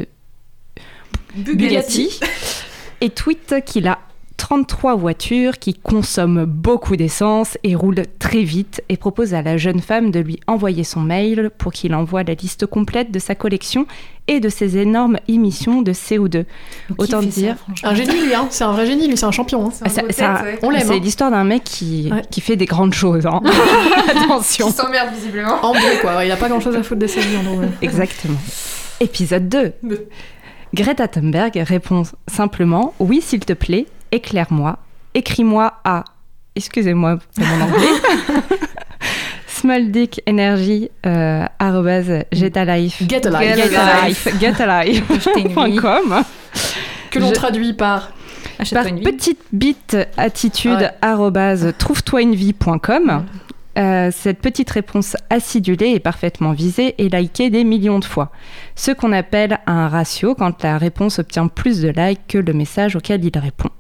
[1.35, 2.18] Bugatti
[3.01, 3.98] et tweet qu'il a
[4.39, 9.81] 33 voitures qui consomment beaucoup d'essence et roulent très vite et propose à la jeune
[9.81, 13.86] femme de lui envoyer son mail pour qu'il envoie la liste complète de sa collection
[14.28, 16.44] et de ses énormes émissions de CO2.
[16.98, 17.56] Autant fait ça, dire.
[17.82, 18.47] Un génie, lui, hein.
[18.51, 19.66] c'est un vrai génie, lui, c'est un champion.
[19.66, 19.73] hein.
[19.85, 20.82] Ah, ça- ça- On l'aime.
[20.86, 21.01] C'est hein.
[21.02, 23.27] l'histoire d'un mec qui, qui fait des grandes choses.
[23.27, 23.40] hein.
[24.09, 24.69] Attention.
[24.69, 25.56] Qui s'emmerde visiblement.
[25.65, 26.24] En bleu, quoi.
[26.24, 27.60] Il a pas grand chose à foutre de sa vie, en gros.
[27.60, 27.69] ouais.
[27.82, 28.39] Exactement.
[29.01, 29.73] Épisode 2.
[30.74, 34.78] Greta Thunberg répond simplement Oui, s'il te plaît, éclaire-moi.
[35.14, 36.05] Écris-moi à.
[36.55, 37.86] Excusez-moi pour mon anglais.
[39.47, 41.44] Small Dick Energy, euh.
[43.09, 43.56] Get a life.
[43.59, 44.28] Getalife.
[44.40, 46.22] Getalife.com.
[47.10, 48.10] Que l'on Je- traduit par.
[48.74, 53.24] par petite bite attitude arobase trouve-toi-une-vie.com.
[53.79, 58.31] Euh, cette petite réponse acidulée est parfaitement visée et likée des millions de fois.
[58.75, 62.97] Ce qu'on appelle un ratio quand la réponse obtient plus de likes que le message
[62.97, 63.71] auquel il répond.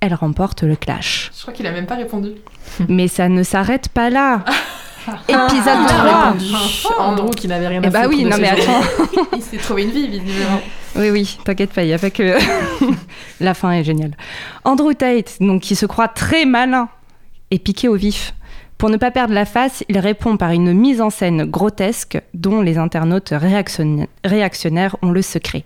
[0.00, 1.30] Elle remporte le clash.
[1.36, 2.30] Je crois qu'il a même pas répondu.
[2.88, 4.44] Mais ça ne s'arrête pas là.
[5.28, 6.30] Épisode Il a 3.
[6.32, 6.52] répondu.
[6.98, 8.80] Andrew qui n'avait rien à Eh bah oui, non mais attends.
[9.36, 10.60] Il s'est trouvé une vie, visiblement.
[10.96, 12.36] Oui, oui, t'inquiète pas, il n'y a pas que.
[13.40, 14.16] La fin est géniale.
[14.64, 16.88] Andrew Tate, donc, qui se croit très malin,
[17.52, 18.34] est piqué au vif.
[18.78, 22.60] Pour ne pas perdre la face, il répond par une mise en scène grotesque dont
[22.60, 25.64] les internautes réactionn- réactionnaires ont le secret.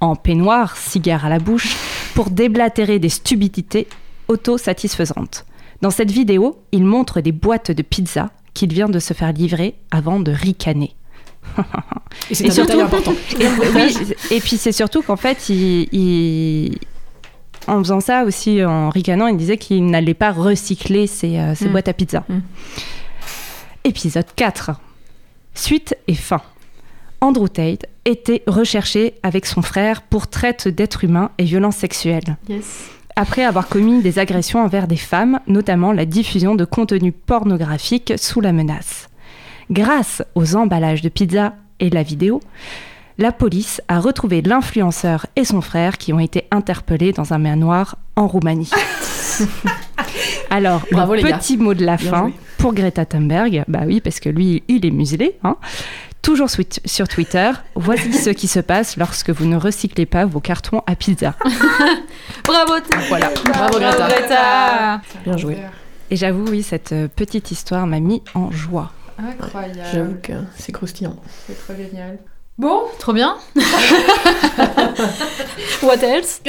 [0.00, 1.76] En peignoir, cigare à la bouche,
[2.14, 3.88] pour déblatérer des stupidités
[4.28, 5.44] auto-satisfaisantes.
[5.82, 9.74] Dans cette vidéo, il montre des boîtes de pizza qu'il vient de se faire livrer
[9.90, 10.94] avant de ricaner.
[12.30, 13.12] Et c'est un détail important.
[13.40, 13.96] Et, oui,
[14.30, 16.78] et puis c'est surtout qu'en fait, il, il-
[17.66, 21.66] en faisant ça aussi, en ricanant, il disait qu'il n'allait pas recycler ses, euh, ses
[21.68, 21.72] Mm.
[21.72, 22.24] boîtes à pizza.
[23.84, 24.72] Épisode 4.
[25.54, 26.42] Suite et fin.
[27.20, 32.36] Andrew Tate était recherché avec son frère pour traite d'êtres humains et violences sexuelles.
[32.48, 32.90] Yes.
[33.16, 38.40] Après avoir commis des agressions envers des femmes, notamment la diffusion de contenu pornographique sous
[38.42, 39.08] la menace.
[39.70, 42.40] Grâce aux emballages de pizza et la vidéo,
[43.18, 47.96] la police a retrouvé l'influenceur et son frère qui ont été interpellés dans un manoir
[48.16, 48.70] en Roumanie.
[50.50, 51.38] Alors, Bravo, le les gars.
[51.38, 52.34] petit mot de la Bien fin joué.
[52.58, 55.38] pour Greta Thunberg, bah oui, parce que lui, il est muselé.
[55.44, 55.56] hein.
[56.22, 60.82] Toujours sur- Twitter, voici ce qui se passe lorsque vous ne recyclez pas vos cartons
[60.86, 61.34] à pizza.
[62.44, 62.72] Bravo
[63.08, 63.30] Voilà.
[63.44, 64.08] Bravo, Greta.
[64.08, 65.00] Greta.
[65.24, 65.56] Bien joué.
[66.10, 68.92] Et j'avoue, oui, cette euh, petite histoire m'a mis en joie.
[69.18, 69.80] Incroyable.
[69.92, 71.16] J'avoue que c'est croustillant.
[71.46, 72.18] C'est trop génial.
[72.58, 73.36] Bon, Trop bien.
[75.82, 76.40] What else?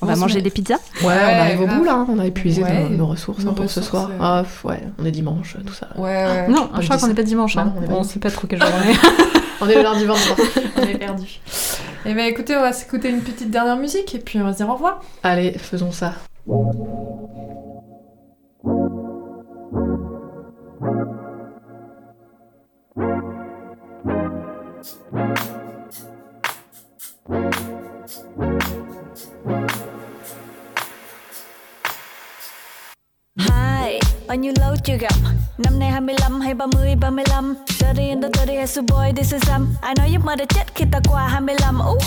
[0.00, 2.84] On va manger des pizzas Ouais, on arrive au bout là, on a épuisé Ouais.
[2.84, 4.10] nos, nos ressources Nos hein, pour ce soir.
[4.10, 4.16] euh.
[4.20, 5.88] Ah ouais, on est dimanche, tout ça.
[5.96, 6.48] ouais, ouais.
[6.48, 7.54] Non, je je crois qu'on n'est pas dimanche.
[7.56, 7.72] Non, hein.
[7.76, 8.06] on dimanche.
[8.06, 8.96] sait pas trop quelle journée on est.
[9.60, 10.36] On est le lundi 23.
[10.76, 11.40] on est perdu.
[12.04, 14.56] Eh ben écoutez, on va s'écouter une petite dernière musique et puis on va se
[14.58, 15.00] dire au revoir.
[15.22, 16.14] Allez, faisons ça.
[24.82, 24.90] Hai,
[34.28, 35.12] bao nhiêu lâu chưa gặp
[35.58, 39.42] Năm nay 25 hay 30, 35 30 and the 30 hay so boy this is
[39.46, 42.02] some Ai nói giấc mơ đã chết khi ta qua 25 uh,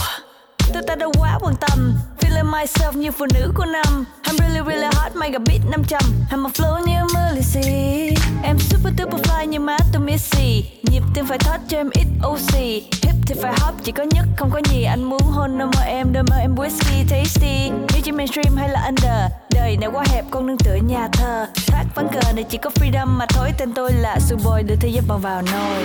[0.74, 1.94] Tôi ta đã quá quan tâm.
[2.36, 4.06] Feeling myself như phụ nữ của năm.
[4.24, 6.02] I'm really really hot, mega beat 500
[6.32, 10.66] I'm a flow như Melissy Em super duper fly như má tôi Missy.
[10.84, 14.26] Nhịp tim phải thoát cho em ít oxy Hip thì phải hop, chỉ có nhất
[14.38, 14.84] không có nhì.
[14.84, 17.70] Anh muốn hôn nơi mơ em, đôi mơ em whisky tasty.
[17.70, 21.48] Nếu chỉ mainstream hay là under Đời này quá hẹp, con nương tựa nhà thờ.
[21.68, 24.90] Thác ván cờ này chỉ có freedom mà thôi Tên tôi là Suboy, đưa thế
[24.90, 25.84] giới bao vào nồi.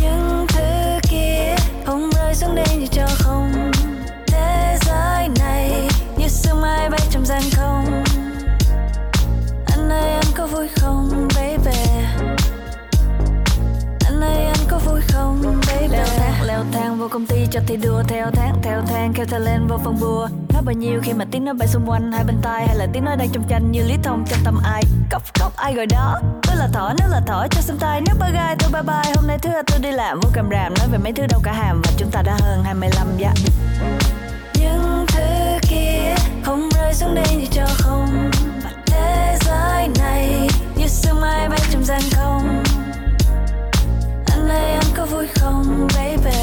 [0.00, 3.71] Những thứ kia không rơi xuống đây như cho không
[5.22, 8.04] thế này, như sương mai bay trong gian không.
[9.66, 11.78] Anh ơi, anh có vui không, baby?
[14.04, 15.88] Anh ơi, anh có vui không, baby?
[15.88, 19.26] Leo thang leo thang, vô công ty cho thi đua, theo tháng theo thang, kêu
[19.26, 22.12] thang lên vô phòng bùa nói bao nhiêu khi mà tiếng nói bay xung quanh,
[22.12, 24.60] hai bên tai, hay là tiếng nói đang trong tranh, như lý thông trong tâm
[24.64, 24.82] ai?
[25.10, 26.20] Cốc cốc, ai gọi đó?
[26.42, 28.00] Tôi là thỏ, nếu là thỏ, cho xem tay.
[28.06, 30.20] Nếu ba gai tôi bye bye, hôm nay thứ hai tôi đi làm.
[30.20, 32.64] Vô cầm ràm, nói về mấy thứ đâu cả hàm, và chúng ta đã hơn
[32.64, 33.32] 25 mươi lăm dạ
[35.72, 36.14] kia.
[36.44, 38.30] Không rơi xuống đây như cho không.
[38.64, 42.62] Và thế giới này như sương mai bay trong gian không.
[44.26, 46.36] Anh ơi, anh có vui không, baby?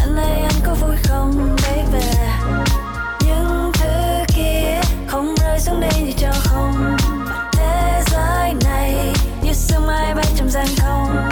[0.00, 2.06] Anh ơi, anh có vui không, baby?
[3.26, 6.96] Những thứ kia không rơi xuống đây như cho không.
[7.28, 9.12] Và thế giới này
[9.42, 11.28] như sương mai bay trong gian không.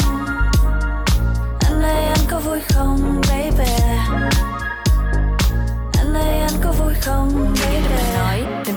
[1.61, 3.46] Anh ơi, anh có vui không, baby?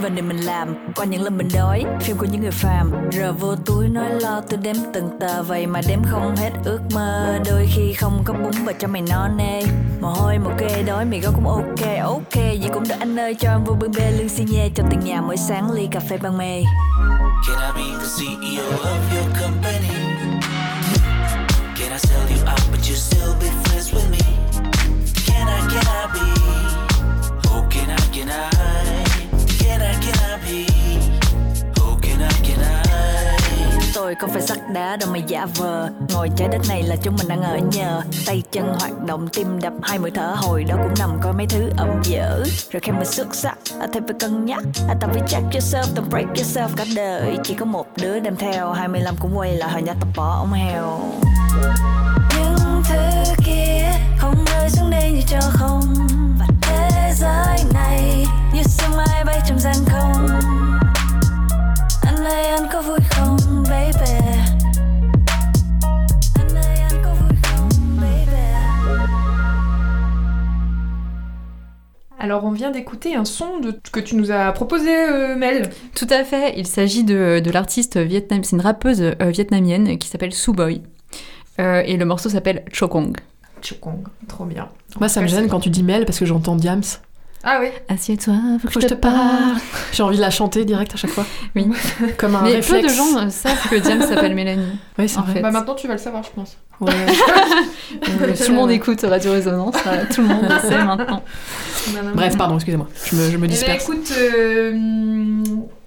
[0.10, 3.32] Phần để mình làm qua những lần mình đói phim của những người phàm rờ
[3.32, 7.40] vô túi nói lo tôi đếm từng tờ vậy mà đếm không hết ước mơ
[7.46, 9.62] đôi khi không có bún và cho mày no nê
[10.02, 13.36] mồ hôi một kê đói mì gói cũng ok ok vậy cũng được anh ơi
[13.40, 16.00] cho em vô bưng bê lương xi nhê trong từng nhà mỗi sáng ly cà
[16.00, 16.64] phê ban mê
[17.48, 19.96] Can I be the CEO of your company?
[21.78, 24.20] Can I sell you out, but you still be friends with me?
[25.26, 26.29] Can I, can I be?
[34.10, 35.90] Rồi không phải sắt đá đâu mà giả vờ.
[36.14, 38.02] Ngồi trái đất này là chúng mình đang ở nhờ.
[38.26, 40.36] Tay chân hoạt động tim đập hai mươi thở.
[40.38, 42.44] Hồi đó cũng nằm coi mấy thứ ẩm dở.
[42.72, 44.64] Rồi khi mình xuất sắc à, thêm phải cân nhắc.
[44.88, 47.38] À, tập phải check yourself don't break yourself cả đời.
[47.44, 50.54] Chỉ có một đứa đem theo 25 cũng quay là hồi nhà tập bỏ ông
[50.54, 51.00] heo.
[72.60, 73.74] Vient d'écouter un son de...
[73.92, 75.70] que tu nous as proposé, euh, Mel.
[75.96, 80.10] Tout à fait, il s'agit de, de l'artiste vietnamienne, c'est une rappeuse euh, vietnamienne qui
[80.10, 80.82] s'appelle Suboy.
[81.60, 83.16] Euh, et le morceau s'appelle Chokong.
[83.62, 84.68] Chokong, trop bien.
[85.00, 86.84] Moi, ça me gêne quand tu dis Mel parce que j'entends Diams.
[87.44, 89.56] Ah oui Assieds-toi, faut que je te parle.
[89.94, 91.26] J'ai envie de la chanter direct à chaque fois.
[91.56, 91.68] Oui.
[92.18, 92.82] Comme un Mais réflexe.
[92.88, 94.78] peu de gens euh, savent que Diane s'appelle Mélanie.
[94.98, 95.34] Oui, c'est en vrai.
[95.36, 95.42] fait.
[95.42, 96.58] Bah maintenant tu vas le savoir, je pense.
[96.82, 96.92] Ouais.
[98.36, 101.24] Tout le monde écoute Radio Résonance, euh, tout le monde le sait maintenant.
[102.14, 102.88] Bref, pardon, excusez-moi.
[103.06, 103.84] Je me, je me Eh ben, disperse.
[103.84, 104.74] écoute, euh,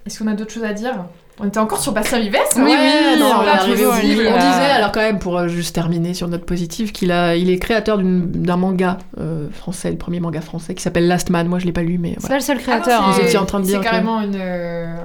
[0.05, 1.05] est-ce qu'on a d'autres choses à dire?
[1.39, 4.99] On était encore sur Bastien Vives Oui, oui, non, on arrivé On disait, alors quand
[5.01, 8.55] même, pour euh, juste terminer sur notre positif, qu'il a, il est créateur d'une- d'un
[8.57, 11.47] manga euh, français, le premier manga français, qui s'appelle Last Man.
[11.47, 13.07] Moi, je l'ai pas lu, mais C'est pas le seul Ah non, créateur.
[13.07, 13.25] Vous c'est- hein.
[13.25, 14.95] étiez en train de dire C'est que- carrément une, euh,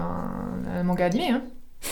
[0.77, 1.41] un, un manga animé, hein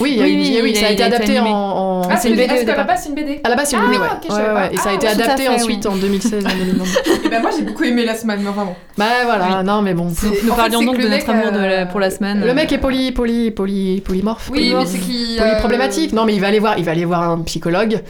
[0.00, 1.54] Oui, il y a Oui, une- oui, oui, ça a- a été adapté en, animé.
[1.54, 3.40] en- Ah, c'est une BD Parce qu'à la base, c'est une BD.
[3.42, 4.06] À la base, c'est une Ah, BD, ouais.
[4.12, 4.72] ok, je Ouais, ouais, pas.
[4.72, 5.90] Et ça a Ah, été adapté fait, ensuite oui.
[5.90, 6.84] en 2016 en 2022.
[7.24, 8.76] Et ben moi j'ai beaucoup aimé la semaine, mais vraiment.
[8.98, 10.08] Bah voilà, non mais bon.
[10.44, 12.44] Nous parlions donc de notre amour euh, pour la semaine.
[12.44, 14.50] Le mec est poly, poly, poly, polymorphe.
[14.50, 15.36] Oui, polymorphe, mais c'est qui.
[15.38, 16.12] Polyproblématique.
[16.12, 18.02] Non mais il va aller voir, il va aller voir un psychologue.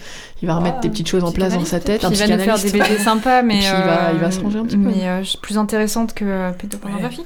[0.42, 2.02] Il va remettre des petites choses en place dans sa tête.
[2.10, 2.70] Il va nous faire des.
[2.70, 3.56] BD sympas, mais.
[3.56, 4.88] Et puis il va, euh, se ranger un petit peu.
[4.88, 7.24] Mais euh, plus intéressante que euh, pédopornographie.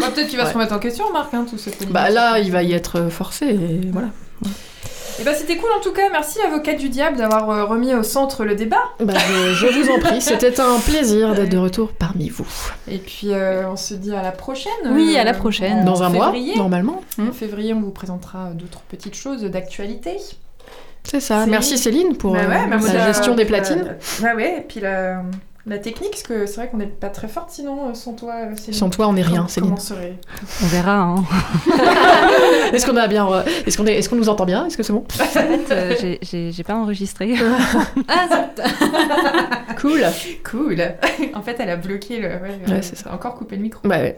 [0.00, 0.54] Bah, Peut-être qu'il va se Ouais.
[0.54, 3.80] remettre en question, Marc, hein, tout ce Bah là, il va y être forcé et
[3.92, 4.08] voilà.
[5.20, 8.02] Et bah c'était cool en tout cas, merci Avocate du Diable d'avoir euh, remis au
[8.02, 8.82] centre le débat.
[8.98, 9.12] Bah,
[9.52, 12.48] je, je vous en prie, c'était un plaisir d'être de retour parmi vous.
[12.88, 14.72] Et puis euh, on se dit à la prochaine.
[14.90, 15.84] Oui, euh, à la prochaine.
[15.84, 17.00] Dans un mois, normalement.
[17.20, 20.16] En février, on vous présentera d'autres petites choses d'actualité.
[21.04, 21.46] C'est ça.
[21.46, 23.96] Merci Céline pour Bah euh, ouais, bah, la la- gestion des la- platines.
[24.20, 25.22] Ouais, ouais, et puis la,
[25.66, 28.34] la technique, parce que c'est vrai qu'on n'est pas très forte sinon euh, sans toi,
[28.34, 28.74] euh, Céline.
[28.74, 29.68] Sans toi, on n'est rien, Comment- Céline.
[29.70, 30.16] Comment serait
[30.62, 30.98] On verra.
[31.00, 31.24] Hein.
[32.72, 34.66] Est-ce qu'on a bien, re- est-ce qu'on est, est-ce qu'on nous entend bien?
[34.66, 35.04] Est-ce que c'est bon?
[35.20, 37.34] En fait, euh, j'ai- j'ai j'ai pas enregistré.
[38.08, 38.26] Ah,
[39.80, 40.02] Cool.
[40.50, 40.82] Cool.
[41.34, 42.28] en fait, elle a bloqué le.
[42.28, 43.12] Ouais, Ouais, euh, c'est ça.
[43.12, 43.80] Encore coupé le micro.
[43.86, 44.16] Bah ouais.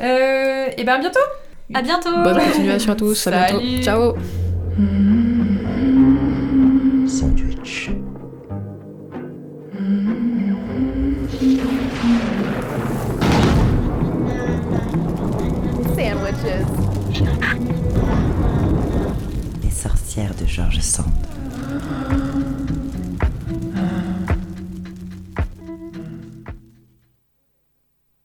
[0.00, 1.20] Euh, et ben à bientôt.
[1.74, 2.10] À bientôt.
[2.22, 3.26] Bonne continuation à tous.
[3.26, 3.58] À bientôt.
[3.58, 3.82] Salut.
[3.82, 4.14] Ciao.
[19.62, 21.31] Les sorcières de George Sand.